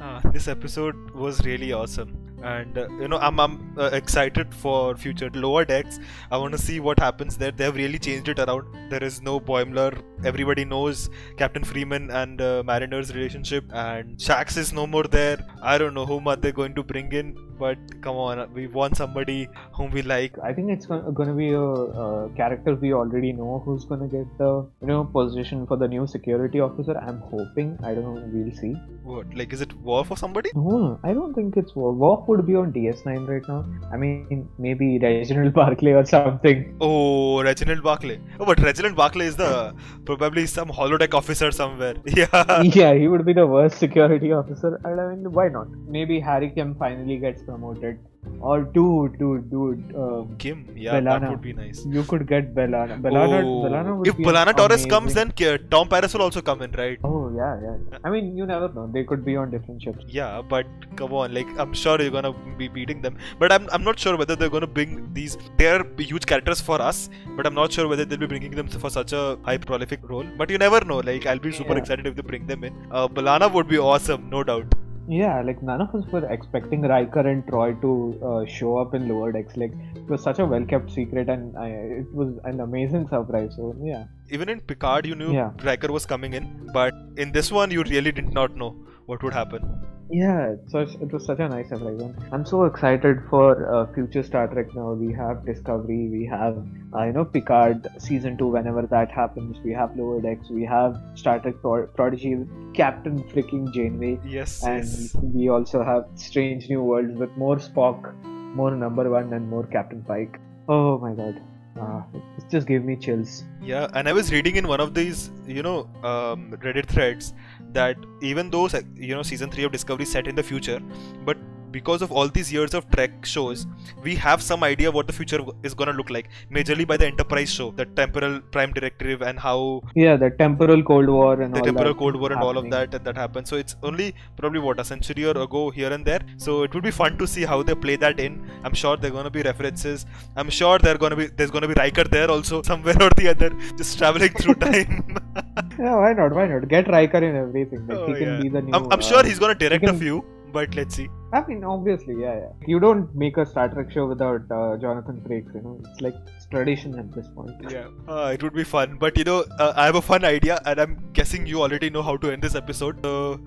Ah, 0.00 0.20
this 0.32 0.48
episode 0.48 1.10
was 1.10 1.44
really 1.44 1.72
awesome, 1.72 2.12
and 2.42 2.78
uh, 2.78 2.88
you 3.00 3.08
know 3.08 3.18
I'm, 3.18 3.40
I'm 3.40 3.78
uh, 3.78 3.90
excited 3.92 4.54
for 4.54 4.96
future 4.96 5.30
lower 5.34 5.64
decks. 5.64 5.98
I 6.30 6.36
want 6.38 6.52
to 6.52 6.58
see 6.58 6.80
what 6.80 6.98
happens 6.98 7.36
there. 7.36 7.50
They 7.50 7.64
have 7.64 7.76
really 7.76 7.98
changed 7.98 8.28
it 8.28 8.38
around. 8.38 8.66
There 8.90 9.02
is 9.02 9.22
no 9.22 9.40
Boimler. 9.40 10.02
Everybody 10.24 10.64
knows 10.64 11.10
Captain 11.36 11.64
Freeman 11.64 12.10
and 12.10 12.40
uh, 12.40 12.62
Mariner's 12.64 13.14
relationship, 13.14 13.64
and 13.72 14.16
Shax 14.16 14.56
is 14.56 14.72
no 14.72 14.86
more 14.86 15.04
there. 15.04 15.38
I 15.62 15.78
don't 15.78 15.94
know 15.94 16.06
whom 16.06 16.28
are 16.28 16.36
they 16.36 16.52
going 16.52 16.74
to 16.74 16.82
bring 16.82 17.12
in, 17.12 17.36
but 17.58 17.78
come 18.02 18.16
on, 18.16 18.52
we 18.54 18.66
want 18.66 18.96
somebody 18.96 19.48
whom 19.74 19.90
we 19.90 20.02
like. 20.02 20.38
I 20.42 20.52
think 20.52 20.70
it's 20.70 20.86
gonna 20.86 21.34
be 21.34 21.50
a, 21.50 21.62
uh 21.62 22.28
character 22.36 22.74
we 22.74 22.92
already 22.92 23.32
know 23.32 23.62
who's 23.64 23.84
gonna 23.84 24.08
get 24.08 24.26
the 24.38 24.66
you 24.80 24.86
know 24.86 25.04
position 25.04 25.66
for 25.66 25.76
the 25.76 25.88
new 25.88 26.06
security 26.06 26.60
officer. 26.60 26.96
I'm 26.98 27.20
hoping. 27.20 27.78
I 27.82 27.94
don't 27.94 28.04
know. 28.04 28.28
We'll 28.32 28.54
see. 28.54 28.72
What 29.02 29.34
like 29.34 29.52
is 29.52 29.60
it 29.60 29.72
Worf 29.80 30.10
or 30.10 30.16
somebody? 30.16 30.50
No, 30.54 31.00
I 31.02 31.12
don't 31.12 31.34
think 31.34 31.56
it's 31.56 31.74
war 31.74 31.92
Worf 31.92 32.27
would 32.28 32.46
be 32.46 32.54
on 32.54 32.72
DS9 32.72 33.28
right 33.28 33.46
now. 33.48 33.64
I 33.92 33.96
mean, 33.96 34.48
maybe 34.58 34.98
Reginald 34.98 35.54
Barclay 35.54 35.92
or 35.92 36.04
something. 36.04 36.76
Oh, 36.80 37.42
Reginald 37.42 37.82
Barclay. 37.82 38.20
Oh, 38.38 38.44
but 38.44 38.60
Reginald 38.60 38.96
Barclay 38.96 39.26
is 39.26 39.36
the 39.36 39.74
probably 40.04 40.46
some 40.46 40.68
holodeck 40.68 41.14
officer 41.14 41.50
somewhere. 41.50 41.94
Yeah. 42.18 42.62
yeah, 42.62 42.94
he 42.94 43.06
would 43.06 43.24
be 43.24 43.32
the 43.32 43.46
worst 43.46 43.78
security 43.78 44.32
officer. 44.32 44.80
I 44.84 44.90
mean, 44.94 45.32
why 45.32 45.48
not? 45.48 45.68
Maybe 45.96 46.20
Harry 46.20 46.50
Kim 46.50 46.74
finally 46.74 47.18
gets 47.18 47.42
promoted. 47.42 47.98
Or 48.40 48.62
dude, 48.62 49.18
dude, 49.18 49.50
dude. 49.50 49.94
Um, 49.96 50.36
Kim, 50.38 50.66
yeah, 50.76 51.00
that 51.00 51.28
would 51.28 51.40
be 51.42 51.52
nice. 51.52 51.84
you 51.86 52.02
could 52.04 52.26
get 52.26 52.54
B'Elanna. 52.54 53.00
B'Elanna, 53.02 53.42
oh, 53.44 53.64
B'Elanna 53.64 53.96
would 53.98 54.06
if 54.08 54.16
be 54.16 54.24
B'Elanna 54.24 54.56
Torres 54.56 54.84
amazing. 54.84 54.90
comes, 54.90 55.14
then 55.14 55.32
Tom 55.70 55.88
Paris 55.88 56.14
will 56.14 56.22
also 56.22 56.40
come 56.40 56.62
in, 56.62 56.70
right? 56.72 56.98
Oh 57.04 57.32
yeah, 57.36 57.58
yeah. 57.62 57.76
yeah. 57.90 57.98
I 58.04 58.10
mean, 58.10 58.36
you 58.36 58.46
never 58.46 58.68
know. 58.72 58.88
They 58.92 59.04
could 59.04 59.24
be 59.24 59.36
on 59.36 59.50
different 59.50 59.82
ships. 59.82 60.04
Yeah, 60.06 60.40
but 60.48 60.66
come 60.96 61.12
on, 61.12 61.34
like 61.34 61.46
I'm 61.58 61.72
sure 61.74 62.00
you're 62.00 62.10
gonna 62.10 62.32
be 62.56 62.68
beating 62.68 63.02
them. 63.02 63.16
But 63.38 63.52
I'm, 63.52 63.68
I'm 63.72 63.84
not 63.84 63.98
sure 63.98 64.16
whether 64.16 64.36
they're 64.36 64.50
gonna 64.50 64.66
bring 64.66 65.12
these. 65.12 65.36
They're 65.56 65.84
huge 65.98 66.26
characters 66.26 66.60
for 66.60 66.80
us, 66.80 67.10
but 67.36 67.46
I'm 67.46 67.54
not 67.54 67.72
sure 67.72 67.88
whether 67.88 68.04
they'll 68.04 68.18
be 68.18 68.26
bringing 68.26 68.52
them 68.52 68.68
for 68.68 68.90
such 68.90 69.12
a 69.12 69.38
high 69.42 69.58
prolific 69.58 70.00
role. 70.08 70.24
But 70.36 70.50
you 70.50 70.58
never 70.58 70.80
know. 70.84 70.98
Like 70.98 71.26
I'll 71.26 71.38
be 71.38 71.52
super 71.52 71.72
Yeah. 71.74 71.78
excited 71.78 72.06
if 72.06 72.14
they 72.14 72.22
bring 72.22 72.46
them 72.46 72.62
in. 72.64 72.74
Uh, 72.90 73.08
B'Elanna 73.08 73.52
would 73.52 73.68
be 73.68 73.78
awesome, 73.78 74.30
no 74.30 74.44
doubt. 74.44 74.74
Yeah, 75.08 75.40
like 75.42 75.62
none 75.62 75.80
of 75.80 75.94
us 75.94 76.04
were 76.12 76.24
expecting 76.30 76.82
Riker 76.82 77.20
and 77.20 77.44
Troi 77.46 77.80
to 77.80 77.92
uh, 78.30 78.44
show 78.46 78.76
up 78.76 78.94
in 78.94 79.08
lower 79.08 79.32
decks. 79.32 79.56
Like 79.56 79.72
it 79.96 80.08
was 80.08 80.22
such 80.22 80.38
a 80.38 80.46
well 80.46 80.64
kept 80.72 80.90
secret, 80.90 81.28
and 81.30 81.56
I, 81.56 81.68
it 82.00 82.12
was 82.12 82.34
an 82.44 82.60
amazing 82.60 83.08
surprise. 83.08 83.54
So 83.56 83.74
yeah, 83.82 84.04
Even 84.30 84.48
in 84.48 84.60
Picard, 84.60 85.06
you 85.06 85.14
knew 85.14 85.32
Yeah. 85.32 85.52
Riker 85.64 85.90
was 85.90 86.04
coming 86.06 86.34
in, 86.34 86.48
but 86.74 86.92
in 87.16 87.32
this 87.32 87.50
one, 87.50 87.70
you 87.70 87.82
really 87.84 88.12
did 88.12 88.32
not 88.40 88.56
know 88.56 88.76
what 89.06 89.22
would 89.22 89.32
happen. 89.32 89.62
Yeah, 90.10 90.54
so 90.68 90.80
it 90.80 91.12
was 91.12 91.26
such 91.26 91.38
a 91.38 91.48
nice 91.48 91.68
surprise. 91.68 92.00
And 92.00 92.14
I'm 92.32 92.46
so 92.46 92.64
excited 92.64 93.18
for 93.28 93.74
uh, 93.74 93.92
future 93.92 94.22
Star 94.22 94.48
Trek 94.48 94.74
now. 94.74 94.92
We 94.92 95.12
have 95.12 95.44
Discovery, 95.44 96.08
we 96.08 96.24
have 96.26 96.56
uh, 96.94 97.04
you 97.04 97.12
know 97.12 97.24
Picard 97.24 97.86
season 97.98 98.38
two. 98.38 98.48
Whenever 98.48 98.82
that 98.82 99.10
happens, 99.10 99.58
we 99.64 99.72
have 99.72 99.96
lower 99.96 100.20
decks. 100.20 100.48
We 100.48 100.64
have 100.64 101.00
Star 101.14 101.38
Trek 101.40 101.56
Pro- 101.60 101.86
Prodigy, 101.88 102.38
Captain 102.74 103.22
freaking 103.24 103.72
Janeway. 103.74 104.18
Yes, 104.24 104.62
and 104.64 104.84
yes. 104.84 105.14
we 105.14 105.48
also 105.48 105.84
have 105.84 106.06
Strange 106.14 106.68
New 106.70 106.82
Worlds 106.82 107.18
with 107.18 107.36
more 107.36 107.56
Spock, 107.56 108.14
more 108.54 108.74
Number 108.74 109.10
One, 109.10 109.32
and 109.32 109.48
more 109.48 109.66
Captain 109.66 110.02
Pike. 110.02 110.40
Oh 110.68 110.98
my 110.98 111.12
god, 111.12 111.40
ah, 111.80 112.04
it 112.14 112.44
just 112.50 112.66
gave 112.66 112.82
me 112.82 112.96
chills. 112.96 113.44
Yeah, 113.62 113.88
and 113.94 114.08
I 114.08 114.14
was 114.14 114.32
reading 114.32 114.56
in 114.56 114.68
one 114.68 114.80
of 114.80 114.94
these, 114.94 115.30
you 115.46 115.62
know, 115.62 115.80
um, 116.02 116.52
Reddit 116.62 116.86
threads 116.86 117.34
that 117.72 117.96
even 118.20 118.50
though 118.50 118.68
you 118.94 119.14
know 119.14 119.22
season 119.22 119.50
three 119.50 119.64
of 119.64 119.72
Discovery 119.72 120.04
is 120.04 120.12
set 120.12 120.26
in 120.26 120.34
the 120.34 120.42
future, 120.42 120.80
but 121.24 121.36
because 121.70 122.02
of 122.02 122.12
all 122.12 122.28
these 122.28 122.52
years 122.52 122.74
of 122.74 122.90
Trek 122.90 123.24
shows, 123.24 123.66
we 124.02 124.14
have 124.14 124.42
some 124.42 124.62
idea 124.64 124.90
what 124.90 125.06
the 125.06 125.12
future 125.12 125.40
is 125.62 125.74
gonna 125.74 125.92
look 125.92 126.10
like. 126.10 126.28
Majorly 126.50 126.86
by 126.86 126.96
the 126.96 127.06
Enterprise 127.06 127.50
show, 127.50 127.70
the 127.70 127.84
temporal 127.84 128.40
prime 128.40 128.72
directive, 128.72 129.22
and 129.22 129.38
how 129.38 129.82
Yeah, 129.94 130.16
the 130.16 130.30
temporal 130.30 130.82
Cold 130.82 131.08
War 131.08 131.40
and 131.40 131.54
the 131.54 131.60
temporal 131.60 131.94
Cold 131.94 132.16
War 132.16 132.32
and 132.32 132.42
all 132.42 132.58
of 132.58 132.70
that 132.70 132.94
and 132.94 133.04
that 133.04 133.16
happened. 133.16 133.48
So 133.48 133.56
it's 133.56 133.76
only 133.82 134.14
probably 134.36 134.60
what 134.60 134.80
a 134.80 134.84
century 134.84 135.24
or 135.24 135.36
ago 135.38 135.70
here 135.70 135.92
and 135.92 136.04
there. 136.04 136.20
So 136.36 136.62
it 136.62 136.74
would 136.74 136.84
be 136.84 136.90
fun 136.90 137.18
to 137.18 137.26
see 137.26 137.44
how 137.44 137.62
they 137.62 137.74
play 137.74 137.96
that 137.96 138.20
in. 138.20 138.50
I'm 138.64 138.74
sure 138.74 138.96
there 138.96 139.10
are 139.10 139.14
gonna 139.14 139.30
be 139.30 139.42
references. 139.42 140.06
I'm 140.36 140.50
sure 140.50 140.78
there 140.78 140.96
gonna 140.96 141.16
be 141.16 141.26
there's 141.26 141.50
gonna 141.50 141.68
be 141.68 141.74
Riker 141.74 142.04
there 142.04 142.30
also 142.30 142.62
somewhere 142.72 142.96
or 143.00 143.10
the 143.10 143.28
other, 143.28 143.50
just 143.76 143.98
traveling 143.98 144.30
through 144.30 144.54
time. 144.66 145.18
Yeah, 145.78 145.96
why 145.96 146.12
not? 146.12 146.32
Why 146.34 146.46
not? 146.48 146.66
Get 146.68 146.88
Riker 146.88 147.18
in 147.18 147.36
everything. 147.36 147.86
Like 147.86 147.98
Oh, 147.98 148.06
he 148.06 148.14
can 148.14 148.28
yeah. 148.34 148.40
be 148.42 148.48
the 148.48 148.62
new. 148.62 148.72
I'm, 148.74 148.84
I'm 148.92 148.98
uh, 148.98 149.02
sure 149.02 149.22
he's 149.24 149.38
gonna 149.38 149.54
direct 149.54 149.84
can- 149.84 149.94
a 149.94 149.98
few, 149.98 150.24
but 150.52 150.74
let's 150.74 150.94
see. 150.96 151.08
I 151.32 151.44
mean, 151.46 151.62
obviously, 151.62 152.14
yeah, 152.20 152.36
yeah. 152.40 152.52
You 152.66 152.80
don't 152.80 153.14
make 153.14 153.36
a 153.36 153.44
Star 153.46 153.68
Trek 153.68 153.90
show 153.92 154.06
without 154.06 154.50
uh, 154.50 154.76
Jonathan 154.78 155.20
Frakes. 155.26 155.54
You 155.54 155.60
know, 155.62 155.80
it's 155.84 156.00
like 156.00 156.14
it's 156.36 156.46
tradition 156.46 156.98
at 156.98 157.12
this 157.14 157.28
point. 157.28 157.50
Yeah, 157.70 157.88
uh, 158.08 158.30
it 158.34 158.42
would 158.42 158.54
be 158.54 158.64
fun. 158.64 158.96
But 158.98 159.18
you 159.18 159.24
know, 159.24 159.44
uh, 159.58 159.72
I 159.76 159.84
have 159.86 159.94
a 159.96 160.02
fun 160.02 160.24
idea, 160.24 160.58
and 160.64 160.80
I'm 160.80 160.98
guessing 161.12 161.46
you 161.46 161.60
already 161.62 161.90
know 161.90 162.02
how 162.02 162.16
to 162.16 162.30
end 162.32 162.42
this 162.42 162.54
episode. 162.54 163.04
So, 163.04 163.38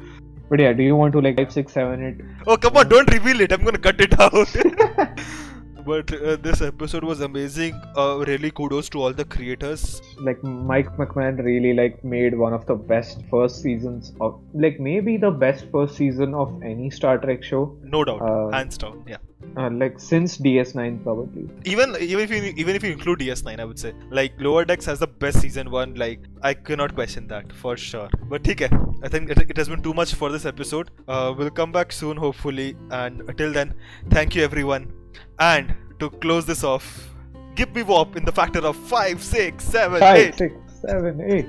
But 0.52 0.60
yeah, 0.60 0.74
do 0.74 0.84
you 0.84 0.96
want 0.96 1.14
to 1.14 1.22
like 1.22 1.38
five, 1.38 1.52
six, 1.52 1.74
seven, 1.74 2.06
eight? 2.08 2.24
oh 2.48 2.56
come 2.58 2.78
on, 2.78 2.88
don't 2.90 3.12
reveal 3.12 3.42
it. 3.42 3.52
I'm 3.52 3.64
gonna 3.64 3.80
cut 3.90 4.00
it 4.00 4.20
out. 4.20 4.56
but 5.86 6.12
uh, 6.14 6.36
this 6.38 6.62
episode 6.62 7.04
was 7.04 7.22
amazing. 7.22 7.74
Uh, 7.98 8.24
really, 8.28 8.52
kudos 8.52 8.90
to 8.90 9.02
all 9.02 9.14
the 9.14 9.26
creators. 9.26 10.02
like 10.20 10.44
Mike 10.44 10.90
McMahan 10.98 11.44
really 11.44 11.74
like 11.74 12.04
made 12.04 12.38
one 12.38 12.54
of 12.54 12.66
the 12.68 12.76
best 12.76 13.22
first 13.32 13.62
seasons 13.62 14.14
of 14.22 14.40
like 14.54 14.80
maybe 14.80 15.18
the 15.18 15.32
best 15.32 15.66
first 15.72 15.96
season 15.96 16.34
of 16.34 16.62
any 16.64 16.90
Star 16.90 17.18
Trek 17.18 17.44
show 17.44 17.64
No 17.84 18.04
doubt, 18.04 18.22
Uh, 18.22 18.50
hands 18.58 18.78
down. 18.78 19.04
Yeah. 19.14 19.18
uh, 19.62 19.70
like 19.82 20.00
since 20.00 20.38
DS9 20.48 20.98
probably 21.06 21.46
Even 21.74 21.96
even 22.00 22.24
if 22.28 22.32
you 22.36 22.54
even 22.66 22.76
if 22.80 22.84
you 22.84 22.92
include 22.92 23.20
DS9, 23.26 23.60
I 23.60 23.66
would 23.72 23.80
say 23.86 23.94
like 24.20 24.34
Lower 24.48 24.64
Decks 24.66 24.86
has 24.94 25.00
the 25.00 25.08
best 25.26 25.42
season 25.46 25.72
one. 25.72 25.96
Like 26.04 26.20
I 26.42 26.54
cannot 26.54 26.96
question 27.02 27.28
that 27.34 27.52
for 27.64 27.76
sure. 27.88 28.10
But 28.36 28.48
okay, 28.56 28.70
I 29.04 29.08
think 29.18 29.30
it, 29.36 29.44
it 29.50 29.58
has 29.58 29.68
been 29.76 29.82
too 29.90 29.94
much 30.02 30.14
for 30.24 30.30
this 30.38 30.46
episode. 30.46 30.92
Uh, 31.08 31.34
we'll 31.38 31.50
come 31.62 31.72
back 31.72 31.92
soon, 31.92 32.18
hopefully. 32.18 32.76
And 33.02 33.22
until 33.36 33.52
then, 33.60 33.74
thank 34.18 34.36
you 34.36 34.44
everyone. 34.44 34.92
And 35.40 35.76
to 36.00 36.10
close 36.10 36.46
this 36.46 36.64
off, 36.64 37.10
give 37.56 37.74
me 37.76 37.84
warp 37.84 38.16
in 38.16 38.26
the 38.26 38.32
factor 38.32 38.60
of 38.60 38.76
five, 38.76 39.24
six, 39.24 39.64
seven, 39.64 40.00
five 40.00 40.18
eight. 40.18 40.36
six 40.36 40.56
seven 40.82 41.22
eight 41.22 41.46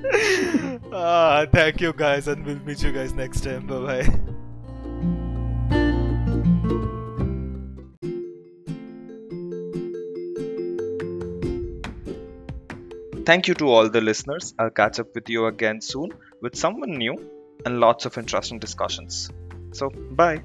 ah, 0.93 1.47
thank 1.51 1.81
you 1.81 1.93
guys, 1.93 2.29
and 2.29 2.45
we'll 2.45 2.61
meet 2.61 2.83
you 2.83 2.93
guys 2.93 3.15
next 3.15 3.43
time. 3.43 3.67
Bye 3.67 3.79
bye. 3.79 4.33
Thank 13.25 13.47
you 13.47 13.55
to 13.55 13.69
all 13.69 13.89
the 13.89 14.01
listeners. 14.01 14.53
I'll 14.59 14.71
catch 14.71 14.99
up 14.99 15.15
with 15.15 15.29
you 15.29 15.47
again 15.47 15.81
soon 15.81 16.11
with 16.41 16.57
someone 16.57 16.93
new 16.93 17.17
and 17.65 17.79
lots 17.79 18.05
of 18.05 18.19
interesting 18.19 18.59
discussions. 18.59 19.31
So, 19.73 19.91
bye. 19.91 20.43